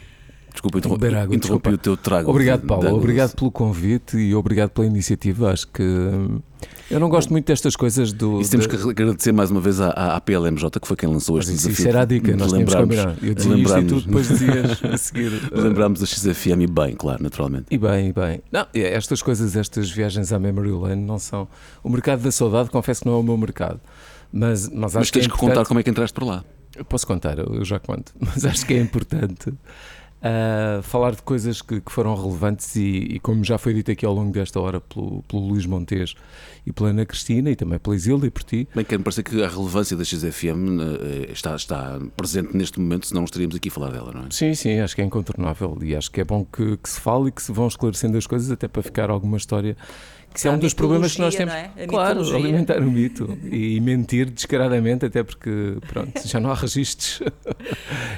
[0.52, 1.70] Desculpa, interrom- Beber água, interrompi desculpa.
[1.70, 2.30] o teu trago.
[2.30, 2.88] Obrigado, de- Paulo.
[2.88, 5.52] de- Obrigado pelo convite e obrigado pela iniciativa.
[5.52, 6.40] Acho que hum,
[6.92, 8.42] eu não gosto muito destas coisas do.
[8.42, 11.36] Isso temos da- que agradecer mais uma vez à, à, PLMJ, que foi quem lançou
[11.38, 11.82] Mas este isso, desafio.
[11.84, 13.16] isso era a dica, de nós combinado.
[13.22, 15.30] Eu de dizia isto e tu depois dizias a seguir.
[15.30, 17.66] de lembrarmos da XFM e bem, claro, naturalmente.
[17.72, 18.42] E bem, e bem.
[18.52, 21.48] Não, estas coisas, estas viagens à Memory Lane não são.
[21.84, 23.80] O mercado da saudade, confesso que não é o meu mercado.
[24.34, 26.44] Mas, mas Mas tens que, que, é contar importante- como é que entraste por lá.
[26.76, 28.14] Eu Posso contar, eu já conto.
[28.22, 29.52] Mas acho que é importante
[30.22, 34.06] ah, falar de coisas que, que foram relevantes e, e, como já foi dito aqui
[34.06, 36.14] ao longo desta hora pelo, pelo Luís Montes
[36.66, 38.68] e pela Ana Cristina e também pela Isilda e por ti.
[38.76, 43.22] Bem, quero parecer que a relevância da XFM eh, está, está presente neste momento, senão
[43.22, 44.28] não estaríamos aqui a falar dela, não é?
[44.30, 47.30] Sim, sim, acho que é incontornável e acho que é bom que, que se fale
[47.30, 49.78] e que se vão esclarecendo as coisas até para ficar alguma história.
[50.32, 51.54] Que isso é um dos problemas que nós temos.
[51.54, 51.72] não é?
[51.88, 52.38] Claro, mitologia.
[52.38, 57.22] alimentar o mito e mentir descaradamente, até porque pronto, já não há registros.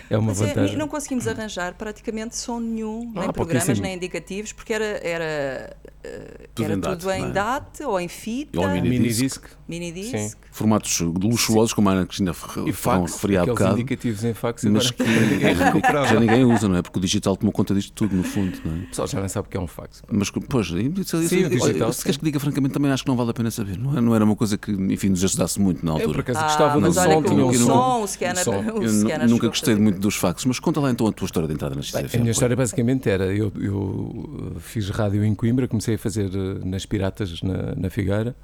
[0.10, 0.78] é uma Mas é, vantagem.
[0.78, 3.82] não conseguimos arranjar praticamente som nenhum, Ah, nem programas, pouquíssimo.
[3.82, 7.32] nem indicativos, porque era, era, eh, Tudo era em tudo DAT, não em é?
[7.32, 9.22] DAT ou em fita, Ou em mini Mini disc.
[9.22, 10.18] disc mini disc.
[10.18, 10.32] Sim.
[10.52, 15.10] Formatos luxuosos, como a Ana Cristina fax, referia há bocado, indicativos em fax mas agora
[15.26, 16.08] que ninguém recuperava.
[16.08, 16.82] já ninguém usa, não é?
[16.82, 18.80] Porque o digital tomou conta disto tudo, no fundo, não é?
[18.80, 20.04] O pessoal já nem sabe o que é um fax.
[20.12, 23.04] Mas, pois, isso, isso, Sim, o olha, digital, se queres que diga francamente, também acho
[23.04, 23.78] que não vale a pena saber.
[23.78, 24.02] Não, é?
[24.02, 26.22] não era uma coisa que, enfim, nos ajudasse muito na Eu por altura.
[26.22, 28.60] acaso Ah, gostava do som, olha que tinha o som- o scanner, som.
[28.80, 31.54] o scanner nunca gostei muito dos faxes, mas conta lá então a tua história de
[31.54, 32.16] entrada na XFM.
[32.16, 36.30] A minha história basicamente era: eu, eu uh, fiz rádio em Coimbra, comecei a fazer
[36.36, 38.36] uh, nas Piratas, na, na Figueira,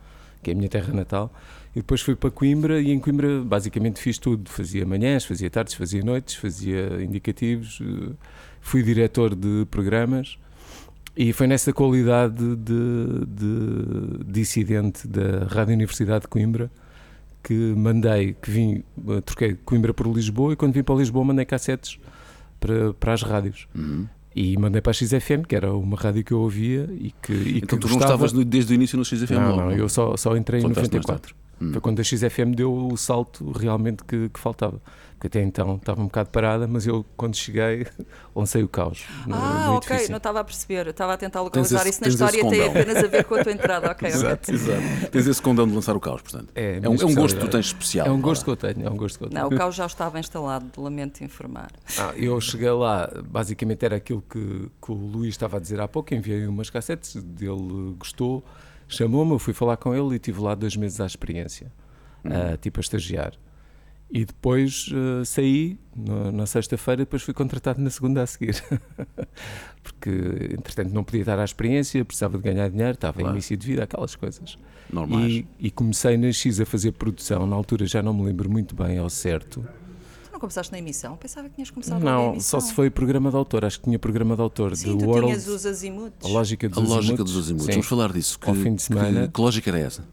[0.43, 1.33] que é a minha terra natal,
[1.75, 2.79] e depois fui para Coimbra.
[2.79, 8.15] E em Coimbra, basicamente, fiz tudo: fazia manhãs, fazia tardes, fazia noites, fazia indicativos, uh,
[8.61, 10.37] fui diretor de programas.
[11.17, 16.69] E foi nessa qualidade de, de dissidente da Rádio Universidade de Coimbra
[17.43, 21.45] que mandei, que vim, uh, troquei Coimbra por Lisboa e quando vim para Lisboa mandei
[21.45, 21.97] cassetes
[22.59, 23.67] para, para as rádios.
[23.73, 24.05] Uhum.
[24.35, 27.57] E mandei para a XFM, que era uma rádio que eu ouvia e que, e
[27.57, 28.13] Então que tu não gostava.
[28.13, 29.31] estavas no- desde o início no XFM?
[29.33, 31.35] Não, não, eu só, só entrei em Voltaste mais 94.
[31.59, 31.71] Hum.
[31.71, 34.79] Foi quando a XFM deu o salto realmente que, que faltava.
[35.17, 37.87] Porque até então estava um bocado parada, mas eu, quando cheguei,
[38.35, 39.03] lancei o caos.
[39.25, 40.85] No, Ah, no ok, não estava a perceber.
[40.85, 43.33] Eu Estava a tentar localizar esse- isso na história e tem apenas a ver com
[43.33, 43.89] a tua entrada.
[43.91, 44.07] Ok.
[44.07, 45.09] Exato, exato.
[45.11, 46.49] Tens esse condão de lançar o caos, portanto.
[46.53, 47.51] É, É um, é um gosto que tu especialidade.
[47.51, 48.05] tens especial.
[48.07, 49.41] É um gosto que eu tenho, é um gosto que eu tenho.
[49.41, 51.71] Não, o caos já estava instalado, lamento informar.
[51.97, 55.87] Ah, eu cheguei lá, basicamente era aquilo que, que o Luís estava a dizer há
[55.87, 58.43] pouco, enviei umas cassetes, ele gostou,
[58.87, 61.71] chamou-me, eu fui falar com ele e tive lá dois meses à experiência,
[62.23, 63.33] ah, tipo a estagiar.
[64.09, 68.55] E depois ah, saí na, na sexta-feira e depois fui contratado na segunda a seguir.
[69.83, 70.09] Porque,
[70.53, 73.29] entretanto, não podia estar à experiência, precisava de ganhar dinheiro, estava Claro.
[73.29, 74.57] em início de vida, aquelas coisas.
[74.91, 75.31] Normais.
[75.33, 78.75] E, e comecei na X a fazer produção, na altura já não me lembro muito
[78.75, 79.61] bem ao certo.
[80.25, 81.17] Tu não começaste na emissão?
[81.17, 82.59] Pensava que tinhas começado na Não, emissão.
[82.61, 83.65] só se foi programa de autor.
[83.65, 85.27] Acho que tinha programa de autor Sim, de tu World.
[85.27, 86.25] tinhas os azimuts.
[86.25, 87.65] A lógica dos A lógica dos azimuts.
[87.65, 87.71] Sim.
[87.71, 88.39] Vamos falar disso.
[88.39, 89.27] Que, Ao fim de semana.
[89.27, 90.05] Que, que lógica era essa?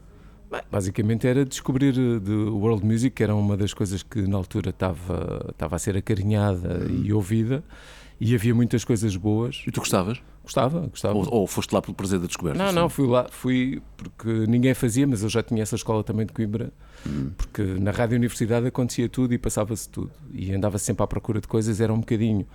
[0.71, 4.69] Basicamente era descobrir eh, de world music, que era uma das coisas que na altura
[4.69, 7.63] estava, estava a ser acarinhada e ouvida,
[8.19, 9.63] e havia muitas coisas boas.
[9.67, 10.21] E tu gostavas?
[10.43, 11.15] Gostava, gostava.
[11.15, 12.61] Ou, ou foste lá pelo prazer da descoberta?
[12.61, 12.75] Não, sim?
[12.75, 16.33] não, fui lá, fui porque ninguém fazia, mas eu já tinha essa escola também de
[16.33, 16.71] Coimbra,
[17.35, 21.47] porque na Rádio Universidade acontecia tudo e passava-se tudo, e andava sempre à procura de
[21.47, 22.45] coisas, era um bocadinho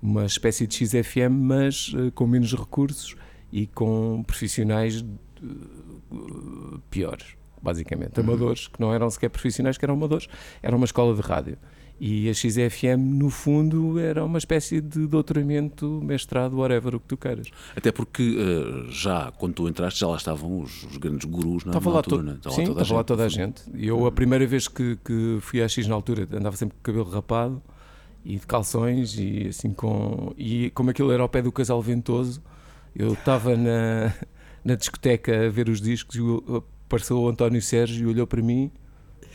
[0.00, 3.16] uma espécie de XFM, mas eh, com menos recursos
[3.52, 5.04] e com profissionais
[5.42, 10.28] eh, piores, basicamente, amadores, que não eram sequer profissionais, que eram amadores,
[10.62, 11.56] era uma escola de rádio.
[12.00, 17.16] E a XFM, no fundo, era uma espécie de doutoramento, mestrado, whatever, o que tu
[17.16, 17.48] queiras.
[17.74, 21.72] Até porque eh, já, quando tu entraste, já lá estavam os, os grandes gurus na,
[21.72, 22.32] Estava na lá, altura, né?
[22.36, 23.62] Estava sim, toda a estava lá gente, toda a gente.
[23.76, 26.84] Eu, a primeira vez que, que fui à X na altura, andava sempre com o
[26.84, 27.60] cabelo rapado
[28.24, 30.32] e de calções e assim com.
[30.38, 32.40] E como aquilo era ao pé do casal ventoso,
[32.94, 34.14] eu estava na,
[34.64, 38.40] na discoteca a ver os discos e o- apareceu o António Sérgio e olhou para
[38.40, 38.70] mim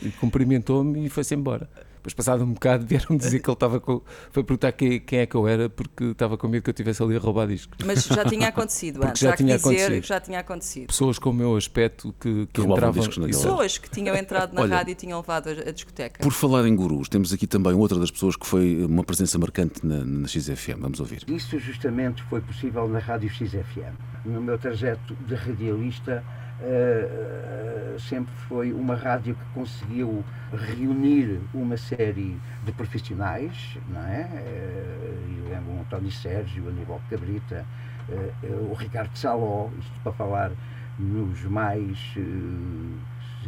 [0.02, 1.70] e cumprimentou-me e foi-se embora.
[2.04, 4.02] Depois, passado um bocado, vieram dizer que ele estava com.
[4.30, 7.02] Foi perguntar quem, quem é que eu era, porque estava com medo que eu estivesse
[7.02, 7.78] ali a roubar discos.
[7.82, 9.22] Mas já tinha acontecido antes.
[9.22, 10.00] já Há que tinha dizer acontecido.
[10.02, 10.86] que já tinha acontecido.
[10.88, 13.08] Pessoas com o meu aspecto que, que roubavam entravam.
[13.08, 16.22] discos Pessoas que tinham entrado na Olha, rádio e tinham levado a, a discoteca.
[16.22, 19.86] Por falar em gurus, temos aqui também outra das pessoas que foi uma presença marcante
[19.86, 20.80] na, na XFM.
[20.80, 21.24] Vamos ouvir.
[21.26, 23.94] Isso justamente foi possível na Rádio XFM.
[24.26, 26.22] No meu trajeto de radialista,
[26.64, 34.28] eh, sempre foi uma rádio que conseguiu reunir uma série de profissionais, não é?
[34.34, 37.64] Eh, e lembro o António Sérgio, o Aníbal Cabrita,
[38.08, 40.50] eh, eh, o Ricardo Saló, isto para falar
[40.98, 42.20] nos mais eh,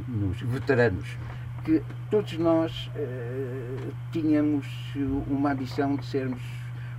[0.09, 1.17] nos veteranos
[1.65, 4.67] que todos nós eh, tínhamos
[5.29, 6.41] uma ambição de sermos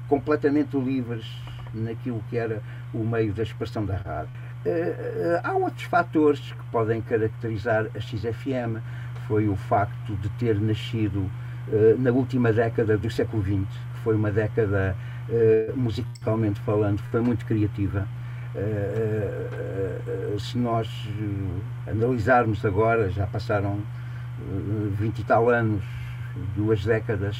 [0.09, 1.25] completamente livres
[1.73, 2.61] naquilo que era
[2.93, 4.29] o meio da expressão da rádio.
[4.67, 8.81] Eh, há outros fatores que podem caracterizar a XFM.
[9.27, 11.29] Foi o facto de ter nascido
[11.71, 14.95] eh, na última década do século XX, que foi uma década,
[15.29, 18.07] eh, musicalmente falando, foi muito criativa.
[20.39, 20.89] Se nós
[21.85, 23.79] analisarmos agora, já passaram
[24.39, 25.83] eh, 20 e tal anos,
[26.55, 27.37] duas décadas,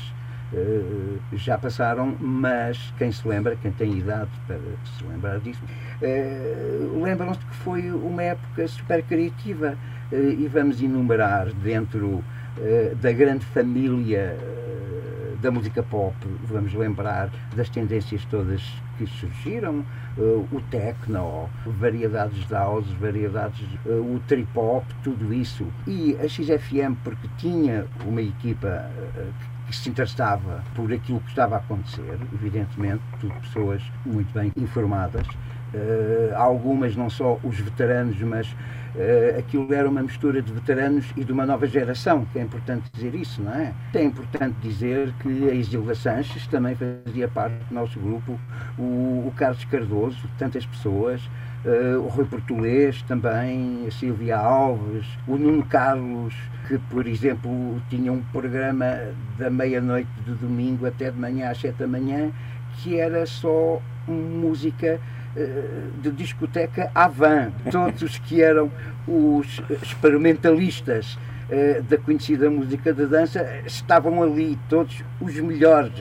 [1.33, 5.61] já passaram, mas quem se lembra, quem tem idade para se lembrar disso,
[6.01, 6.55] eh,
[7.01, 9.77] lembram-se que foi uma época super criativa
[10.11, 12.23] eh, e vamos enumerar dentro
[12.59, 16.15] eh, da grande família eh, da música pop,
[16.45, 18.61] vamos lembrar das tendências todas
[18.97, 19.85] que surgiram,
[20.17, 25.67] eh, o techno, variedades de house, variedades, eh, o trip hop, tudo isso.
[25.85, 31.55] E a XFM, porque tinha uma equipa eh, que se interessava por aquilo que estava
[31.55, 35.27] a acontecer, evidentemente, tudo pessoas muito bem informadas,
[35.73, 38.55] eh, algumas não só os veteranos, mas
[38.95, 42.89] eh, aquilo era uma mistura de veteranos e de uma nova geração, que é importante
[42.93, 43.73] dizer isso, não é?
[43.93, 48.39] É importante dizer que a Isilda Sanches também fazia parte do nosso grupo,
[48.77, 51.21] o, o Carlos Cardoso, tantas pessoas,
[51.65, 56.33] eh, o Rui Português também, a Silvia Alves, o Nuno Carlos,
[56.67, 58.99] que, por exemplo, tinha um programa
[59.37, 62.31] da meia-noite de domingo até de manhã às sete da manhã,
[62.77, 64.99] que era só música
[65.35, 67.51] eh, de discoteca à van.
[67.71, 68.71] Todos os que eram
[69.07, 71.17] os experimentalistas
[71.49, 75.93] eh, da conhecida música de dança estavam ali, todos os melhores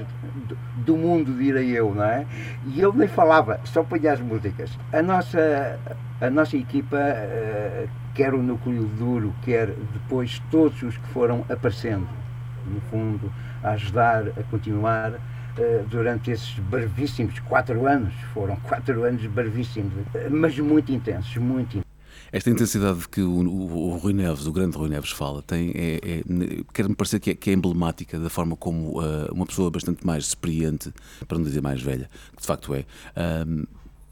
[0.87, 2.25] do, do mundo, direi eu, não é?
[2.67, 4.71] E ele nem falava, só punha as músicas.
[4.93, 5.79] A nossa,
[6.21, 12.09] a nossa equipa, eh, quer o núcleo duro, quer depois todos os que foram aparecendo,
[12.67, 13.33] no fundo,
[13.63, 15.15] a ajudar a continuar
[15.59, 19.93] eh, durante esses brevíssimos quatro anos, foram quatro anos brevíssimos,
[20.31, 21.86] mas muito intensos, muito intensos.
[22.37, 25.95] Esta intensidade que o, o, o Rui Neves, o grande Rui Neves, fala, tem, é,
[25.97, 26.23] é,
[26.75, 30.27] quer-me parecer que é, que é emblemática da forma como uh, uma pessoa bastante mais
[30.27, 30.93] experiente,
[31.27, 32.85] para não dizer mais velha, que de facto é,
[33.47, 33.65] um,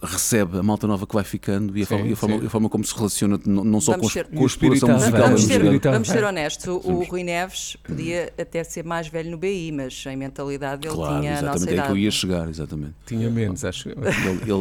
[0.04, 2.50] recebe a malta nova que vai ficando e a, Sim, forma, e a, forma, a
[2.50, 5.02] forma como se relaciona, não, não só Vamos com, a- ser- com a exploração Vamos-
[5.04, 5.92] musical, Vamos ser, musical.
[5.92, 10.04] vamos ser honestos, o, o Rui Neves podia até ser mais velho no BI, mas
[10.06, 11.86] em mentalidade ele Claro, tinha a nossa exatamente, é idade.
[11.88, 12.94] que eu ia chegar, exatamente.
[13.06, 13.88] Tinha menos, acho.
[13.88, 13.94] eu.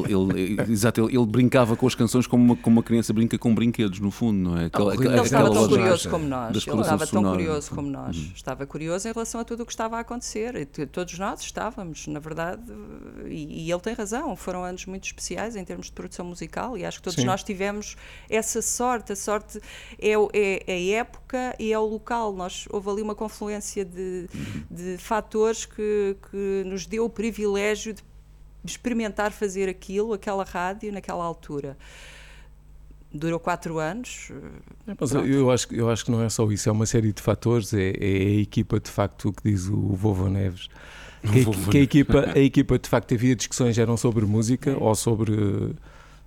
[0.05, 3.11] Ele, ele, ele, exato, ele, ele brincava com as canções como uma, como uma criança
[3.13, 4.65] brinca com brinquedos, no fundo, não é?
[4.65, 6.49] Aquela, Rui Ele estava aquela tão curioso como nós.
[6.49, 8.15] Ele estava tão curioso como nós.
[8.35, 10.65] Estava curioso em relação a tudo o que estava a acontecer.
[10.91, 12.61] Todos nós estávamos, na verdade,
[13.27, 14.35] e, e ele tem razão.
[14.35, 15.03] Foram anos muito
[15.34, 17.26] especiais em termos de produção musical e acho que todos Sim.
[17.26, 17.95] nós tivemos
[18.30, 19.14] essa sorte.
[19.14, 19.60] A sorte
[19.99, 22.34] é, o- é a época e é o local.
[22.34, 24.27] Nós, houve ali uma confluência de,
[24.69, 28.01] de fatores que, que nos deu o privilégio de
[28.65, 31.77] experimentar fazer aquilo, aquela rádio, naquela altura
[33.15, 34.31] Durou quatro anos.
[34.88, 34.93] É,
[35.31, 37.91] eu acho, eu acho que não é só isso, é uma série de fatores, é,
[37.91, 38.05] é
[38.38, 40.68] a equipa de facto, o que diz o Vovô Neves.
[41.31, 45.33] Que, que a, equipa, a equipa de facto havia discussões eram sobre música ou sobre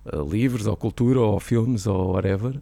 [0.05, 2.59] eh, livros ou cultura ou filmes ou whatever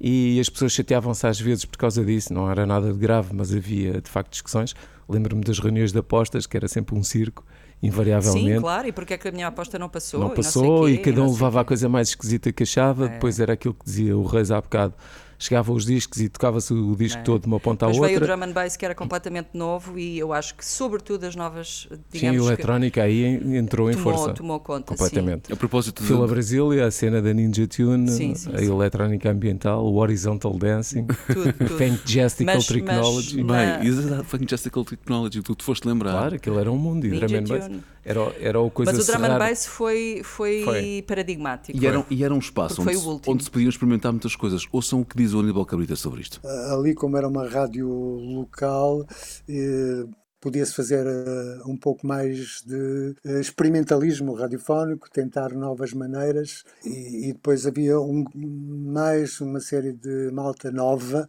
[0.00, 3.54] e as pessoas chateavam-se às vezes por causa disso, não era nada de grave, mas
[3.54, 4.74] havia de facto discussões.
[5.06, 7.44] Lembro-me das reuniões de apostas, que era sempre um circo,
[7.82, 8.54] invariavelmente.
[8.54, 8.88] Sim, claro.
[8.88, 10.20] E porque é que a minha aposta não passou?
[10.20, 12.62] Não e sei passou quê, e cada não um levava a coisa mais esquisita que
[12.62, 13.06] achava.
[13.06, 13.08] É.
[13.08, 14.94] Depois era aquilo que dizia o Reis há bocado.
[15.42, 17.22] Chegavam os discos e tocava-se o disco É.
[17.22, 18.36] todo de uma ponta à Depois veio o outra.
[18.36, 21.98] drum and bass que era completamente novo e eu acho que sobretudo as novas, Sim,
[22.12, 24.34] digamos a que eletrónica aí en- entrou em tomou- força.
[24.34, 25.50] tomou conta, completamente.
[25.50, 28.66] A propósito de- Fila Brasília, a cena da Ninja Tune, Sim, sim, a sim.
[28.66, 31.68] eletrónica ambiental, o horizontal dancing, Tudo, tudo.
[31.78, 33.42] Fantastical Mas- Technology.
[33.42, 36.12] Bem, exato, Fantastical Technology, tu te foste lembrar.
[36.12, 37.70] Claro, aquilo era um mundo e Ninja drum and bass.
[38.04, 41.04] Era, era o coisa Mas o drum and bass foi, foi, Foi.
[41.06, 41.78] paradigmático.
[41.78, 44.66] E era, e era um espaço onde, onde se podiam experimentar muitas coisas.
[44.72, 46.40] Ouçam o que diz o Aníbal Cabrita sobre isto.
[46.72, 49.06] ali como era uma rádio local
[49.48, 50.04] eh,
[50.40, 57.32] podia-se fazer eh, um pouco mais de eh, experimentalismo radiofónico, tentar novas maneiras e, e
[57.32, 61.28] depois havia um, mais uma série de malta nova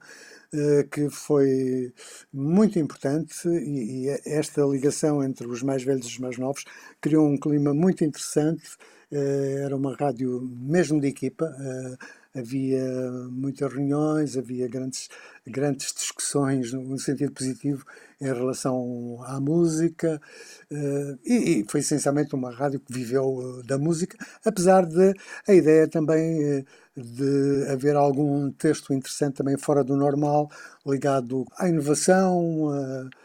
[0.91, 1.93] que foi
[2.33, 6.65] muito importante e, e esta ligação entre os mais velhos e os mais novos
[6.99, 8.63] criou um clima muito interessante.
[9.11, 11.45] Eh, Era uma rádio mesmo de equipa.
[11.59, 11.97] eh,
[12.39, 12.81] havia
[13.29, 15.09] muitas reuniões, havia grandes,
[15.45, 17.85] grandes discussões no sentido positivo
[18.21, 20.21] em relação à música
[20.71, 24.15] eh, e, foi essencialmente uma rádio que viveu eh, da música,
[24.45, 25.13] apesar de
[25.47, 26.63] a ideia também eh,
[26.95, 30.49] de haver algum texto interessante também fora do normal,
[30.85, 32.69] ligado à inovação,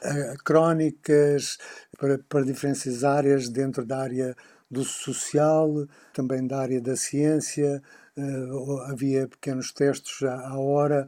[0.02, 1.58] a, crónicas
[1.98, 4.34] para, diferentes áreas dentro da área
[4.70, 7.82] do social, também da área da ciência.
[8.88, 11.06] havia pequenos textos à, hora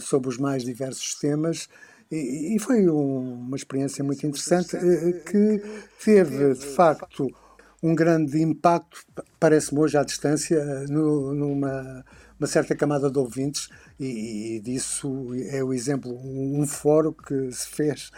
[0.00, 1.68] sobre os mais diversos temas.
[2.10, 5.62] E, e foi um- uma experiência muito interessante eh, que
[6.04, 7.28] teve, de facto,
[7.82, 12.04] um grande impacto, pa- parece-me hoje à distância, eh, no- numa
[12.40, 13.68] uma certa camada de ouvintes,
[13.98, 18.12] e, e disso é o exemplo, um, um fórum que se fez,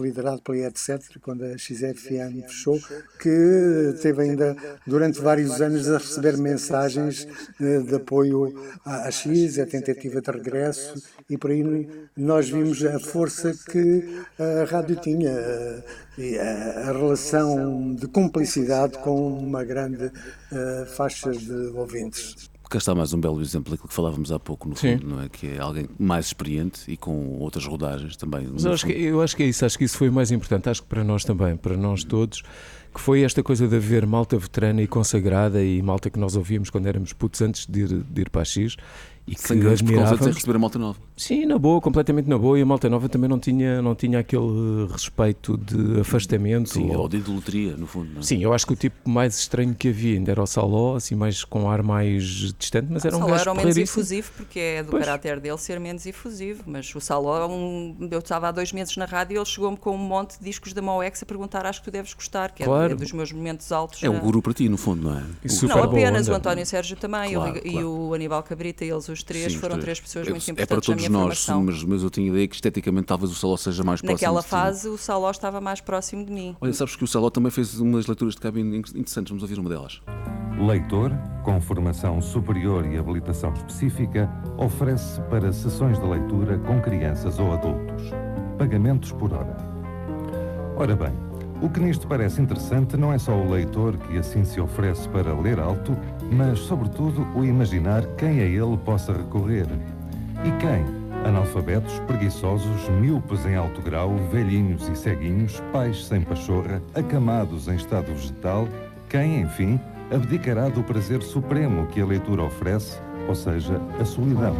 [0.00, 2.78] liderado pela etc., quando a XFM fechou,
[3.20, 4.56] que teve ainda
[4.86, 7.26] durante vários anos a receber mensagens
[7.60, 8.52] eh, de apoio
[8.84, 14.64] à, X, a tentativa de regresso, e por aí nós vimos a força que a
[14.64, 15.82] rádio tinha, eh,
[16.18, 20.10] e a, relação de cumplicidade com uma grande
[20.52, 22.50] eh, faixa de ouvintes.
[22.68, 24.98] Cá está mais um belo exemplo daquilo que falávamos há pouco, no Sim.
[24.98, 25.28] fundo, não é?
[25.28, 28.48] Que é alguém mais experiente e com outras rodagens também.
[28.52, 30.32] Mas eu acho, que, eu acho que é isso, acho que isso foi o mais
[30.32, 32.42] importante, acho que para nós também, para nós todos,
[32.92, 36.68] que foi esta coisa de haver malta veterana e consagrada e malta que nós ouvíamos
[36.68, 38.76] quando éramos putos antes de ir, de ir para a X
[39.26, 40.34] e que Sem grandes admirávamos.
[40.34, 40.98] receber a malta nova.
[41.16, 44.18] Sim, na boa, completamente na boa, e a malta nova também não tinha, não tinha
[44.18, 46.68] aquele respeito de afastamento.
[46.68, 48.10] Sim, ou- ou de idolatria, no fundo.
[48.12, 48.22] Não é?
[48.22, 51.14] Sim, eu acho que o tipo mais estranho que havia ainda era o Saló, assim,
[51.14, 52.22] mais com ar mais
[52.58, 55.04] distante, mas era um Saló gajo era o menos efusivo, porque é do Pois.
[55.06, 56.64] caráter dele ser menos efusivo.
[56.66, 59.94] Mas o Saló, um, eu estava há dois meses na rádio e ele chegou-me com
[59.94, 62.66] um monte de discos da Moex a perguntar: Acho que tu deves gostar, que é-
[62.66, 62.92] Claro.
[62.92, 64.02] é, dos meus momentos altos.
[64.02, 65.22] É na- guru para ti, no fundo, não é?
[65.22, 67.88] O- não apenas o António Sérgio também Claro, o- e claro.
[67.90, 70.86] o Aníbal Cabrita, eles os três Sim, os foram três pessoas É- muito É importantes
[70.86, 73.82] para na todos nós, mas, mas eu tinha ideia que esteticamente talvez o Saló seja
[73.82, 74.14] mais próximo.
[74.14, 74.50] Naquela de ti.
[74.50, 76.56] fase o Saló estava mais próximo de mim.
[76.60, 79.70] Olha, sabes que o Saló também fez umas leituras de cabine interessantes, vamos ouvir uma
[79.70, 80.00] delas.
[80.58, 81.12] Leitor,
[81.42, 88.10] com formação superior e habilitação específica, oferece para sessões de leitura com crianças ou adultos.
[88.56, 89.54] Pagamentos por hora.
[90.78, 91.12] Ora bem,
[91.60, 95.34] o que nisto parece interessante não é só o leitor que assim se oferece para
[95.38, 95.96] ler alto,
[96.30, 99.66] mas, sobretudo, o imaginar quem a ele possa recorrer.
[100.44, 100.95] E quem?
[101.26, 108.14] Analfabetos, preguiçosos, míopes em alto grau, velhinhos e ceguinhos, pais sem pachorra, acamados em estado
[108.14, 108.68] vegetal,
[109.08, 109.80] quem, enfim,
[110.14, 114.54] abdicará do prazer supremo que a leitura oferece, ou seja, a solidão.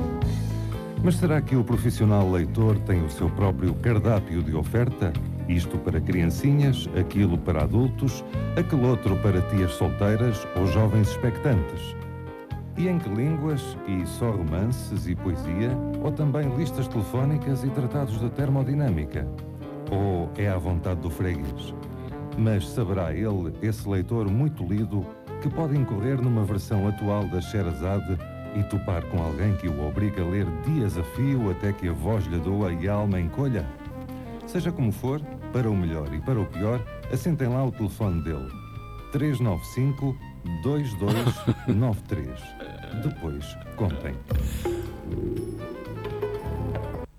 [1.05, 5.13] Mas será que o profissional leitor tem o seu próprio cardápio de oferta?
[5.49, 8.25] Isto para criancinhas, aquilo para adultos,
[8.57, 11.95] aquele outro para tias solteiras ou jovens expectantes.
[12.79, 13.77] E em que línguas?
[13.89, 15.71] E só romances e poesia?
[16.03, 19.27] Ou também listas telefónicas e tratados de termodinâmica?
[19.91, 21.75] Ou é à vontade do freguês?
[22.37, 25.07] Mas saberá ele, esse leitor muito lido,
[25.41, 28.19] que pode incorrer numa versão atual da Sherazade
[28.55, 31.93] e topar com alguém que o obriga a ler dias a fio até que a
[31.93, 33.65] voz lhe doa e a alma encolha?
[34.47, 35.21] Seja como for,
[35.51, 36.79] para o melhor e para o pior,
[37.11, 38.51] assentem lá o telefone dele.
[39.13, 40.15] 395
[40.63, 42.29] 2293.
[43.03, 43.45] Depois,
[43.77, 44.15] contem.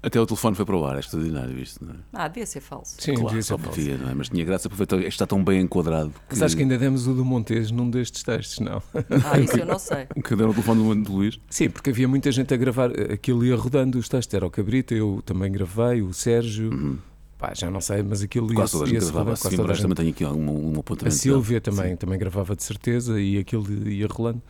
[0.02, 1.98] Até o telefone foi para o ar, é extraordinário isto, não é?
[2.14, 2.96] Ah, devia ser falso.
[2.98, 3.78] Sim, claro, devia ser só falso.
[3.78, 4.14] podia, não é?
[4.14, 6.14] Mas tinha graça foi- está tão bem enquadrado.
[6.30, 8.82] Mas acho que ainda demos o do Montes num destes textos, não?
[9.30, 10.06] Ah, isso eu não sei.
[10.24, 11.38] Que deram o telefone do Luís?
[11.50, 14.94] Sim, porque havia muita gente a gravar, aquilo ia rodando os textos, era o Cabrita,
[14.94, 17.00] eu também gravei, o Sérgio,
[17.38, 19.32] pá, já não sei, mas aquilo ia Quase toda a gente gravava.
[19.34, 19.82] a gente.
[19.82, 21.16] também tenho aqui um, um A apontamento.
[21.16, 21.76] Silvia dele.
[21.78, 24.42] também, também gravava de certeza e aquilo ia rolando.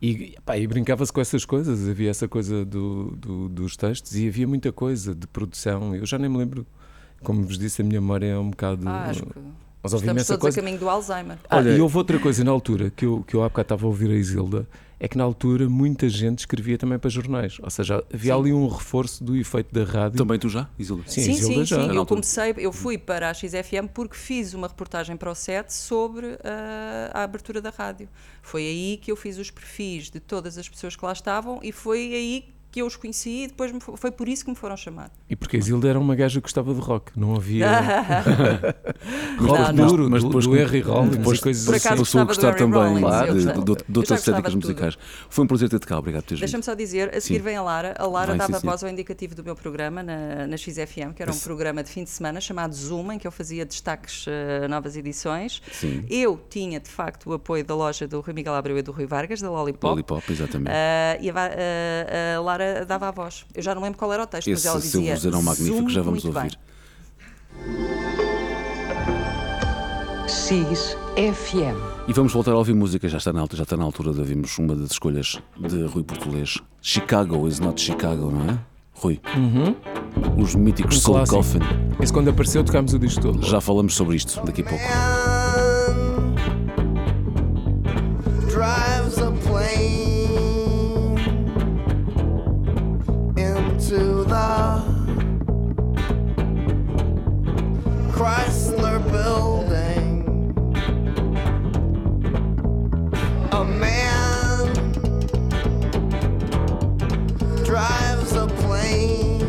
[0.00, 4.28] E, pá, e brincava-se com essas coisas, havia essa coisa do, do- dos textos e
[4.28, 5.94] havia muita coisa de produção.
[5.94, 6.64] Eu já nem me lembro,
[7.24, 8.88] como vos disse, a minha memória é um bocado.
[8.88, 9.32] Ah, acho que
[9.82, 10.60] mas ouvi estamos todos coisa.
[10.60, 11.38] a caminho do Alzheimer.
[11.50, 13.88] Ah, e houve outra coisa na altura que eu, que eu há bocado estava a
[13.88, 14.68] ouvir a Isilda,
[15.00, 17.58] é que na altura muita gente escrevia também para jornais.
[17.62, 18.40] Ou seja, havia Sim.
[18.40, 20.18] ali um reforço do efeito da rádio.
[20.18, 21.04] Também tu já, Isilda?
[21.06, 21.88] Sim, Sim, Isilda sim, já.
[21.88, 21.96] sim.
[21.96, 26.38] Eu comecei, eu fui para a XFM porque fiz uma reportagem para o SET sobre
[26.42, 28.08] ah, a abertura da rádio.
[28.42, 31.70] Foi aí que eu fiz os perfis de todas as pessoas que lá estavam e
[31.70, 34.56] foi aí que eu os conheci e depois me fo- foi por isso que me
[34.56, 35.10] foram chamar.
[35.28, 37.66] E porque a Isilda era uma gaja que gostava de rock, não havia.
[39.38, 39.86] Rock não.
[39.86, 41.98] duro, mas do, depois do com- Harry Rollins depois coisas Por acaso assim.
[42.02, 44.98] Passou a gostar do também Rollins, de, outras estéticas musicais.
[45.30, 47.44] Foi um prazer ter-te cá, obrigado por teres Deixa-me só dizer, a seguir Sim.
[47.44, 47.94] vem a Lara.
[47.98, 48.66] A Lara Vai, sim, dava sim.
[48.66, 52.04] voz ao indicativo do meu programa na, na XFM, que era um programa de fim
[52.04, 54.26] de semana chamado Zoom, em que eu fazia destaques
[54.64, 55.62] a novas edições.
[55.72, 56.04] Sim.
[56.10, 59.06] Eu tinha, de facto, o apoio da loja do Rui Miguel Abreu e do Rui
[59.06, 59.90] Vargas, da Lollipop.
[59.90, 60.70] Lollipop, exatamente.
[60.70, 63.44] Ah, e a, Va- a- a Lara dava a voz.
[63.54, 65.14] Eu já não lembro qual era o texto, mas Esse ela seu dizia.
[65.14, 66.58] vozeirão magnífico Zoom já vamos ouvir.
[70.26, 72.08] X FM.
[72.08, 74.20] E vamos voltar a ouvir música, já está na altura, já está na altura de
[74.20, 76.58] ouvirmos uma das escolhas de Rui Português.
[76.82, 78.58] Chicago is not Chicago, não é?
[78.92, 79.20] Rui.
[80.36, 81.26] Os míticos Um Soul.
[81.26, 81.60] Coffin.
[82.00, 83.44] Esse quando apareceu tocámos o disco todo.
[83.46, 85.37] Já falamos sobre isto daqui a pouco.
[98.18, 100.26] Chrysler building.
[103.52, 104.72] A man
[107.64, 109.40] drives a plane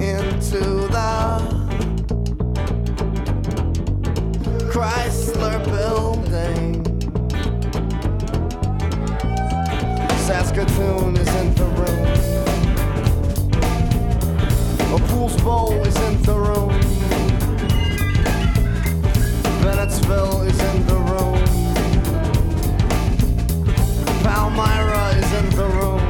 [0.00, 1.38] into the
[4.72, 6.84] Chrysler building.
[10.26, 11.99] Saskatoon is in the room.
[15.20, 16.70] A pool's bowl is in the room.
[19.60, 21.38] Bennettsville is in the room.
[24.22, 26.00] Palmyra is in the room.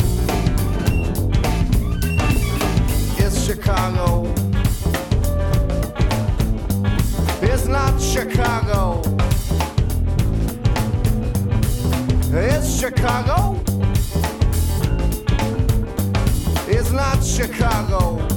[3.19, 4.33] It's Chicago.
[7.43, 9.03] It's not Chicago.
[12.33, 13.59] It's Chicago.
[16.69, 18.30] It's not Chicago.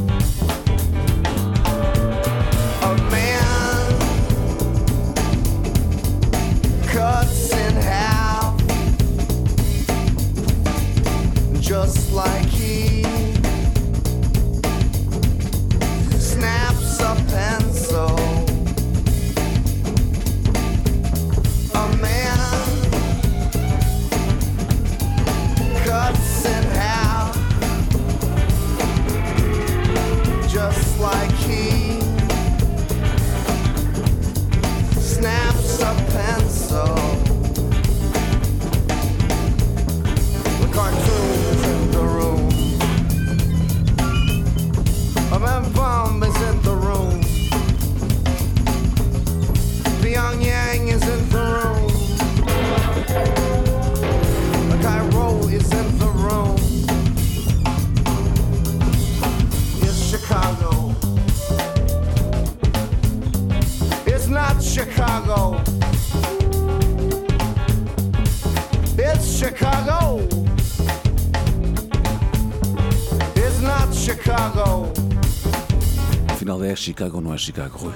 [76.84, 77.94] Chicago, não é Chicago, Rui.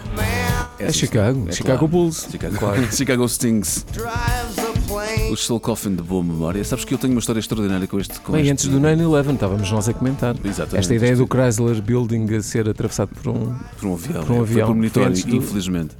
[0.80, 2.28] É Chicago, Chicago Bulls.
[2.32, 2.82] Chicago, Claro.
[2.96, 3.86] Chicago Stings.
[5.32, 6.64] Os Soul Coffin de boa memória.
[6.64, 8.20] Sabes que eu tenho uma história extraordinária com este.
[8.22, 8.52] Com Bem, este...
[8.54, 10.36] antes do 9-11 estávamos nós a comentar.
[10.44, 10.78] Exatamente.
[10.78, 14.24] Esta ideia do Chrysler Building a ser atravessado por um, Por um avião.
[14.24, 14.68] Por um é, avião.
[14.68, 15.96] Foi premonitório, Foi do- infelizmente.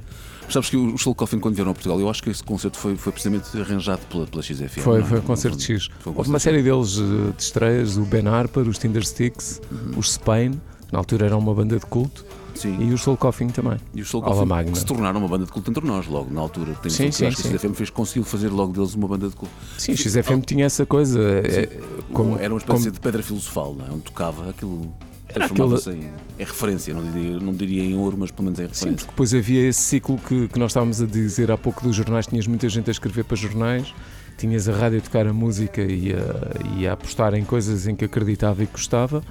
[0.48, 2.96] Sabes que os Soul Coffin, quando vieram a Portugal, eu acho que esse concerto foi,
[2.96, 4.80] foi precisamente arranjado pela, pela XFM.
[4.80, 5.08] Foi, não é?
[5.08, 5.90] foi um concerto X.
[6.00, 9.60] Foi um Houve uma série deles eh, de estreias, o Ben Harper, os Tinder Sticks,
[9.70, 9.98] Uhum.
[9.98, 10.58] os Spain,
[10.90, 12.24] na altura era uma banda de culto.
[12.58, 12.76] Sim.
[12.80, 13.78] E os Soul Coughing também.
[13.94, 14.72] E os Soul Coffee, Magna.
[14.72, 16.74] que se tornaram uma banda de culto entre nós, logo na altura.
[16.82, 17.48] Tem Sim, sim, sim.
[17.48, 19.54] a XFM fez, conseguiu fazer logo deles uma banda de culto.
[19.78, 21.20] Sim, o XFM tinha essa coisa.
[21.20, 21.68] é,
[22.12, 23.90] como- Era uma espécie como- de pedra filosofal, não é?
[23.90, 24.92] onde tocava aquilo.
[25.32, 26.04] Transformava-se em.
[26.38, 28.96] É referência, não diria, não diria em ouro, mas pelo menos é Sim, referência.
[28.96, 32.26] porque depois havia esse ciclo que, que nós estávamos a dizer há pouco dos jornais,
[32.26, 33.92] tinhas muita gente a escrever para jornais,
[34.38, 37.96] tinhas a rádio a tocar a música e a, e a apostar em coisas em
[37.96, 39.22] que acreditava e gostava,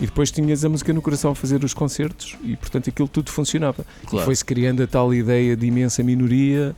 [0.00, 3.30] e depois tinhas a música no coração a fazer os concertos, e portanto aquilo tudo
[3.30, 3.84] funcionava.
[4.06, 4.22] Claro.
[4.22, 6.74] E foi-se criando a tal ideia de imensa minoria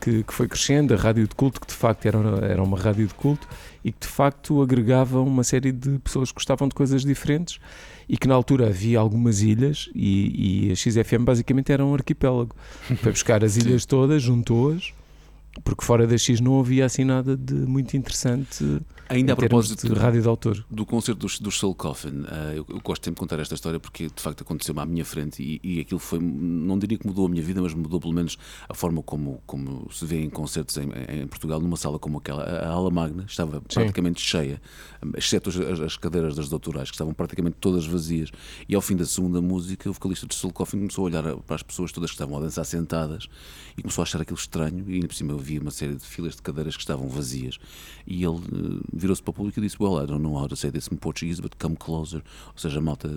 [0.00, 3.06] que, que foi crescendo, a rádio de culto, que de facto era, era uma rádio
[3.06, 3.46] de culto,
[3.84, 7.58] e que de facto agregava uma série de pessoas que gostavam de coisas diferentes
[8.08, 12.54] e que na altura havia algumas ilhas e, e a XFM basicamente era um arquipélago.
[13.02, 14.92] Foi buscar as ilhas todas, juntou-as,
[15.64, 19.94] porque fora da X não havia assim nada de muito interessante Ainda a propósito de
[19.98, 20.64] rádio de autor.
[20.70, 23.80] do concerto dos, dos Soul Coffin, ah, eu, eu gosto sempre de contar esta história
[23.80, 27.26] porque de facto aconteceu-me à minha frente e, e aquilo foi, não diria que mudou
[27.26, 28.36] a minha vida, mas mudou pelo menos
[28.68, 32.42] a forma como, como se vê em concertos em, em Portugal, numa sala como aquela.
[32.42, 34.60] A, Ala Magna estava praticamente cheia,
[35.16, 38.30] exceto as, as cadeiras das doutorais, que estavam praticamente todas vazias.
[38.68, 41.56] E ao fim da segunda música, o vocalista de Soul Coffin começou a olhar para
[41.56, 43.28] as pessoas todas que estavam a dançar sentadas
[43.76, 44.84] e começou a achar aquilo estranho.
[44.88, 47.58] E ainda por cima eu via uma série de filas de cadeiras que estavam vazias.
[48.06, 50.56] E ele eh, virou-se para o público e disse: Well, I don't know how to
[50.56, 52.22] say this in Portuguese, but come closer.
[52.48, 53.08] Ou seja, a malta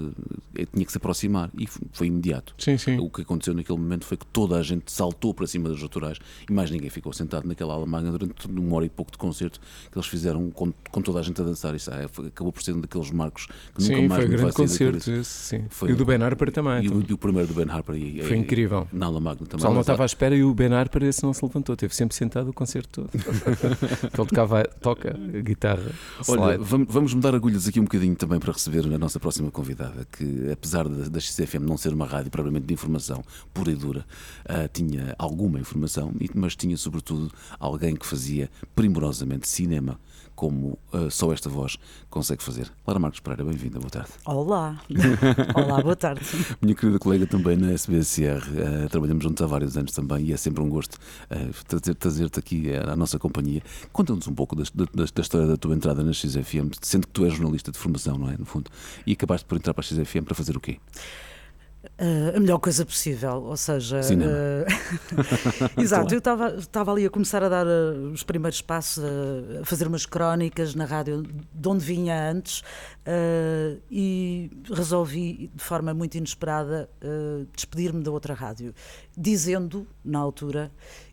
[0.55, 1.49] eh, tinha que se aproximar.
[1.57, 2.53] E foi imediato.
[2.57, 2.97] Sim, sim.
[2.99, 6.17] O que aconteceu naquele momento foi que toda a gente saltou para cima das autorais
[6.49, 9.59] e mais ninguém ficou sentado naquela ala magna durante uma hora e pouco de concerto
[9.91, 11.73] que eles fizeram com, com toda a gente a dançar.
[11.75, 14.37] Isso ah, foi- acabou por ser um daqueles marcos que nunca Sim, mais foi me
[14.37, 15.65] grande vai concerto esse, sim.
[15.87, 17.05] E o do Ben Harper também, E o, também.
[17.09, 17.95] e o primeiro do Ben Harper.
[17.95, 18.87] E, Foi e- incrível.
[18.91, 19.57] Na ala magna também.
[19.57, 22.15] pessoal não estava à espera e o Ben Harper esse não se levantou, teve sempre
[22.15, 23.09] sentado o concerto todo.
[24.03, 25.13] Ele tocava, toca
[25.43, 25.70] guitarra.
[26.27, 26.63] Olha, slide.
[26.63, 30.49] vamos, vamos mudar agulhas aqui um bocadinho também para receber a nossa próxima convidada, que
[30.51, 33.23] apesar da, da XFM não ser uma rádio propriamente de informação
[33.53, 34.05] pura e dura,
[34.45, 39.99] ah, tinha alguma informação, mas tinha sobretudo alguém que fazia primorosamente cinema,
[40.41, 41.77] como ah, só esta voz
[42.09, 42.67] consegue fazer.
[42.87, 44.09] Lara Marcos Pereira, bem-vinda, boa tarde.
[44.25, 44.81] Olá.
[45.53, 46.21] Olá, boa tarde.
[46.59, 50.37] Minha querida colega também na SBSR, ah, trabalhamos juntos há vários anos também e é
[50.37, 50.97] sempre um gosto
[51.67, 53.61] trazer- trazer-te aqui à nossa companhia.
[53.93, 57.23] Conta-nos um pouco da, da- da história da tua entrada na XFM, sendo que tu
[57.23, 58.35] és jornalista de formação, não é?
[58.35, 58.71] No fundo,
[59.05, 60.79] e acabaste por entrar para a XFM para fazer o quê?
[62.01, 64.65] Uh, a melhor coisa possível, ou seja, uh,
[65.79, 66.15] exato.
[66.15, 66.17] Eu
[66.57, 69.03] estava ali a começar a dar uh, os primeiros passos,
[69.61, 72.63] a fazer umas crónicas na rádio de onde vinha antes
[73.91, 76.89] e resolvi de forma muito inesperada
[77.53, 78.73] despedir-me da outra rádio,
[79.15, 80.71] dizendo na altura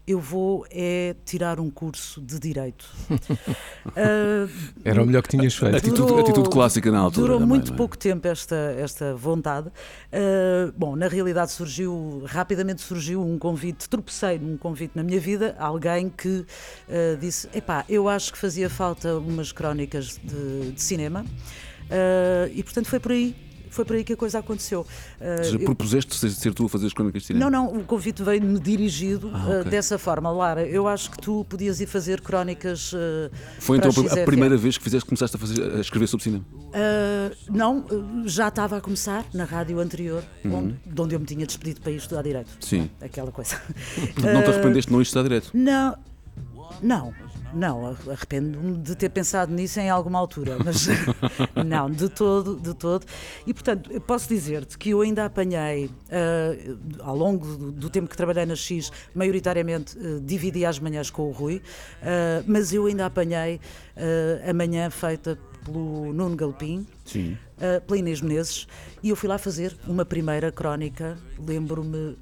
[0.08, 2.90] eu vou é tirar um curso de direito.
[3.10, 4.48] Uh,
[4.82, 5.76] Era o melhor que tinhas feito.
[5.76, 7.76] Atitude- atitude clássica na altura Durou também, muito é?
[7.76, 9.68] pouco tempo esta, esta vontade.
[9.68, 15.54] Uh, bom, na realidade surgiu, rapidamente surgiu um convite, tropecei num convite na minha vida,
[15.58, 21.24] alguém que uh, disse, epá, eu acho que fazia falta umas crónicas de, de cinema
[21.88, 23.34] Uh, e portanto foi por aí.
[23.70, 24.80] Foi por aí que a coisa aconteceu.
[25.20, 27.50] Uh, seja, eu- propuseste ser, tu a fazer as crónicas de cinema?
[27.50, 29.70] não, não, o convite veio-me dirigido Ah, uh, ok.
[29.70, 30.30] dessa forma.
[30.30, 32.92] Lara, eu acho que tu podias ir fazer crónicas.
[32.92, 32.96] uh,
[33.60, 34.24] Foi então a XFM.
[34.24, 36.44] primeira vez que fizeste, começaste a, fazer, a escrever sobre cinema?
[37.50, 37.84] Não,
[38.26, 40.54] já estava a começar na rádio anterior, Uhum.
[40.58, 42.50] onde, de onde eu me tinha despedido para ir estudar Direito.
[42.60, 42.90] Sim.
[43.00, 43.60] Aquela coisa.
[44.16, 45.50] Não te arrependeste de não ir estudar direto?
[45.54, 45.96] Não,
[46.82, 47.12] não,
[47.52, 50.86] não, arrependo-me de ter pensado nisso em alguma altura, mas
[51.66, 53.06] não, de todo, de todo.
[53.46, 58.16] E portanto, posso dizer-te que eu ainda apanhei, ah, ao longo do, do tempo que
[58.16, 61.62] trabalhei na X, maioritariamente ah, dividi as manhãs com o Rui,
[62.02, 63.60] ah, mas eu ainda apanhei
[63.96, 66.86] ah, a manhã feita pelo Nuno Galpim.
[67.04, 67.36] Sim.
[67.58, 68.66] Uh, pela Inês Menezes
[69.02, 71.16] e eu fui lá fazer uma primeira crónica.
[71.38, 72.16] Lembro-me, uh,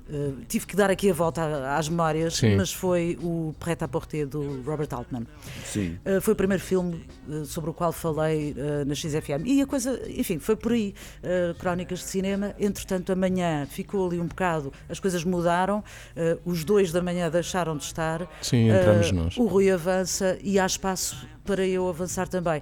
[0.46, 2.56] tive que dar aqui a volta às memórias, Sim.
[2.56, 5.26] mas foi o Prêt à Porter do Robert Altman.
[5.64, 5.98] Sim.
[6.04, 9.46] Uh, foi o primeiro filme uh, sobre o qual falei uh, na XFM.
[9.46, 10.94] E a coisa, enfim, foi por aí.
[11.22, 12.54] Uh, crónicas de cinema.
[12.58, 15.82] Entretanto, amanhã ficou ali um bocado, as coisas mudaram.
[16.14, 18.28] Uh, os dois da manhã deixaram de estar.
[18.42, 19.36] Sim, entramos Uh, nós.
[19.36, 22.60] O Rui avança e há espaço para eu avançar também.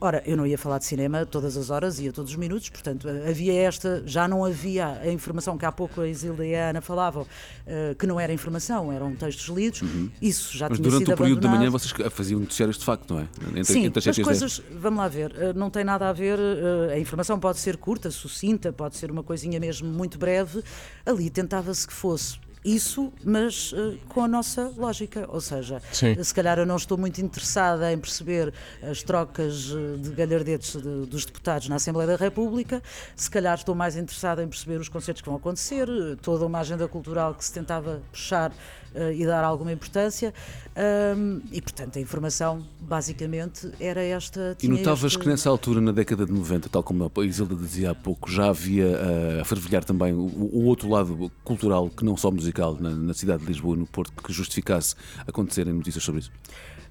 [0.00, 2.68] Ora, eu não ia falar de cinema todas as horas e a todos os minutos,
[2.68, 6.70] portanto, havia esta, já não havia a informação que há pouco a Isilda e a
[6.70, 7.26] Ana falavam,
[7.66, 9.82] eh, que não era informação, eram textos lidos,
[10.22, 10.70] isso já Uhum.
[10.70, 13.28] Mas tinha durante sido o período da manhã vocês faziam noticiários de facto, não é?
[13.48, 16.94] Entre, Sim, entre as coisas, vamos lá ver, eh, não tem nada a ver, eh,
[16.94, 20.62] a informação pode ser curta, sucinta, pode ser uma coisinha mesmo muito breve.
[21.06, 25.26] Ali tentava-se que fosse isso, mas eh, com a nossa lógica.
[25.28, 26.22] Ou seja, Sim.
[26.22, 28.52] se calhar eu não estou muito interessada em perceber
[28.82, 32.82] as trocas eh, de galhardetes de- dos deputados na Assembleia da República,
[33.16, 36.58] se calhar estou mais interessada em perceber os concertos que vão acontecer, eh, toda uma
[36.60, 38.52] agenda cultural que se tentava puxar
[38.98, 40.34] eh, e dar alguma importância.
[40.76, 44.56] Ahm, e, portanto, a informação, basicamente, era esta.
[44.62, 47.92] E notavas este- que nessa altura, na década de 90, tal como a Isilda dizia
[47.92, 50.20] há pouco, já havia eh, a fervilhar também o,
[50.52, 53.86] o outro lado cultural, que não só musical, na, na cidade de Lisboa e no
[53.86, 54.94] Porto, que justificasse
[55.26, 56.32] acontecerem notícias sobre isso?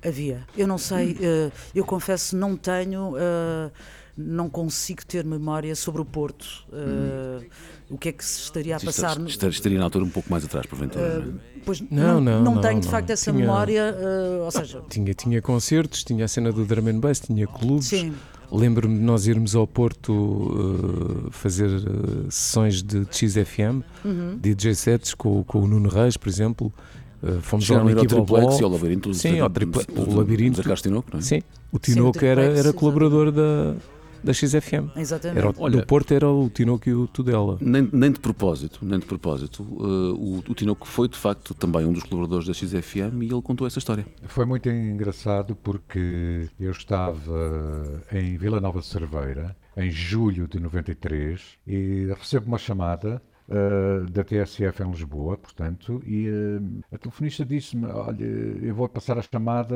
[0.05, 0.45] Havia.
[0.55, 3.13] Eu não sei, eh, eu confesso, não tenho,
[4.17, 6.65] não consigo ter memória sobre o Porto.
[6.73, 7.45] Eh,
[7.89, 9.11] O que é que se estaria a passar?
[9.11, 11.05] estaria- no- estaria- na altura um pouco mais atrás, porventura.
[11.05, 11.59] Eh, não é?
[11.65, 12.91] pois Não, não, não, tenho de não.
[12.91, 16.87] facto essa Tinha- memória, eh, ou seja, Tinha, tinha concertos, tinha a cena do drum
[16.89, 17.87] and bass, tinha clubes.
[17.87, 18.13] Sim.
[18.51, 24.37] Lembro-me de nós irmos ao Porto uh, fazer uh, sessões de, de XFM, Uhum.
[24.41, 26.71] DJ sets com, com o Nuno Reis, por exemplo.
[27.21, 30.61] Uh, fomos Chegaram ao Triplex e ao Labirinto do- Sim, ao triplex, o Labirinto.
[30.75, 31.21] Tinoco, não é?
[31.21, 31.41] Sim,
[31.73, 33.75] o Tinoco era, era colaborador da,
[34.23, 34.89] da XFM.
[34.95, 35.37] Exatamente.
[35.39, 37.57] Era o, Olha- do Porto era o Tinoco e o Tudela.
[37.61, 39.63] Nem, nem de propósito, nem de propósito.
[39.63, 43.41] uh, o, o Tinoco foi de facto também um dos colaboradores da XFM e ele
[43.41, 44.05] contou essa história.
[44.27, 51.41] Foi muito engraçado porque eu estava em Vila Nova de Cerveira em julho de 93
[51.67, 57.85] e recebo uma chamada uh, da TSF em Lisboa, portanto, e uh, a telefonista disse-me:
[57.87, 59.75] Olha, eu vou passar a chamada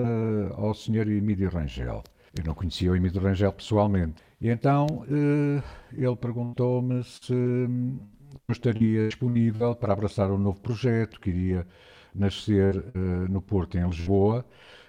[0.55, 1.07] ao Sr.
[1.09, 2.03] Emílio Rangel.
[2.37, 4.21] Eu não conhecia o Emílio Rangel pessoalmente.
[4.41, 5.63] E então uh,
[5.93, 7.99] ele perguntou-me se hum,
[8.47, 11.67] eu estaria disponível para abraçar um novo projeto que iria
[12.13, 12.99] nascer eh,
[13.29, 14.45] no Porto, em Lisboa,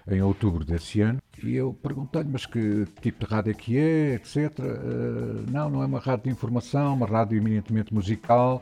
[0.07, 1.21] em outubro desse ano.
[1.41, 4.59] E eu perguntei-lhe, mas que tipo de rádio é que é, etc.
[4.65, 8.61] Eh, não, não é uma rádio de informação, uma rádio eminentemente musical.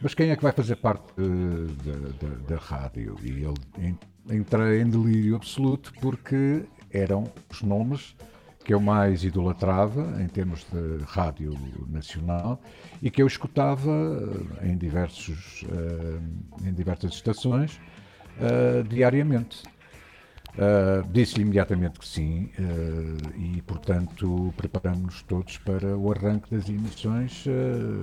[0.00, 3.16] Mas quem é que vai fazer parte eh, da, da- rádio?
[3.22, 3.44] E
[3.78, 3.98] en-
[4.30, 8.16] entrei em delírio absoluto porque eram os nomes
[8.64, 11.54] que eu mais idolatrava em termos de rádio
[11.88, 12.60] nacional
[13.02, 13.90] e que eu escutava
[14.62, 17.80] eh, em, diversos, eh, em diversas estações
[18.40, 19.62] eh, diariamente.
[20.58, 22.50] Eh, Disse-lhe imediatamente que sim
[23.38, 27.44] e, portanto, preparamos-nos todos para o arranque das emissões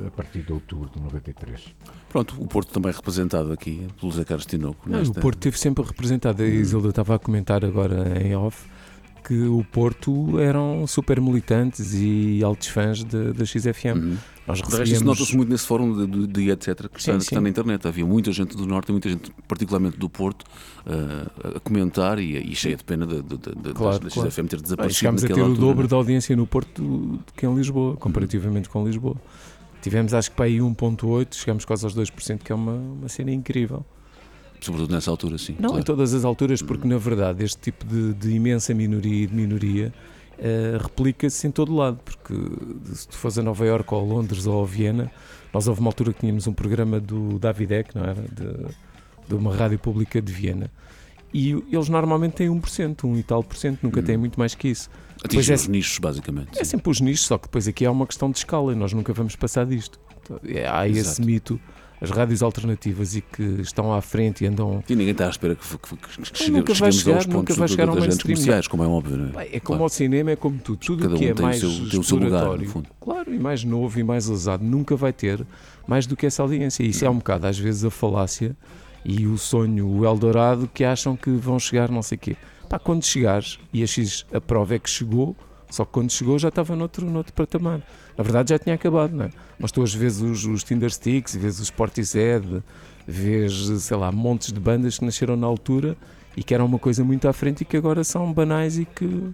[0.07, 1.75] a partir de outubro de 93.
[2.09, 4.89] Pronto, o Porto também representado aqui pelo Zé Carlos Tinoco.
[4.89, 6.41] Não, nesta- O Porto teve sempre representado.
[6.41, 6.49] A Hum.
[6.49, 8.65] Isilda estava a comentar agora em off
[9.27, 13.97] que o Porto eram super militantes e altos fãs da XFM.
[13.97, 14.17] Uhum.
[14.47, 15.19] Nós resto, isso recebíamos.
[15.19, 16.87] nota-se muito nesse fórum de, de, de etc.
[16.87, 17.85] que, Sim, está, que está na internet.
[17.85, 22.37] Havia muita gente do Norte e muita gente, particularmente do Porto, uh, a comentar e,
[22.37, 24.31] e cheia de pena de, de, de, de- Claro, da claro.
[24.31, 24.99] XFM ter desaparecido.
[24.99, 25.89] Chegámos a ter naquela o altura, dobro né?
[25.89, 29.17] da audiência no Porto do que em Lisboa, comparativamente com Lisboa.
[29.81, 33.31] Tivemos acho que para aí 1.8, chegámos quase aos 2%, que é uma, uma cena
[33.31, 33.85] incrível.
[34.59, 35.53] Sobretudo nessa altura, sim.
[35.59, 35.79] Não claro.
[35.79, 39.35] em todas as alturas, porque na verdade este tipo de, de imensa minoria e de
[39.35, 39.93] minoria
[40.39, 41.99] eh, replica-se em todo lado.
[42.03, 42.33] Porque
[42.93, 45.11] se tu fores a Nova Iorque ou a Londres ou a Viena,
[45.53, 48.21] nós houve uma altura que tínhamos um programa do Davidek, não era?
[48.21, 48.65] De,
[49.27, 50.71] de uma rádio pública de Viena.
[51.33, 54.69] E eles normalmente têm 1%, 1 e tal por cento, nunca têm muito mais que
[54.69, 54.89] isso.
[55.23, 56.57] Atingem é- os nichos, basicamente.
[56.59, 58.93] é sempre os nichos, só que depois aqui há uma questão de escala e nós
[58.93, 59.99] nunca vamos passar disto.
[60.23, 61.21] Então, é- Há esse Exato.
[61.23, 61.59] mito,
[61.99, 64.83] as rádios alternativas e que estão à frente e andam.
[64.87, 67.37] E ninguém está à espera que, que, que, que chegue- nunca vai chegar, aos nunca
[67.39, 68.35] pontos vai do- chegar grandes mainstream.
[68.35, 69.17] comerciais, como é óbvio.
[69.17, 69.45] Não é?
[69.45, 69.83] Bem, É como Claro.
[69.83, 70.77] ao cinema, é como tudo.
[70.77, 72.89] Tudo Cada o que um é mais seu- lugar, exploratório, fundo.
[73.01, 75.45] claro, e mais novo e mais ousado, nunca vai ter
[75.87, 76.83] mais do que essa audiência.
[76.83, 78.55] E isso é um bocado, às vezes, a falácia
[79.03, 82.35] e o sonho, o Eldorado, que acham que vão chegar não sei o quê.
[82.69, 85.35] Pá, quando chegares, e a X, a prova é que chegou,
[85.69, 87.81] só que quando chegou já estava noutro, noutro patamar.
[88.17, 89.29] Na verdade já tinha acabado, não é?
[89.59, 92.63] Mas tu às vezes os, os Tinder Sticks, vês os Sportized,
[93.07, 95.95] vês, sei lá, montes de bandas que nasceram na altura
[96.35, 99.29] e que eram uma coisa muito à frente e que agora são banais e que,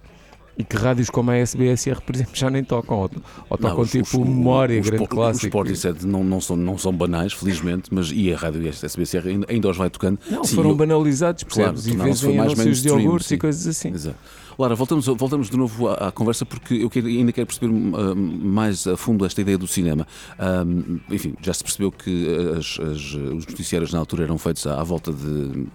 [0.58, 2.98] e que rádios como a SBSR, por exemplo, já nem tocam.
[2.98, 3.04] Ou,
[3.50, 5.38] ou Não, tocam os- tipo os- memória, os grande Sport- clássico.
[5.38, 8.68] Os Sport e Set não, não, são, não são banais, felizmente, mas e a rádio
[8.68, 10.20] SBCR ainda, ainda os vai tocando.
[10.30, 11.86] Não, Sim, foram eu- banalizados, percebes?
[11.88, 13.90] e tornaram-se vês em anúncios de iogurtes e coisas assim.
[13.90, 14.18] Exato.
[14.58, 18.14] Lara, voltamos, voltamos de novo à, à conversa porque eu quero- ainda quero perceber ah,
[18.16, 20.08] mais a fundo esta ideia do cinema.
[20.38, 20.64] Ah,
[21.10, 22.28] enfim, já se percebeu que
[22.58, 25.68] as- as- os noticiários na altura eram feitos à, à volta de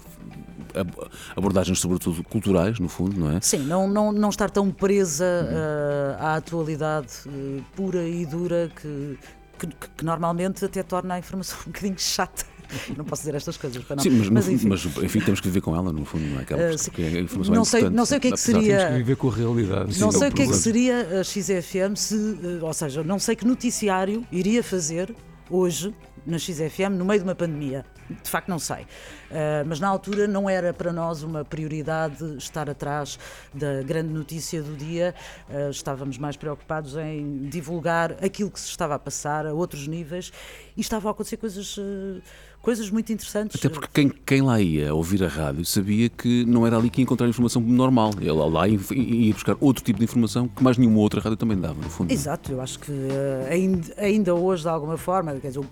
[0.74, 3.40] ab- abordagens, sobretudo culturais, no fundo, não é?
[3.40, 9.18] Sim, não, não, não estar tão presa eh, à atualidade eh, pura e dura que,
[9.59, 12.44] que, que normalmente até torna a informação um bocadinho chata.
[12.96, 14.02] Não posso dizer estas coisas para não.
[14.02, 14.68] Sim, mas, fundo- enfim.
[14.68, 15.20] mas, enfim.
[15.20, 16.42] temos que viver com ela, no fundo, não é?
[16.42, 16.90] Acaba por Ah, sim.
[16.96, 19.16] a informação Não é sei- não sei o que é que seria- Temos que viver
[19.16, 20.00] com a realidade.
[20.00, 23.18] Não Sim, sei o que é que seria a XFM se, eh, ou seja, não
[23.18, 25.14] sei que noticiário iria fazer
[25.50, 25.94] hoje,
[26.26, 27.86] na XFM no meio de uma pandemia.
[28.22, 28.82] De facto, não sei.
[28.84, 33.18] Uh, mas na altura não era para nós uma prioridade estar atrás
[33.52, 35.14] da grande notícia do dia.
[35.48, 40.32] Uh, estávamos mais preocupados em divulgar aquilo que se estava a passar a outros níveis
[40.76, 41.76] e estavam a acontecer coisas.
[41.76, 42.20] Uh,
[42.68, 43.56] coisas muito interessantes.
[43.56, 47.00] Até porque quem, quem lá ia ouvir a rádio sabia que não era ali que
[47.00, 48.10] ia encontrar informação normal.
[48.20, 51.58] Ele lá ia, ia buscar outro tipo de informação que mais nenhuma outra rádio também
[51.58, 52.12] dava, no fundo.
[52.12, 55.64] Exato, eu acho que uh, ainda, ainda hoje, de alguma forma, quer dizer,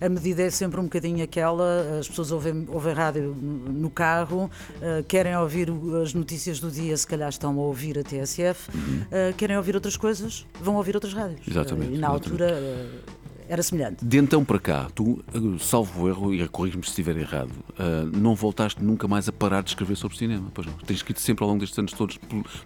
[0.00, 5.02] a medida é sempre um bocadinho aquela, as pessoas ouvem, ouvem rádio no carro, uh,
[5.08, 5.68] querem ouvir
[6.00, 9.00] as notícias do dia, se calhar estão a ouvir a TSF, uhum.
[9.00, 11.40] uh, querem ouvir outras coisas, vão ouvir outras rádios.
[11.48, 11.92] Exatamente.
[11.92, 12.44] e na exatamente.
[12.44, 13.10] altura
[13.50, 14.04] era semelhante.
[14.04, 15.24] De então para cá, tu,
[15.58, 19.60] salvo o erro, e corrijo-me se estiver errado, uh, não voltaste nunca mais a parar
[19.60, 20.74] de escrever sobre cinema, pois não?
[20.86, 22.16] Tens escrito sempre ao longo destes anos todos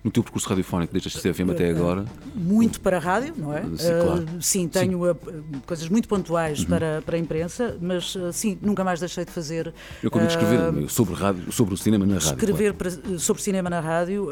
[0.04, 2.04] no teu percurso radiofónico, desde a CFM até agora.
[2.34, 3.62] Muito para a rádio, não é?
[3.62, 4.22] Sim, claro.
[4.24, 5.10] Uh, sim tenho sim.
[5.10, 6.66] Uh, coisas muito pontuais uhum.
[6.66, 9.72] para, para a imprensa, mas sim, nunca mais deixei de fazer.
[10.02, 12.28] Eu quando escrever sobre, rádio, sobre o cinema na rádio.
[12.28, 13.00] Escrever claro.
[13.00, 14.28] para, sobre cinema na rádio,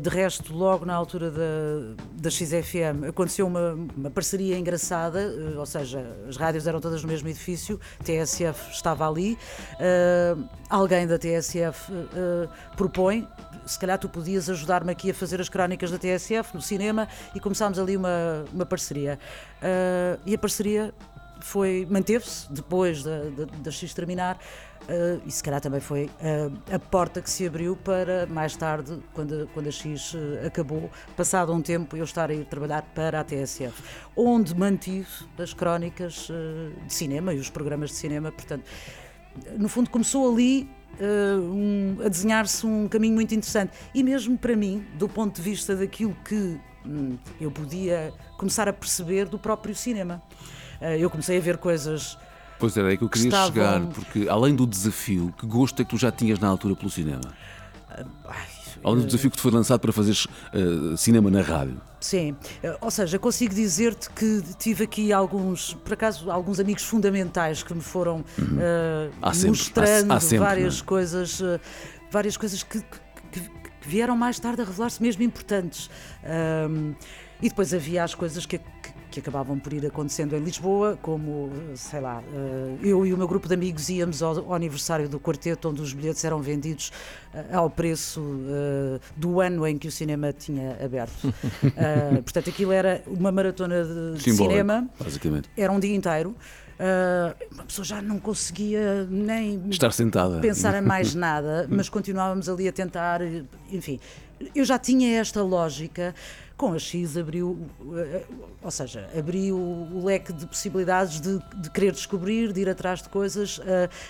[0.00, 5.87] de resto, logo na altura da, da XFM, aconteceu uma, uma parceria engraçada, ou seja,
[5.94, 9.38] as rádios eram todas no mesmo edifício, TSF estava ali.
[9.74, 13.26] Uh, alguém da TSF uh, propõe,
[13.66, 17.40] se calhar tu podias ajudar-me aqui a fazer as crónicas da TSF no cinema e
[17.40, 19.18] começámos ali uma, uma parceria.
[19.62, 20.94] Uh, e a parceria
[21.40, 24.38] foi manteve-se depois da, da, da X terminar.
[24.88, 28.98] Uh, e se calhar também foi uh, a porta que se abriu para mais tarde,
[29.12, 33.20] quando, quando a X uh, acabou, passado um tempo, eu estar a ir trabalhar para
[33.20, 33.82] a TSF,
[34.16, 36.28] onde mantive as crónicas
[36.86, 38.32] de cinema e os programas de cinema.
[38.32, 38.64] Portanto,
[39.58, 43.72] no fundo, começou ali um, a desenhar-se um caminho muito interessante.
[43.94, 48.72] E mesmo para mim, do ponto de vista daquilo que hum, eu podia começar a
[48.72, 50.22] perceber do próprio cinema.
[50.98, 52.16] eu comecei a ver coisas
[52.58, 53.52] Pois era aí que eu queria Estavam...
[53.52, 56.90] chegar, porque além do desafio, que gosto é que tu já tinhas na altura pelo
[56.90, 57.20] cinema?
[58.84, 61.80] Além do desafio que te foi lançado para fazeres uh, cinema na rádio.
[62.00, 62.36] Sim,
[62.80, 67.80] ou seja, consigo dizer-te que tive aqui alguns, por acaso, alguns amigos fundamentais que me
[67.80, 68.56] foram uhum.
[68.56, 70.84] uh, há mostrando há, há sempre, várias é?
[70.84, 71.60] coisas, uh,
[72.08, 73.50] várias coisas que, que, que,
[73.82, 75.88] vieram mais tarde a revelar-se mesmo importantes.
[77.40, 81.50] E depois havia as coisas que, que que acabavam por ir acontecendo em Lisboa, como,
[81.74, 82.22] sei lá,
[82.82, 86.24] eu e o meu grupo de amigos íamos ao, aniversário do quarteto, onde os bilhetes
[86.24, 86.92] eram vendidos
[87.52, 88.22] ao preço
[89.16, 91.32] do ano em que o cinema tinha aberto.
[92.22, 95.48] portanto, aquilo era uma maratona de, de cinema, basicamente.
[95.56, 96.34] era um dia inteiro.
[96.78, 102.48] Uh, uma pessoa já não conseguia nem estar sentada, pensar em mais nada, mas continuávamos
[102.48, 103.20] ali a tentar,
[103.68, 103.98] enfim.
[104.54, 106.14] Eu já tinha esta lógica
[106.56, 107.68] com a X abriu,
[108.60, 113.08] ou seja, abriu o leque de possibilidades de, de querer descobrir, de ir atrás de
[113.08, 113.60] coisas.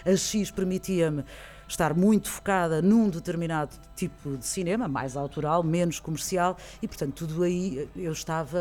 [0.06, 1.24] A, a X permitia-me
[1.68, 7.42] estar muito focada num determinado tipo de cinema, mais autoral, menos comercial, e portanto tudo
[7.42, 8.58] aí eu estava,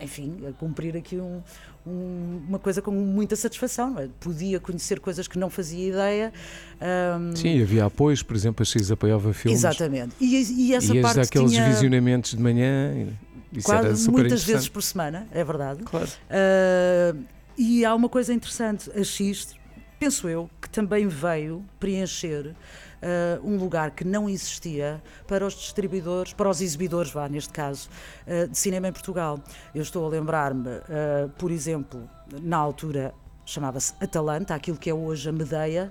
[0.00, 1.42] enfim, a cumprir aqui um,
[1.88, 3.98] um, uma coisa com muita satisfação.
[3.98, 4.08] É?
[4.20, 6.32] Podia conhecer coisas que não fazia ideia.
[6.80, 7.34] Um...
[7.34, 9.58] Sim, havia apoios, por exemplo, a X apoiava filmes.
[9.58, 10.14] Exatamente.
[10.20, 11.68] E, e essa e parte aqueles tinha...
[11.68, 13.08] visionamentos de manhã.
[13.52, 15.82] Isso Quase, muitas vezes por semana, é verdade.
[15.82, 16.06] Claro.
[16.06, 17.24] Uh,
[17.56, 19.56] e há uma coisa interessante, a X,
[19.98, 22.54] penso eu, que também veio preencher
[23.00, 27.88] Uh, um lugar que não existia para os distribuidores, para os exibidores, vá, neste caso,
[28.26, 29.38] uh, de cinema em Portugal.
[29.72, 32.08] Eu estou a lembrar-me, uh, por exemplo,
[32.42, 33.14] na altura
[33.46, 35.90] chamava-se Atalanta, aquilo que é hoje a Medeia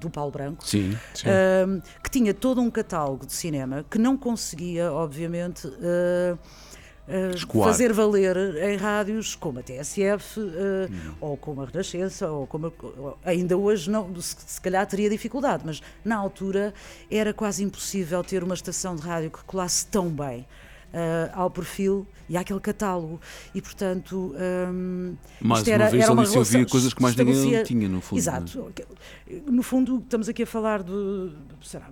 [0.00, 1.26] do Paulo Branco, sim, sim.
[2.00, 5.68] que tinha todo um catálogo de cinema que não conseguia, obviamente.
[7.06, 10.42] Uh, fazer valer em rádios como a TSF uh,
[10.90, 11.14] hum.
[11.20, 15.64] ou como a Renascença ou como a, ainda hoje não se, se, calhar teria dificuldade
[15.66, 16.72] mas na altura
[17.10, 20.46] era quase impossível ter uma estação de rádio que colasse tão bem
[20.94, 23.20] uh, ao perfil e àquele catálogo.
[23.54, 24.34] E portanto
[24.72, 27.62] um, mais isto era, uma vez era uma ali se ouvia coisas que mais ninguém
[27.64, 28.72] tinha no fundo exato.
[29.46, 31.32] No fundo estamos aqui a falar de
[31.62, 31.88] será,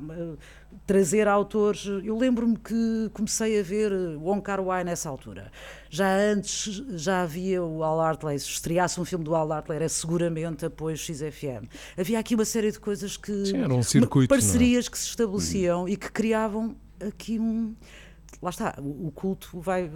[0.86, 1.86] trazer autores.
[1.86, 5.50] Eu lembro-me que comecei a ver Wong Kar Wai nessa altura.
[5.88, 9.88] Já antes já havia o Al Hartley, se estreasse um filme do Al Hartley era
[9.88, 11.66] seguramente apoio XFM.
[11.98, 14.90] Havia aqui uma série de coisas que Sim, era um circuito, parcerias é?
[14.90, 17.74] que se estabeleciam e que criavam aqui um
[18.40, 19.90] lá está, o culto vai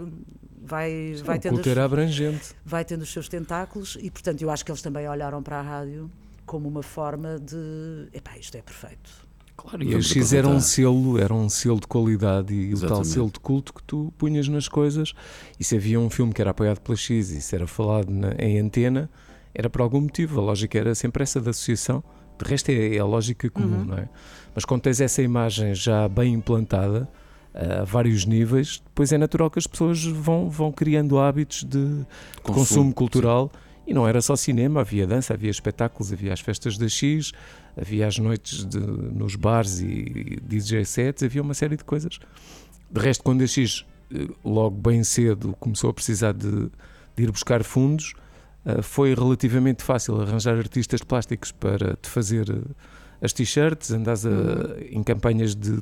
[0.61, 2.53] vai Sim, vai o tendo culto era abrangente.
[2.63, 5.61] vai tendo os seus tentáculos e portanto eu acho que eles também olharam para a
[5.61, 6.09] rádio
[6.45, 9.26] como uma forma de epá, isto é perfeito
[9.57, 12.85] Claro, e a X era um selo, era um selo de qualidade e Exatamente.
[12.85, 15.13] o tal selo de culto que tu punhas nas coisas.
[15.59, 18.33] E se havia um filme que era apoiado pela X e se era falado na,
[18.37, 19.09] em antena,
[19.53, 20.39] era por algum motivo.
[20.39, 22.03] A lógica era sempre essa da associação.
[22.41, 23.85] De resto, é, é a lógica comum, Uhum.
[23.85, 24.07] não é?
[24.53, 27.09] Mas quando tens essa imagem já bem implantada,
[27.53, 32.05] a vários níveis, depois é natural que as pessoas vão, vão criando hábitos de, de
[32.43, 33.51] consumo, Consumo, cultural.
[33.87, 37.31] E não era só cinema, havia dança, havia espetáculos, havia as festas da X,
[37.79, 42.19] havia as noites de- nos bares e DJ sets, havia uma série de coisas.
[42.89, 46.69] De resto, quando a X eh, logo bem cedo começou a precisar de,
[47.15, 48.13] de ir buscar fundos,
[48.65, 52.61] eh, foi relativamente fácil arranjar artistas plásticos para te fazer eh,
[53.21, 54.75] as t-shirts, andares a- Uhum.
[54.91, 55.81] em campanhas de, de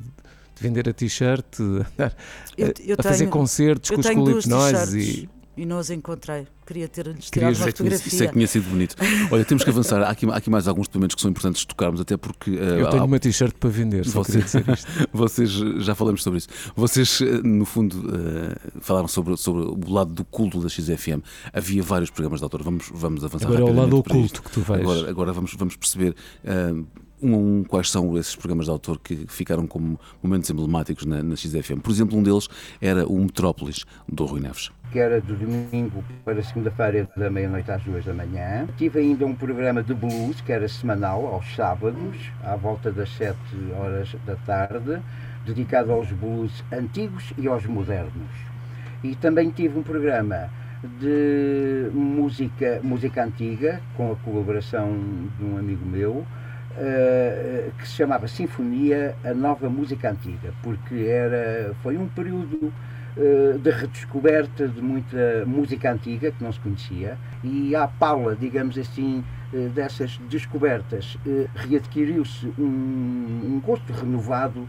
[0.60, 2.16] vender a t-shirt, andar
[2.56, 5.90] Eu- a, eu a fazer tenho- concertos com os colipnóis t-shirts e e não as
[5.90, 6.46] encontrei.
[6.66, 8.08] Queria ter-lhes tirado uma fotografia.
[8.08, 8.96] Isso é que tinha sido bonito.
[9.30, 10.02] Olha, temos que avançar.
[10.02, 12.50] Há aqui, há aqui mais alguns documentos que são importantes de tocarmos, até porque.
[12.50, 14.86] eh, Eu tenho há- uma t-shirt para vender, só Vocês, dizer isto.
[15.12, 15.50] vocês,
[15.84, 16.48] já falamos sobre isso.
[16.74, 21.22] Vocês, eh, no fundo, eh, falaram sobre, sobre o lado do culto da XFM.
[21.52, 22.62] Havia vários programas de autor.
[22.62, 24.82] Vamos, vamos avançar Agora é o lado oculto que tu vais.
[24.82, 26.14] Agora, agora vamos, vamos perceber.
[26.44, 26.74] eh,
[27.22, 31.22] um a um, quais são esses programas de autor que ficaram como momentos emblemáticos na,
[31.22, 31.80] na XFM.
[31.82, 32.46] Por exemplo, um deles
[32.78, 34.70] era o Metrópolis, do Rui Neves.
[34.90, 38.66] Que era do domingo para segunda-feira, da meia-noite às duas da manhã.
[38.76, 43.36] Tive ainda um programa de blues, que era semanal, aos sábados, à volta das sete
[43.78, 45.00] horas da tarde,
[45.44, 48.30] dedicado aos blues antigos e aos modernos.
[49.02, 50.50] E também tive um programa
[51.00, 54.96] de música, música antiga, com a colaboração
[55.38, 56.26] de um amigo meu,
[56.78, 62.72] eh, que se chamava Sinfonia, a nova música antiga, porque era, foi um período
[63.16, 68.76] eh, de redescoberta de muita música antiga que não se conhecia e à pala, digamos
[68.76, 69.24] assim,
[69.54, 74.68] eh, dessas descobertas, eh, readquiriu-se um, um gosto renovado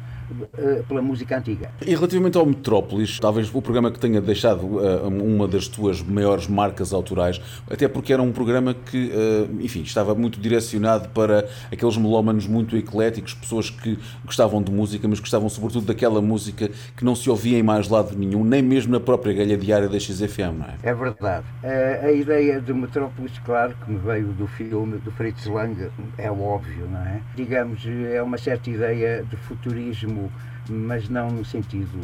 [0.87, 1.69] pela música antiga.
[1.85, 6.47] E relativamente ao Metrópolis, talvez o programa que tenha deixado eh, uma das tuas maiores
[6.47, 11.97] marcas autorais, até porque era um programa que, eh, enfim, estava muito direcionado para aqueles
[11.97, 17.15] melómanos muito ecléticos, pessoas que gostavam de música, mas gostavam sobretudo daquela música que não
[17.15, 20.65] se ouvia em mais lado nenhum, nem mesmo na própria galha diária da XFM, não
[20.65, 20.75] é?
[20.83, 21.45] É verdade.
[21.63, 26.31] A, a ideia de Metrópolis, claro, que me veio do filme do Fritz Lang, é
[26.31, 27.21] óbvio, não é?
[27.35, 29.35] Digamos, é uma certa ideia de
[30.69, 31.99] mas não no sentido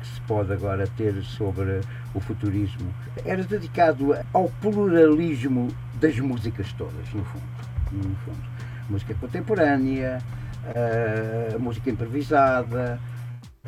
[0.00, 1.80] que se pode agora ter sobre
[2.14, 2.92] o futurismo.
[3.24, 5.68] Era dedicado ao pluralismo
[6.00, 7.44] das músicas todas, no fundo.
[7.92, 8.56] No fundo.
[8.88, 10.18] Música contemporânea,
[10.74, 13.00] eh, música improvisada,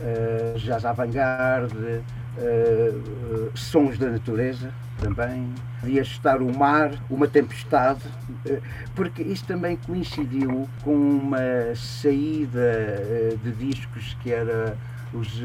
[0.00, 2.02] eh, jazz avant-garde, eh,
[2.38, 5.52] eh, sons da natureza também.
[5.80, 8.00] Podia estar o mar, uma tempestade,
[8.46, 8.60] eh,
[8.96, 11.38] porque isso também coincidiu com uma
[11.76, 14.76] saída eh, de discos que era
[15.12, 15.40] os,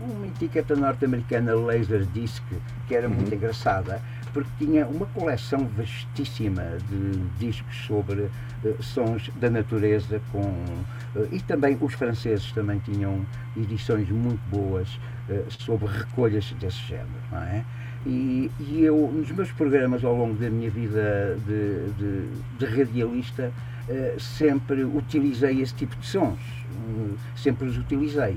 [0.00, 2.42] uma etiqueta norte-americana Laserdisc,
[2.88, 4.00] que era muito engraçada,
[4.32, 8.30] porque tinha uma coleção vastíssima de discos sobre
[8.64, 10.64] eh, sons da natureza com
[11.32, 13.24] e também os franceses também tinham
[13.56, 15.00] edições muito boas
[15.48, 17.64] sobre recolhas desse género, não é?
[18.06, 23.52] E, e eu, nos meus programas ao longo da minha vida de, de, de radialista,
[23.88, 26.38] eh, sempre utilizei esse tipo de sons,
[26.88, 28.36] hum, sempre os utilizei,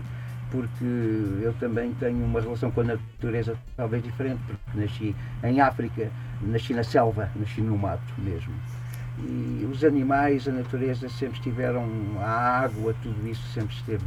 [0.50, 6.10] porque eu também tenho uma relação com a natureza talvez diferente, porque nasci em África,
[6.42, 8.54] nasci na selva, nasci no mato mesmo.
[9.20, 11.86] E os animais, a natureza sempre estiveram,
[12.20, 14.04] a água, tudo isso sempre esteve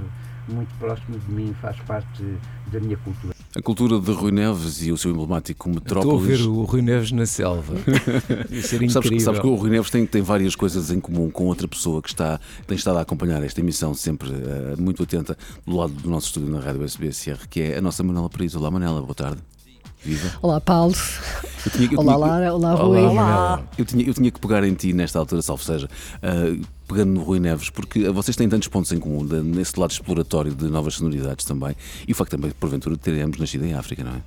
[0.48, 2.23] muito próximo de mim, faz parte
[2.70, 3.35] da minha cultura.
[3.55, 6.40] A cultura de Rui Neves e o seu emblemático Estou a Metrópolis.
[6.40, 7.74] ver o Rui Neves na selva.
[8.51, 11.44] Ia ser sabes, sabes que o Rui Neves tem, tem várias coisas em comum com
[11.44, 15.36] outra pessoa que está, tem estado a acompanhar esta emissão sempre eh, muito atenta
[15.66, 18.55] do lado do nosso estúdio na Rádio SBSR, que é a nossa Manela Paris.
[18.55, 19.39] Olá Manela, boa tarde.
[20.04, 20.32] Viva.
[20.42, 20.94] Olá, Paulo.
[21.64, 22.54] Eu tinha- eu Olá, tinha- Lara.
[22.54, 23.00] Olá, Rui.
[23.02, 23.68] Manela.
[23.78, 25.88] Eu tinha, eu tinha que pegar em ti nesta altura, salvo seja,
[26.22, 30.52] ah, pegando no Rui Neves, porque vocês têm tantos pontos em comum, nesse lado exploratório
[30.54, 31.76] de novas sonoridades também,
[32.06, 34.20] e o facto também, porventura, de teremos nascido em África, não é?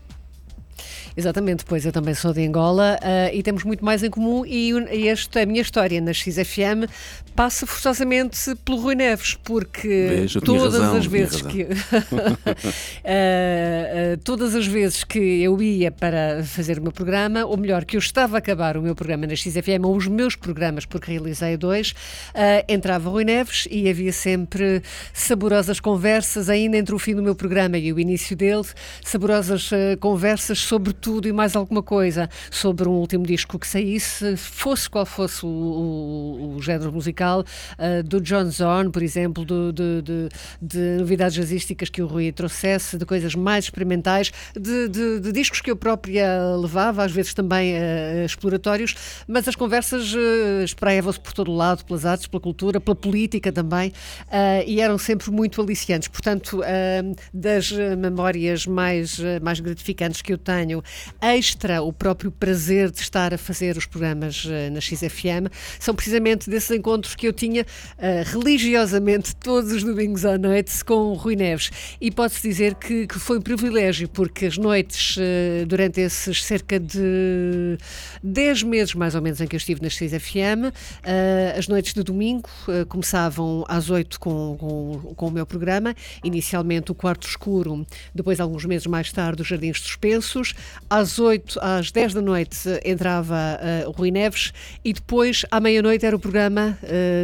[1.17, 4.71] Exatamente, pois eu também sou de Angola ah, e temos muito mais em comum e,
[4.91, 6.89] e esta a minha história na XFM
[7.35, 11.67] passa forçosamente pelo Rui Neves, porque tinha todas razão, as vezes que
[13.03, 17.85] Ah, ah, todas as vezes que eu ia para fazer o meu programa, ou melhor,
[17.85, 21.11] que eu estava a acabar o meu programa na XFM, ou os meus programas, porque
[21.11, 21.93] realizei dois,
[22.67, 24.81] entrava Rui Neves e havia sempre
[25.13, 28.65] saborosas conversas, ainda entre o fim do meu programa e o início dele,
[29.03, 29.69] saborosas
[29.99, 35.05] conversas sobre tudo e mais alguma coisa, sobre um último disco que saísse, fosse qual
[35.05, 40.29] fosse o, o, o género musical, uh, do John Zorn, por exemplo, do, de, de,
[40.59, 45.61] de, novidades jazzísticas que o Rui trouxesse, de coisas mais experimentais, de, de, de discos
[45.61, 48.95] que eu própria levava, às vezes também uh, exploratórios,
[49.27, 53.51] mas as conversas uh, espraiavam-se por todo o lado, pelas artes, pela cultura, pela política
[53.51, 53.93] também,
[54.65, 56.07] e eram sempre muito aliciantes.
[56.07, 56.61] Portanto,
[57.33, 60.81] das memórias mais, mais gratificantes que eu tenho,
[61.21, 65.49] extra o próprio prazer de estar a fazer os programas na XFM,
[65.79, 71.11] são precisamente desses encontros que eu tinha uh, religiosamente todos os domingos à noite com
[71.11, 71.71] o Rui Neves.
[71.99, 76.79] E pode-se dizer que, que, foi um privilégio, porque as noites, uh, durante esses cerca
[76.79, 77.77] de
[78.23, 82.03] 10 meses mais ou menos em que eu estive na XFM, uh, as noites de
[82.03, 82.49] domingo
[82.89, 88.65] começavam às 8 com, com, com, o meu programa, inicialmente o Quarto Escuro, depois, alguns
[88.65, 90.53] meses mais tarde, os Jardins Suspensos.
[90.89, 94.53] Às 8, às 10 da noite entrava o Rui Neves
[94.83, 96.77] e depois, à meia-noite, era o programa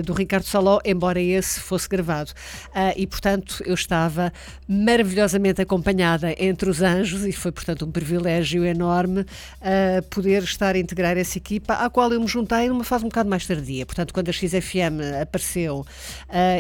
[0.04, 2.32] do Ricardo Saló, embora esse fosse gravado.
[2.70, 4.32] Uh, e, portanto, eu estava
[4.68, 10.80] maravilhosamente acompanhada entre os anjos e foi, portanto, um privilégio enorme uh, poder estar a
[10.80, 13.86] integrar essa equipa, à qual eu me juntei numa fase um bocado mais tardia.
[13.86, 15.86] Portanto, quando a XFM apareceu, uh,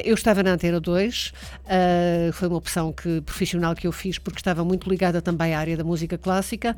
[0.03, 1.33] eu estava na Antena 2,
[2.33, 5.77] foi uma opção que, profissional que eu fiz porque estava muito ligada também à área
[5.77, 6.75] da música clássica,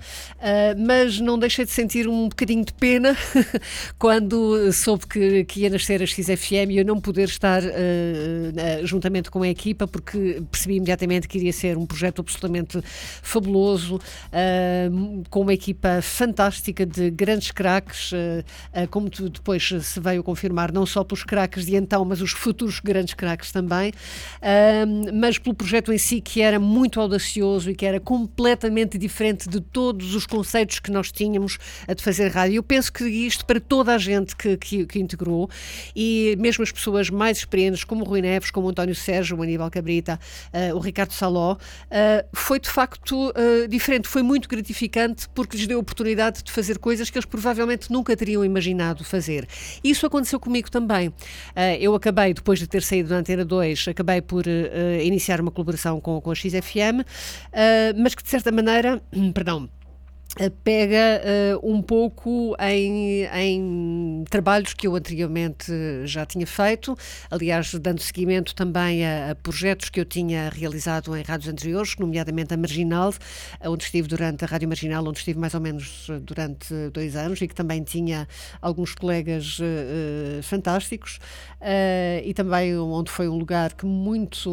[0.77, 3.15] mas não deixei de sentir um bocadinho de pena
[3.97, 8.85] quando soube que, que ia nascer a XFM e eu não poder estar uh, uh,
[8.85, 12.81] juntamente com a equipa, porque percebi imediatamente que iria ser um projeto absolutamente
[13.21, 18.11] fabuloso, uh, com uma equipa fantástica de grandes craques,
[18.89, 23.13] como depois se veio confirmar, não só pelos craques de então, mas os futuros grandes
[23.13, 23.91] craques também,
[25.13, 29.59] mas pelo projeto em si, que era muito audacioso e que era completamente diferente de
[29.59, 31.57] todos os conceitos que nós tínhamos
[31.95, 32.57] de fazer rádio.
[32.57, 35.49] Eu penso que isto para toda a gente que, que, que integrou
[35.95, 39.41] e mesmo as pessoas mais experientes, como o Rui Neves, como o António Sérgio, o
[39.41, 40.19] Aníbal Cabrita,
[40.53, 41.57] uh, o Ricardo Saló, uh,
[42.33, 46.77] foi de facto uh, diferente, foi muito gratificante porque lhes deu a oportunidade de fazer
[46.77, 49.47] coisas que eles provavelmente nunca teriam imaginado fazer.
[49.83, 51.13] Isso aconteceu comigo também.
[51.79, 54.43] eu acabei, depois de ter saído da Antena 2, acabei por
[55.03, 57.03] iniciar uma colaboração com, com a XFM,
[57.95, 59.01] mas que de certa maneira,
[59.33, 59.69] perdão,
[60.63, 61.21] pega
[61.61, 65.71] uh, um pouco em, em, trabalhos que eu anteriormente
[66.05, 66.97] já tinha feito,
[67.29, 72.53] aliás, dando seguimento também a, a, projetos que eu tinha realizado em rádios anteriores, nomeadamente
[72.53, 73.13] a Marginal,
[73.63, 77.47] onde estive durante a Rádio Marginal, onde estive mais ou menos durante dois anos e
[77.47, 78.27] que também tinha
[78.59, 81.19] alguns colegas uh, fantásticos,
[81.61, 84.51] uh, e também onde foi um lugar que muito,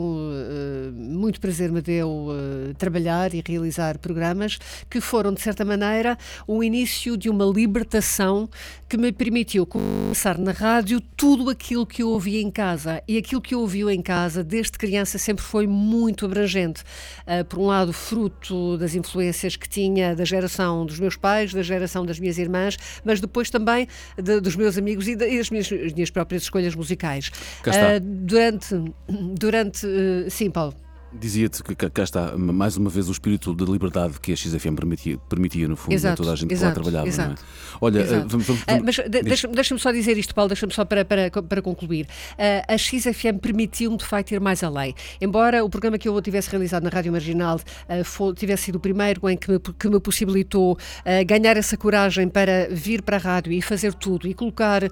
[0.93, 2.29] muito prazer me deu
[2.77, 4.59] trabalhar e realizar programas
[4.89, 8.49] que foram, de certa maneira, o início de uma libertação
[8.89, 13.03] que me permitiu começar na rádio tudo aquilo que eu ouvia em casa.
[13.07, 16.83] E aquilo que eu ouvia em casa, desde criança, sempre foi muito abrangente.
[17.23, 21.63] Uh, por um lado, fruto das influências que tinha da geração dos meus pais, da
[21.63, 23.87] geração das minhas irmãs, mas depois também
[24.17, 27.31] de, dos meus amigos e, das minhas, minhas, próprias escolhas musicais.
[27.67, 28.75] Uh, durante,
[29.09, 30.75] durante uh, sim, Paulo.
[31.13, 35.19] Dizia-te que cá está, mais uma vez, o espírito de liberdade que a XFM permitia,
[35.29, 37.09] permitia no fundo, exato, a toda a gente exato, que lá trabalhava.
[37.09, 37.79] Exato, não é?
[37.81, 38.29] Olha, exato.
[38.29, 38.47] vamos.
[38.47, 41.29] vamos, vamos uh, mas de, deixa-me deixa só dizer isto, Paulo, deixa-me só para, para,
[41.31, 42.07] para concluir.
[42.35, 44.95] Uh, a XFM permitiu-me, de facto, ir mais além.
[45.21, 48.81] Embora o programa que eu tivesse realizado na Rádio Marginal uh, for, tivesse sido o
[48.81, 50.79] primeiro em que me, que me possibilitou
[51.27, 54.83] ganhar essa coragem para vir para a rádio e fazer tudo e colocar,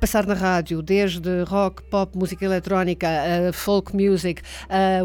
[0.00, 3.08] passar na rádio, desde rock, pop, música eletrónica,
[3.52, 4.42] folk music,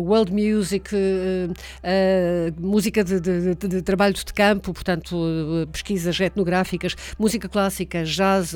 [0.09, 6.19] world music uh, uh, música de, de, de, de, trabalho de campo, portanto, uh, pesquisas
[6.19, 8.55] etnográficas, música clássica, jazz,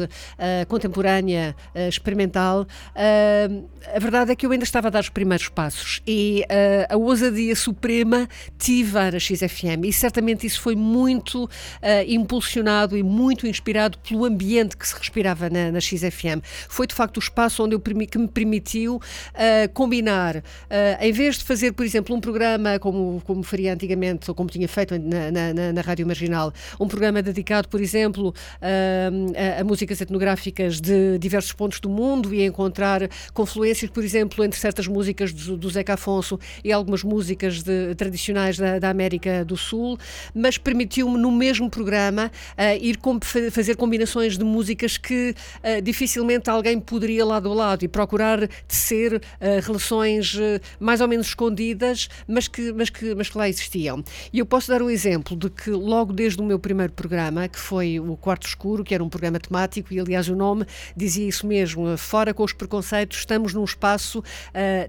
[0.67, 1.55] contemporânea,
[1.87, 2.65] experimental.
[2.95, 6.43] a verdade é que eu ainda estava a dar os primeiros passos e
[6.89, 8.27] a ousadia suprema
[8.57, 11.49] tive a XFM e certamente isso foi muito
[12.07, 16.41] impulsionado e muito inspirado pelo ambiente que se respirava na, na XFM.
[16.67, 18.99] Foi de facto o espaço onde eu que me permitiu
[19.73, 20.43] combinar,
[20.99, 24.67] em vez de fazer, por exemplo, um programa como, como faria antigamente, ou como tinha
[24.67, 30.79] feito na, na, na Rádio Marginal, um programa dedicado, por exemplo, a, a, músicas etnográficas
[30.79, 35.57] de diversos pontos do mundo e a encontrar confluências, por exemplo, entre certas músicas do,
[35.57, 39.97] do Zeca Afonso e algumas músicas de, tradicionais da, da, América do Sul,
[40.33, 43.19] mas permitiu-me no mesmo programa uh, ir com,
[43.51, 45.33] fazer combinações de músicas que
[45.63, 49.21] uh, dificilmente alguém poderia lado a lado e procurar tecer uh,
[49.61, 50.37] relações
[50.79, 54.03] mais ou menos escondidas, mas que, mas, que, mas que lá existiam.
[54.31, 57.59] E eu posso dar um exemplo de que logo desde o meu primeiro programa, que
[57.59, 60.65] foi o Quarto Escuro, que era um programa temático, e aliás o nome
[60.95, 64.23] dizia isso mesmo, fora com os preconceitos, estamos num espaço, uh,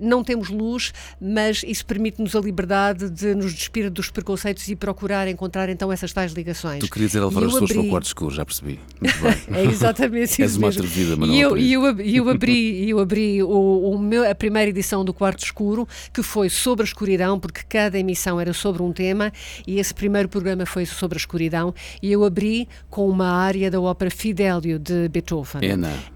[0.00, 5.26] não temos luz, mas isso permite-nos a liberdade de nos despir dos preconceitos e procurar
[5.28, 6.80] encontrar então essas tais ligações.
[6.80, 8.78] Tu querias ir levar as pessoas para o abri- quarto escuro, já percebi.
[9.00, 9.34] Muito bem.
[9.58, 10.82] é exatamente És isso uma mesmo.
[10.82, 11.72] atrevida, mas e eu, isso.
[11.74, 16.22] eu, eu abri, eu abri o, o meu, a primeira edição do Quarto Escuro, que
[16.22, 19.32] foi sobre a escuridão, porque cada emissão era sobre um tema,
[19.66, 23.80] e esse primeiro programa foi sobre a escuridão, e eu abri com uma área da
[23.80, 25.60] ópera Fidelio de Beethoven.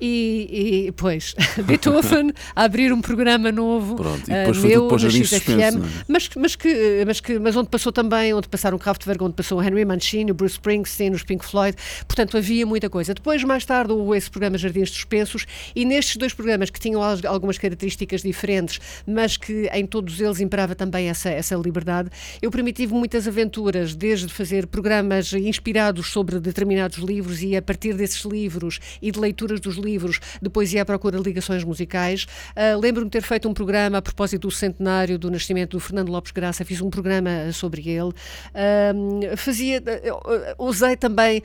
[0.01, 1.35] E, e, pois,
[1.65, 5.70] Beethoven a abrir um programa novo, Pronto, e ah, depois foi meu, na XFM, é?
[6.09, 9.59] mas, mas, que, mas, que, mas onde passou também, onde passaram o Kraftwerk, onde passou
[9.59, 11.77] o Henry Mancini, o Bruce Springsteen, os Pink Floyd,
[12.07, 13.15] portanto havia muita coisa.
[13.15, 17.19] Depois, mais tarde, houve esse programa Jardins Suspensos e nestes dois programas que tinham al-
[17.27, 22.09] algumas características diferentes, mas que em todos eles imperava também essa, essa liberdade,
[22.40, 28.24] eu permitive muitas aventuras, desde fazer programas inspirados sobre determinados livros e a partir desses
[28.24, 32.26] livros e de leituras dos livros, depois ia à procura de ligações musicais.
[32.56, 36.09] Ah, Lembro-me de ter feito um programa a propósito do centenário do nascimento do Fernando
[36.10, 38.12] Lopes Graça, fiz um programa sobre ele.
[38.55, 41.43] Ah, fazia, ah, usei também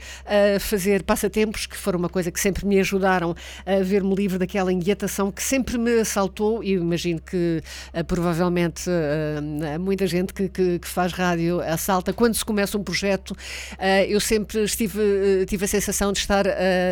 [0.60, 3.34] fazer passatempos, que foram uma coisa que sempre me ajudaram
[3.66, 7.62] a ver-me livre daquela inquietação que sempre me assaltou, e imagino que
[7.92, 8.02] ah,
[8.48, 13.34] provavelmente ah, muita gente que, que- que faz rádio assalta quando se começa um projeto.
[13.78, 16.44] ah, eu sempre estive, ah, tive a sensação de estar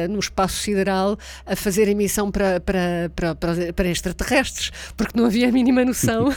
[0.08, 5.48] no espaço sideral a fazer emissão para, para, para, para, para extraterrestres, porque não havia
[5.48, 6.28] a mínima noção,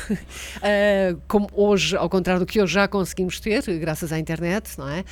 [1.28, 5.04] como hoje, ao contrário do que hoje já conseguimos ter, graças à internet, não é?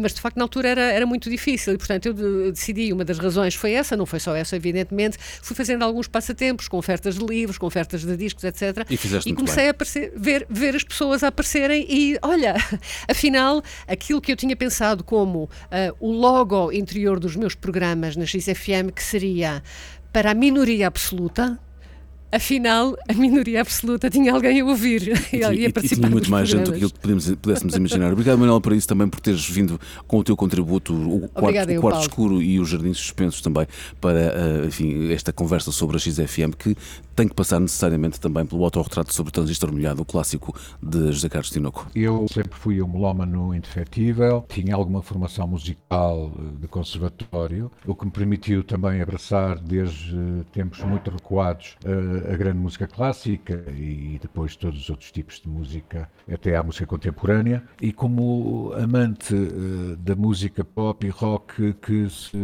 [0.00, 3.04] Mas de facto na altura era, era muito difícil e portanto eu de- decidi, uma
[3.04, 7.16] das razões foi essa, não foi só essa, evidentemente, fui fazendo alguns passatempos, com ofertas
[7.16, 8.86] de livros, com ofertas de discos, etc.
[8.88, 9.68] E fizeste muito comecei bem.
[9.68, 12.54] a aparecer- ver, ver as pessoas a aparecerem e olha,
[13.08, 18.24] afinal, aquilo que eu tinha pensado como ah, o logo interior dos meus programas na
[18.26, 19.62] XFM, que seria
[20.12, 21.58] para a minoria absoluta.
[22.32, 26.10] Afinal, a minoria absoluta tinha alguém a ouvir e, E, a e- e participar tinha
[26.10, 28.12] muito mais gente do que aquilo que podemos, pudéssemos imaginar.
[28.12, 31.78] Obrigado, Manuel, por isso também, por teres vindo com o teu contributo, o quarto, Obrigada,
[31.78, 33.66] o quarto escuro e os jardins suspensos também,
[34.00, 36.76] para ah, enfim, esta conversa sobre a XFM, que
[37.14, 41.28] tem que passar necessariamente também pelo autorretrato sobre o transistor molhado, o clássico de José
[41.30, 41.86] Carlos Tinoco.
[41.94, 48.04] Eu sempre fui um melómano indefetível, tinha alguma formação musical eh, de conservatório, o que
[48.04, 54.18] me permitiu também abraçar desde eh, tempos muito recuados eh, a grande música clássica e
[54.20, 57.62] depois todos os outros tipos de música, até à música contemporânea.
[57.80, 62.36] E como amante eh, da música pop e rock que se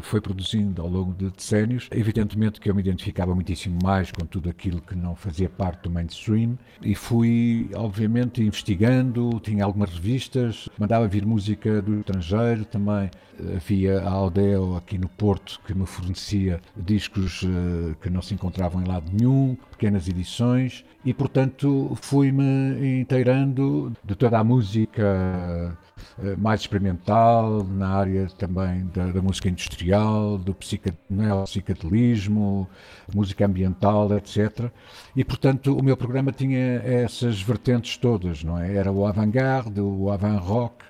[0.00, 4.48] foi produzindo ao longo de decénios, evidentemente que eu me identificava muitíssimo mais com tudo
[4.48, 11.06] aquilo que não fazia parte do mainstream e fui, obviamente, investigando, tinha algumas revistas, mandava
[11.08, 13.10] vir música do estrangeiro também.
[13.56, 18.82] Havia a Aldeo aqui no Porto que me fornecia discos eh, que não se encontravam
[18.82, 25.76] em lado nenhum, pequenas edições, e portanto fui-me inteirando de toda a música
[26.22, 32.68] eh, mais experimental, na área também da, da música industrial, do psica, neopsicadelismo,
[33.14, 34.70] música ambiental, etc.
[35.16, 38.74] E, portanto, o meu programa tinha essas vertentes todas, não é?
[38.74, 40.84] Era o avant-garde, o avant-rock,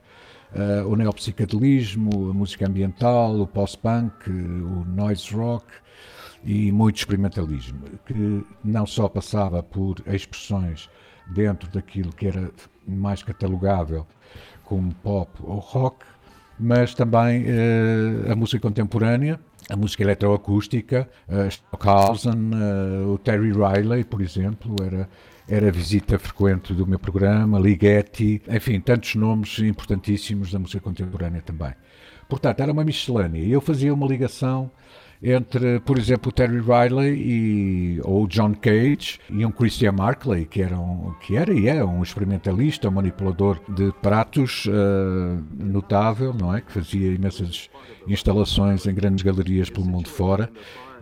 [0.54, 5.66] eh, o neopsicadelismo, a música ambiental, o post-punk, o noise rock
[6.44, 10.88] e muito experimentalismo, que não só passava por expressões
[11.26, 12.50] dentro daquilo que era
[12.86, 14.06] mais catalogável
[14.64, 16.04] como pop ou rock,
[16.58, 19.38] mas também eh, a música contemporânea,
[19.70, 25.08] a música eletroacústica, uh, Stockhausen, eh, o Terry Riley, por exemplo, era,
[25.46, 31.74] era visita frequente do meu programa, Ligeti, enfim, tantos nomes importantíssimos da música contemporânea também.
[32.28, 33.42] Portanto, era uma miscelânea.
[33.42, 34.70] E eu fazia uma ligação
[35.22, 40.46] entre, por exemplo, o Terry Riley e, ou o John Cage e um Christian Markley,
[40.46, 46.32] que era, um, que era e é um experimentalista, um manipulador de pratos eh, notável,
[46.32, 46.60] não é?
[46.60, 47.68] Que fazia imensas
[48.06, 50.50] instalações em grandes galerias pelo mundo fora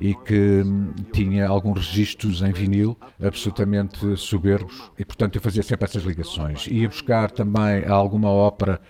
[0.00, 5.84] e que hum, tinha alguns registros em vinil absolutamente soberbos e, portanto, eu fazia sempre
[5.84, 6.66] essas ligações.
[6.66, 8.80] Ia buscar também alguma ópera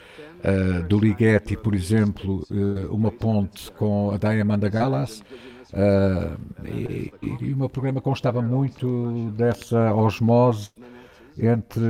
[0.47, 5.20] Uh, do Ligeti, por exemplo, uh, uma ponte com a Diamanda Galas.
[5.73, 10.70] Uh, e, e o meu programa constava muito dessa osmose
[11.39, 11.82] entre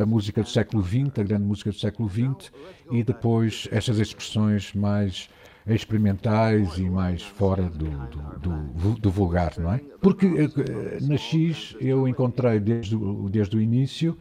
[0.00, 2.52] a música do século XX, a grande música do século XX,
[2.90, 5.28] e depois estas expressões mais
[5.66, 9.80] experimentais e mais fora do, do, do, do vulgar, não é?
[10.00, 12.94] Porque eh, na X eu encontrei desde,
[13.30, 14.16] desde o início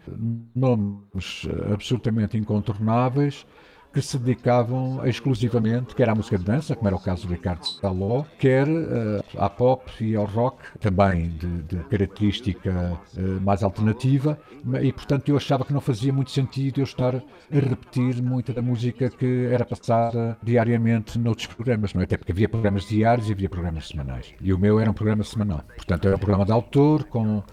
[0.56, 3.46] nomes eh, absolutamente incontornáveis
[3.94, 7.64] que se dedicavam exclusivamente, quer à música de dança, como era o caso do Ricardo
[7.64, 14.38] Saló, quer eh, à pop e ao rock, também de, de característica eh, mais alternativa,
[14.82, 17.22] e portanto eu achava que não fazia muito sentido eu estar a
[17.52, 22.06] repetir muita da música que era passada diariamente noutros programas, não é?
[22.06, 24.34] Até porque havia programas diários e havia programas semanais.
[24.42, 25.62] E o meu era um programa semanal.
[25.76, 27.44] Portanto, era um programa de autor com,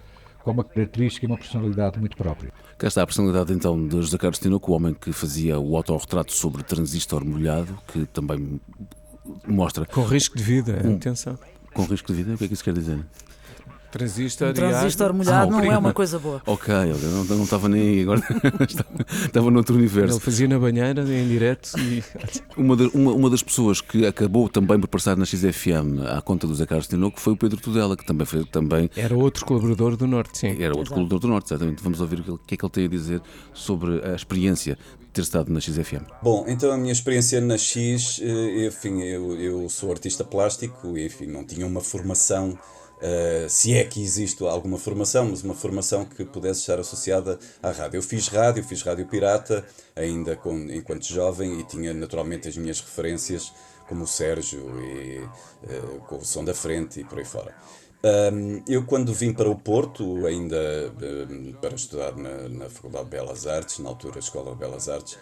[0.42, 2.50] com uma característica e uma personalidade muito própria.
[2.81, 6.32] Cá está a personalidade então de José Carlos Tinoco, o homem que fazia o autorretrato
[6.32, 8.59] sobre transistor molhado, que também
[9.47, 9.85] mostra.
[9.85, 11.39] Com risco de vida, Um- atenção.
[11.74, 12.35] Com risco de vida?
[12.35, 12.98] O que é que isso quer dizer?
[13.90, 16.40] Transistor, Um transistor molhado não é uma coisa boa.
[16.46, 18.22] Ok, eu não, não estava nem aí, agora
[19.26, 20.14] estava, noutro universo.
[20.16, 22.02] Ele fazia na banheira, em direto, e
[22.56, 26.46] Uma, da- uma, uma das pessoas que acabou também por passar na XFM à conta
[26.46, 28.90] do Zé Carlos Tinoco foi o Pedro Tudela, que também foi também.
[28.96, 30.62] era outro colaborador do Norte, sim.
[30.62, 31.82] Era outro colaborador do Norte, exatamente.
[31.82, 33.20] Vamos ouvir o que, ele- o que é que ele tem a dizer
[33.52, 36.02] sobre a experiência de ter estado na XFM.
[36.22, 41.06] Bom, então a minha experiência na X, eh, enfim, eu, eu sou artista plástico, e,
[41.06, 42.56] enfim, não tinha uma formação,
[43.01, 47.70] eh, se é que existe alguma formação, mas uma formação que pudesse estar associada à
[47.70, 47.98] rádio.
[47.98, 49.64] Eu fiz rádio, fiz rádio pirata,
[49.97, 53.52] ainda com, enquanto jovem, e tinha naturalmente as minhas referências,
[53.89, 55.27] como o Sérgio, e,
[55.68, 57.55] eh, com o som da frente e por aí fora.
[58.02, 63.10] Ahm, eu, quando vim para o Porto, ainda ahm, para estudar na, na Faculdade de
[63.10, 65.18] Belas Artes, na altura Escola de Belas Artes,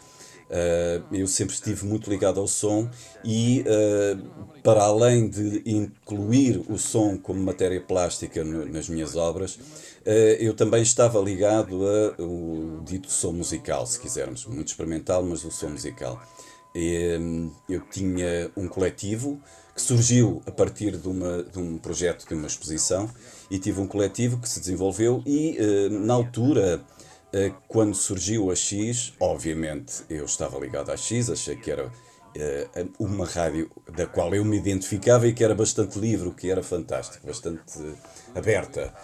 [0.50, 2.88] ah, eu sempre estive muito ligado ao som
[3.24, 4.18] e, ah,
[4.62, 9.58] para além de incluir o som como matéria plástica no- nas minhas obras,
[10.06, 10.10] ah,
[10.40, 11.84] eu também estava ligado
[12.18, 16.20] ao dito som musical, se quisermos, muito experimental, mas o som musical.
[16.74, 17.18] E,
[17.68, 19.40] eu tinha um coletivo
[19.74, 23.08] que surgiu a partir de, uma, de um projeto de uma exposição
[23.50, 25.56] e tive um coletivo que se desenvolveu e
[25.90, 26.84] na altura
[27.66, 31.92] quando surgiu a X obviamente eu estava ligado à X achei que era
[32.34, 32.66] eh,
[32.98, 36.62] uma rádio da qual eu me identificava e que era bastante livre o que era
[36.62, 38.94] fantástico bastante eh, aberta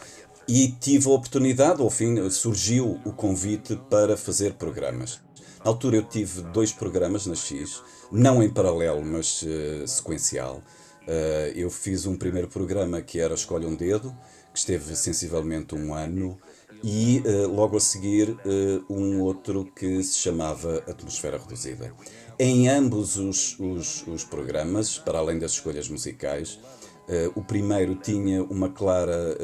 [0.47, 5.21] e tive a oportunidade, ao fim surgiu o convite para fazer programas.
[5.65, 7.83] Na altura eu tive dois programas na X,
[8.13, 10.61] não em paralelo, mas eh, sequencial.
[11.09, 14.15] Eh, eu fiz um primeiro programa que era Escolha um Dedo,
[14.53, 16.39] que esteve sensivelmente um ano,
[16.83, 21.93] e eh, logo a seguir eh, um outro que se chamava Atmosfera Reduzida.
[22.39, 26.59] Em ambos os, os, os programas, para além das escolhas musicais,
[27.09, 29.37] eh, o primeiro tinha uma clara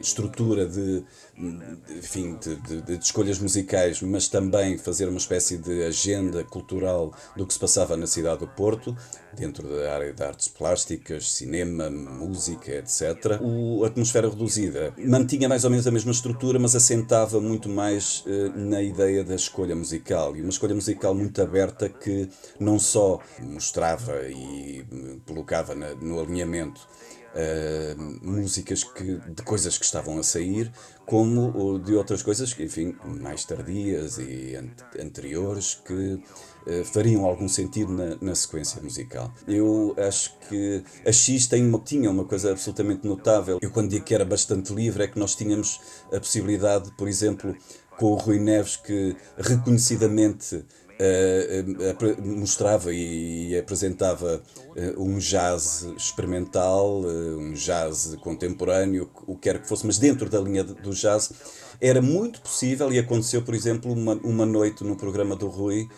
[0.00, 1.04] estrutura de-
[1.98, 7.46] enfim, de, de- de escolhas musicais, mas também fazer uma espécie de agenda cultural do
[7.46, 8.96] que se passava na cidade do Porto,
[9.34, 13.38] dentro da área de artes plásticas, cinema, música, etc.
[13.42, 18.48] O Atmosfera Reduzida mantinha mais ou menos a mesma estrutura, mas assentava muito mais eh,
[18.54, 24.22] na ideia da escolha musical, e uma escolha musical muito aberta que não só mostrava
[24.28, 26.80] e eh, colocava na- no alinhamento
[27.36, 30.72] uh, músicas que, de coisas que estavam a sair,
[31.04, 37.92] como de outras coisas enfim, mais tardias e ante- anteriores que uh, fariam algum sentido
[37.92, 39.32] na, na sequência musical.
[39.46, 43.58] Eu acho que a X tem uma, tinha uma coisa absolutamente notável.
[43.60, 45.80] Eu, quando digo que era bastante livre, é que nós tínhamos
[46.12, 47.54] a possibilidade, por exemplo,
[47.98, 50.64] com o Rui Neves, que reconhecidamente
[51.90, 54.42] apre- mostrava e, e apresentava
[54.74, 60.28] eh, um jazz experimental, eh, um jazz contemporâneo, o que quer que fosse, mas dentro
[60.28, 61.32] da linha do jazz,
[61.80, 65.88] era muito possível, e aconteceu, por exemplo, uma, uma noite no programa do Rui,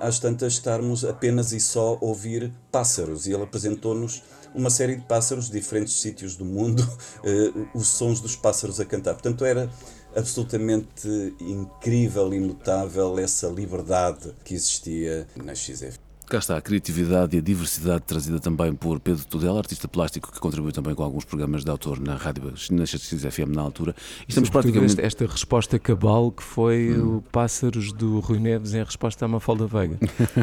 [0.00, 4.22] às tantas estarmos apenas e só ouvir pássaros, e ele apresentou-nos
[4.54, 6.82] uma série de pássaros de diferentes sítios do mundo,
[7.74, 9.12] os sons dos pássaros a cantar.
[9.12, 9.70] Portanto, era
[10.16, 15.98] absolutamente incrível e notável essa liberdade que existia na XF.
[16.32, 20.40] Cá está a criatividade e a diversidade trazida também por Pedro Tudela, artista plástico que
[20.40, 23.94] contribuiu também com alguns programas de autor na rádio, na XFM na altura.
[24.20, 24.98] E estamos Sobretudo praticamente.
[25.06, 29.98] esta, resposta cabal que foi o Pássaros do Rui Neves em resposta à Mafalda Veiga.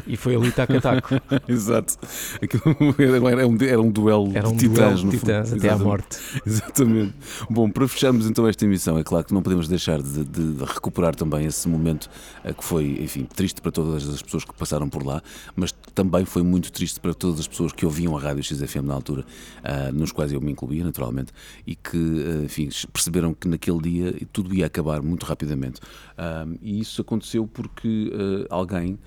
[0.05, 1.09] e foi ali taco a taco.
[1.51, 1.95] Exato.
[2.39, 5.77] Aquilo era, um, era um duelo Era um de titãs, duelo de titãs até à
[5.79, 6.19] morte.
[6.45, 7.15] Exatamente.
[7.49, 10.63] Bom, para fecharmos então esta emissão, é claro que não podemos deixar de, de- de
[10.65, 12.07] recuperar também esse momento
[12.43, 15.19] eh, que foi, enfim, triste para todas as pessoas que passaram por lá,
[15.55, 18.93] mas também foi muito triste para todas as pessoas que ouviam a rádio XFM na
[18.93, 19.25] altura,
[19.63, 21.31] ah, nos quais eu me incluía, naturalmente,
[21.67, 25.81] e que, eh, enfim, perceberam que naquele dia tudo ia acabar muito rapidamente.
[26.17, 28.11] Ah, e isso aconteceu porque
[28.49, 28.97] alguém.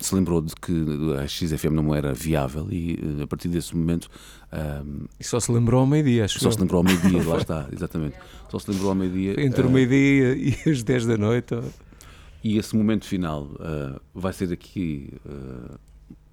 [0.00, 0.72] se lembrou de que
[1.22, 4.08] a XFM não era viável e a partir desse momento.
[4.50, 6.52] ahm, E só se lembrou ao meio-dia, acho Só eu.
[6.52, 8.16] se lembrou ao meio-dia, lá está, exatamente.
[8.50, 9.40] Só se lembrou ao meio-dia.
[9.40, 11.54] Entre o meio-dia e as 10 da noite.
[12.44, 15.78] E esse momento final ah, vai ser aqui ah,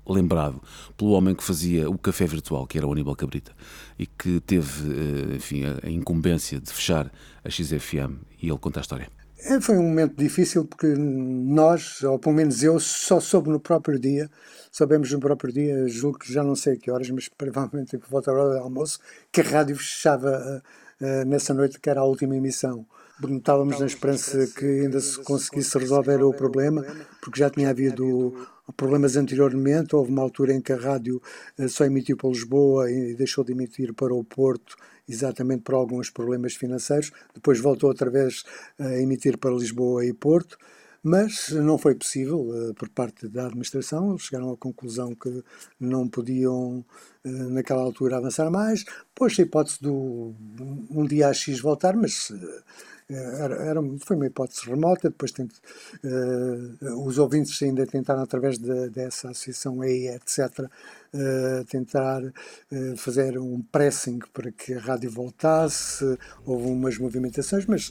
[0.06, 0.62] lembrado
[0.98, 3.54] pelo homem que fazia o café virtual, que era o Aníbal Cabrita,
[3.98, 7.10] e que teve, ah, enfim, a, a incumbência de fechar
[7.46, 9.08] a XFM e ele conta a história.
[9.44, 13.98] É, foi um momento difícil porque nós, ou pelo menos eu, só soube no próprio
[13.98, 14.30] dia,
[14.70, 18.10] soubemos no próprio dia, julgo que já não sei a que horas, mas provavelmente por
[18.10, 19.00] volta da hora do almoço,
[19.32, 20.62] que a rádio fechava ah,
[21.02, 22.86] ah, nessa noite, que era a última emissão.
[23.30, 26.84] Estávamos na esperança que ainda se conseguisse resolver o problema,
[27.22, 28.34] porque já tinha havido
[28.76, 29.96] problemas anteriormente.
[29.96, 31.22] Houve uma altura em que a rádio
[31.58, 34.76] eh, só emitiu para Lisboa e deixou de emitir para o Porto,
[35.08, 37.12] exatamente por alguns problemas financeiros.
[37.34, 38.44] Depois voltou outra vez
[38.80, 40.58] a emitir para Lisboa e Porto.
[41.04, 44.12] Mas não foi possível eh, por parte da administração.
[44.12, 45.44] Eles chegaram à conclusão que
[45.80, 46.86] não podiam,
[47.26, 48.86] eh, naquela altura, avançar mais.
[49.16, 50.36] Pôs-se a hipótese do
[50.92, 52.62] um dia a X voltar, mas eh,
[53.16, 55.10] era, era- foi uma hipótese remota.
[55.10, 55.60] Depois tent-
[56.04, 60.70] eh, os ouvintes ainda tentaram, através de- dessa associação EI, etc.,
[61.14, 62.22] eh, tentar
[62.72, 66.18] eh, fazer um pressing para que a rádio voltasse.
[66.46, 67.90] Houve umas movimentações, mas,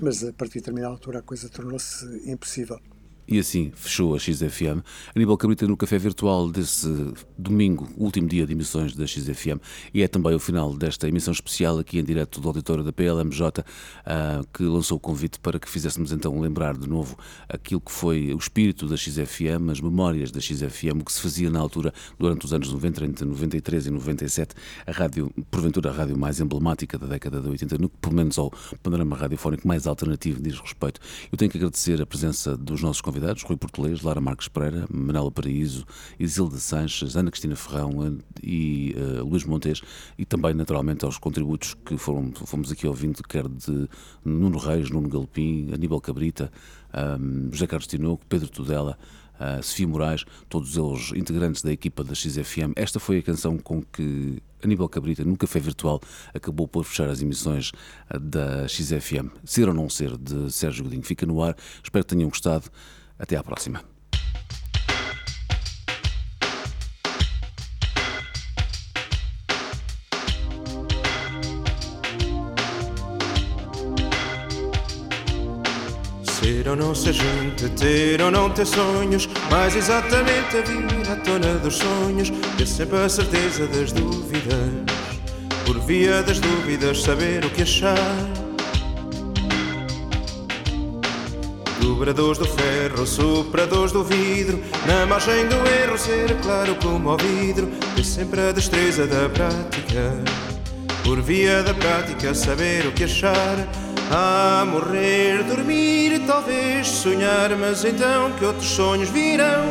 [0.00, 2.78] mas a partir de determinada altura a coisa tornou-se impossível.
[3.26, 4.82] E assim fechou a XFM.
[5.14, 9.58] Aníbal Cabrita no café virtual desse domingo, último dia de emissões da XFM.
[9.92, 13.64] E é também o final desta emissão especial aqui em direto do auditório da PLMJ,
[14.04, 17.16] ah, que lançou o convite para que fizéssemos então lembrar de novo
[17.48, 21.50] aquilo que foi o espírito da XFM, as memórias da XFM, o que se fazia
[21.50, 24.54] na altura, durante os anos 90, entre 93 e 97,
[24.86, 28.38] a rádio, porventura a rádio mais emblemática da década de 80, no que pelo menos
[28.38, 28.52] ao
[28.82, 31.00] panorama radiofónico mais alternativo diz respeito.
[31.30, 33.13] Eu tenho que agradecer a presença dos nossos convidados,
[33.44, 35.84] Rui Português, Lara Marques Pereira, Manela Paraíso,
[36.18, 39.82] Isilda Sanches, Ana Cristina Ferrão e eh, Luís Montes,
[40.18, 43.88] e também naturalmente aos contributos que foram, fomos aqui ouvindo, quer de
[44.24, 46.50] Nuno Reis, Nuno Galpim, Aníbal Cabrita,
[46.92, 48.98] ahm, José Carlos Tinoco, Pedro Tudela,
[49.38, 52.72] a Sofia Moraes, todos eles integrantes da equipa da XFM.
[52.76, 56.00] Esta foi a canção com que Aníbal Cabrita, no Café Virtual,
[56.32, 57.72] acabou por fechar as emissões
[58.08, 59.30] ah, da XFM.
[59.44, 61.02] Ser ou não ser, de Sérgio Godinho.
[61.02, 61.56] Fica no ar.
[61.82, 62.70] Espero que tenham gostado.
[63.18, 63.80] Até à próxima.
[76.24, 81.16] Ser ou não ser gente, ter ou não ter sonhos, mais exatamente a vir à
[81.16, 84.70] tona dos sonhos, ter sempre a certeza das dúvidas,
[85.64, 88.43] por via das dúvidas saber o que achar.
[91.94, 97.68] Dobradores do ferro, sopradores do vidro, na margem do erro ser claro como ao vidro,
[97.94, 100.12] ter sempre a destreza da prática,
[101.04, 103.56] por via da prática saber o que achar.
[104.10, 109.64] Ah, morrer, dormir, talvez sonhar, mas então que outros sonhos virão.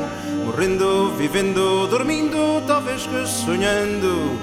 [0.46, 4.40] Morrendo, vivendo, dormindo, talvez que sonhando.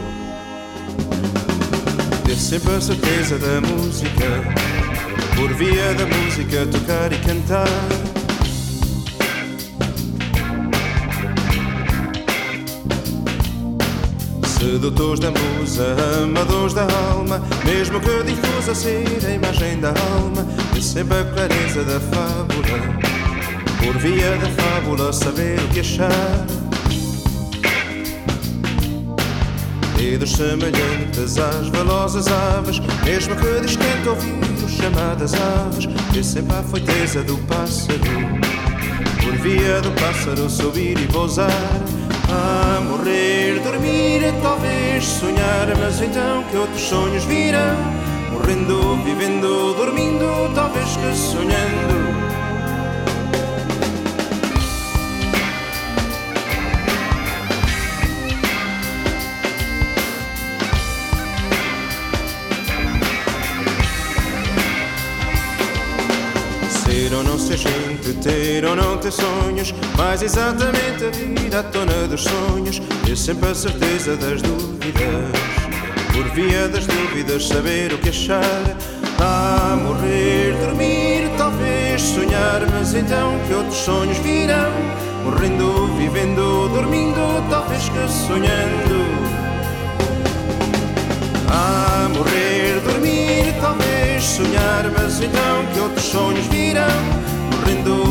[2.27, 4.90] Ter sempre a certeza da música,
[5.41, 7.67] por via da música tocar e cantar.
[14.47, 20.47] Sedutores da musa, amadores da alma, mesmo que difusa ser a imagem da alma,
[20.77, 22.79] e sempre a clareza da fábula,
[23.79, 26.47] por via da fábula saber o que achar.
[29.97, 35.89] Dedos semelhantes às velozes aves, mesmo que distante ouvir chamadas aves,
[36.25, 37.99] sempre a foiteza do pássaro,
[39.23, 41.51] por via do pássaro subir e pousar.
[42.33, 47.77] A morrer, dormir, talvez sonhar, mas então que outros sonhos virão.
[48.33, 52.20] Morrendo, vivendo, dormindo, talvez que sonhando.
[68.65, 73.55] Ou não ter sonhos, mais exatamente a vida à tona dos sonhos, ter sempre a
[73.55, 75.41] certeza das dúvidas,
[76.13, 78.77] por via das dúvidas saber o que achar.
[79.19, 84.73] Ah, morrer, dormir, talvez sonhar, mas então que outros sonhos virão,
[85.25, 89.31] morrendo, vivendo, dormindo, talvez que sonhando.
[91.49, 96.85] Ah, morrer, dormir, talvez sonhar, mas então que outros sonhos virão.
[97.53, 98.10] Morrendo,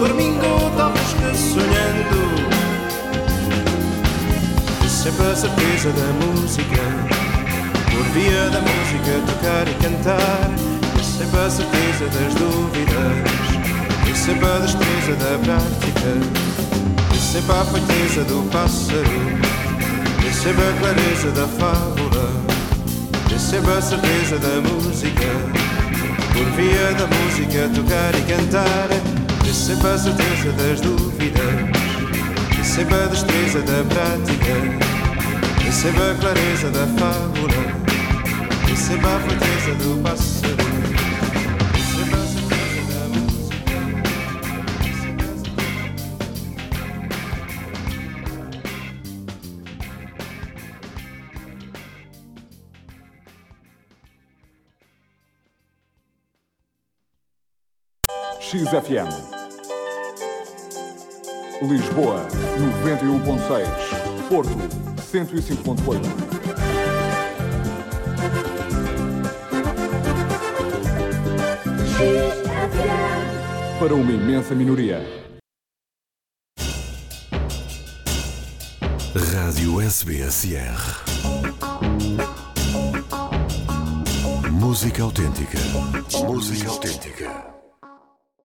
[0.00, 2.20] dormindo, talvez sonhando.
[4.88, 6.82] Sempre a certeza da música,
[7.90, 10.50] por via da música tocar e cantar.
[10.98, 13.28] E sempre a certeza das dúvidas,
[14.10, 16.12] e sempre a destreza da prática.
[17.14, 19.20] E sempre a feiteza do pássaro,
[20.26, 22.30] e sempre a clareza da fábula.
[23.34, 25.28] E sempre a certeza da música,
[26.32, 29.19] por via da música tocar e cantar.
[29.50, 31.42] E sempre a certeza das dúvidas,
[32.56, 34.54] e sempre a destreza da prática.
[35.68, 37.52] E sempre a clareza da fábula,
[38.72, 40.70] e sempre a feiteza do pássaro.
[58.40, 59.39] XFM.
[61.62, 62.26] Lisboa,
[62.80, 64.28] 91.6.
[64.30, 64.48] Porto,
[65.12, 66.00] 105.8.
[73.78, 75.06] Para uma imensa minoria.
[79.34, 80.80] Rádio SBSR.
[84.50, 85.58] Música autêntica.
[86.24, 87.49] Música autêntica.